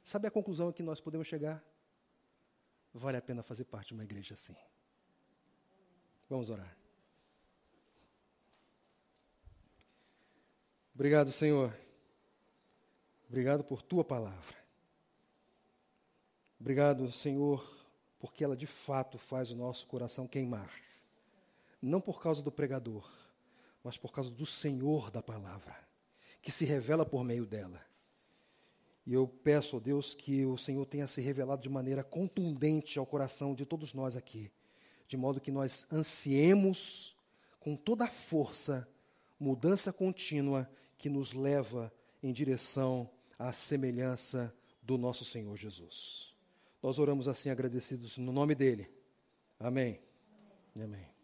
Sabe 0.03 0.27
a 0.27 0.31
conclusão 0.31 0.67
a 0.67 0.73
que 0.73 0.83
nós 0.83 0.99
podemos 0.99 1.27
chegar? 1.27 1.63
vale 2.93 3.15
a 3.15 3.21
pena 3.21 3.41
fazer 3.41 3.63
parte 3.63 3.89
de 3.89 3.93
uma 3.93 4.03
igreja 4.03 4.33
assim. 4.33 4.55
Vamos 6.29 6.49
orar. 6.49 6.75
Obrigado, 10.93 11.31
Senhor. 11.31 11.73
Obrigado 13.29 13.63
por 13.63 13.81
tua 13.81 14.03
palavra. 14.03 14.57
Obrigado, 16.59 17.09
Senhor, 17.13 17.87
porque 18.19 18.43
ela 18.43 18.57
de 18.57 18.67
fato 18.67 19.17
faz 19.17 19.51
o 19.51 19.55
nosso 19.55 19.87
coração 19.87 20.27
queimar. 20.27 20.69
Não 21.81 22.01
por 22.01 22.21
causa 22.21 22.41
do 22.41 22.51
pregador, 22.51 23.09
mas 23.81 23.95
por 23.95 24.11
causa 24.11 24.29
do 24.29 24.45
Senhor 24.45 25.09
da 25.09 25.23
palavra, 25.23 25.88
que 26.41 26.51
se 26.51 26.65
revela 26.65 27.05
por 27.05 27.23
meio 27.23 27.45
dela. 27.45 27.81
E 29.05 29.13
eu 29.13 29.27
peço, 29.27 29.77
a 29.77 29.79
Deus, 29.79 30.13
que 30.13 30.45
o 30.45 30.57
Senhor 30.57 30.85
tenha 30.85 31.07
se 31.07 31.21
revelado 31.21 31.61
de 31.61 31.69
maneira 31.69 32.03
contundente 32.03 32.99
ao 32.99 33.05
coração 33.05 33.55
de 33.55 33.65
todos 33.65 33.93
nós 33.93 34.15
aqui, 34.15 34.51
de 35.07 35.17
modo 35.17 35.41
que 35.41 35.51
nós 35.51 35.87
ansiemos 35.91 37.17
com 37.59 37.75
toda 37.75 38.05
a 38.05 38.09
força 38.09 38.87
mudança 39.39 39.93
contínua 39.93 40.69
que 40.97 41.09
nos 41.09 41.33
leva 41.33 41.91
em 42.21 42.31
direção 42.33 43.09
à 43.37 43.53
semelhança 43.53 44.53
do 44.83 44.97
nosso 44.97 45.23
Senhor 45.23 45.55
Jesus. 45.55 46.35
Nós 46.83 46.99
oramos 46.99 47.27
assim 47.27 47.49
agradecidos 47.49 48.17
no 48.17 48.31
nome 48.31 48.53
dele. 48.53 48.91
Amém. 49.59 49.99
Amém. 50.75 51.18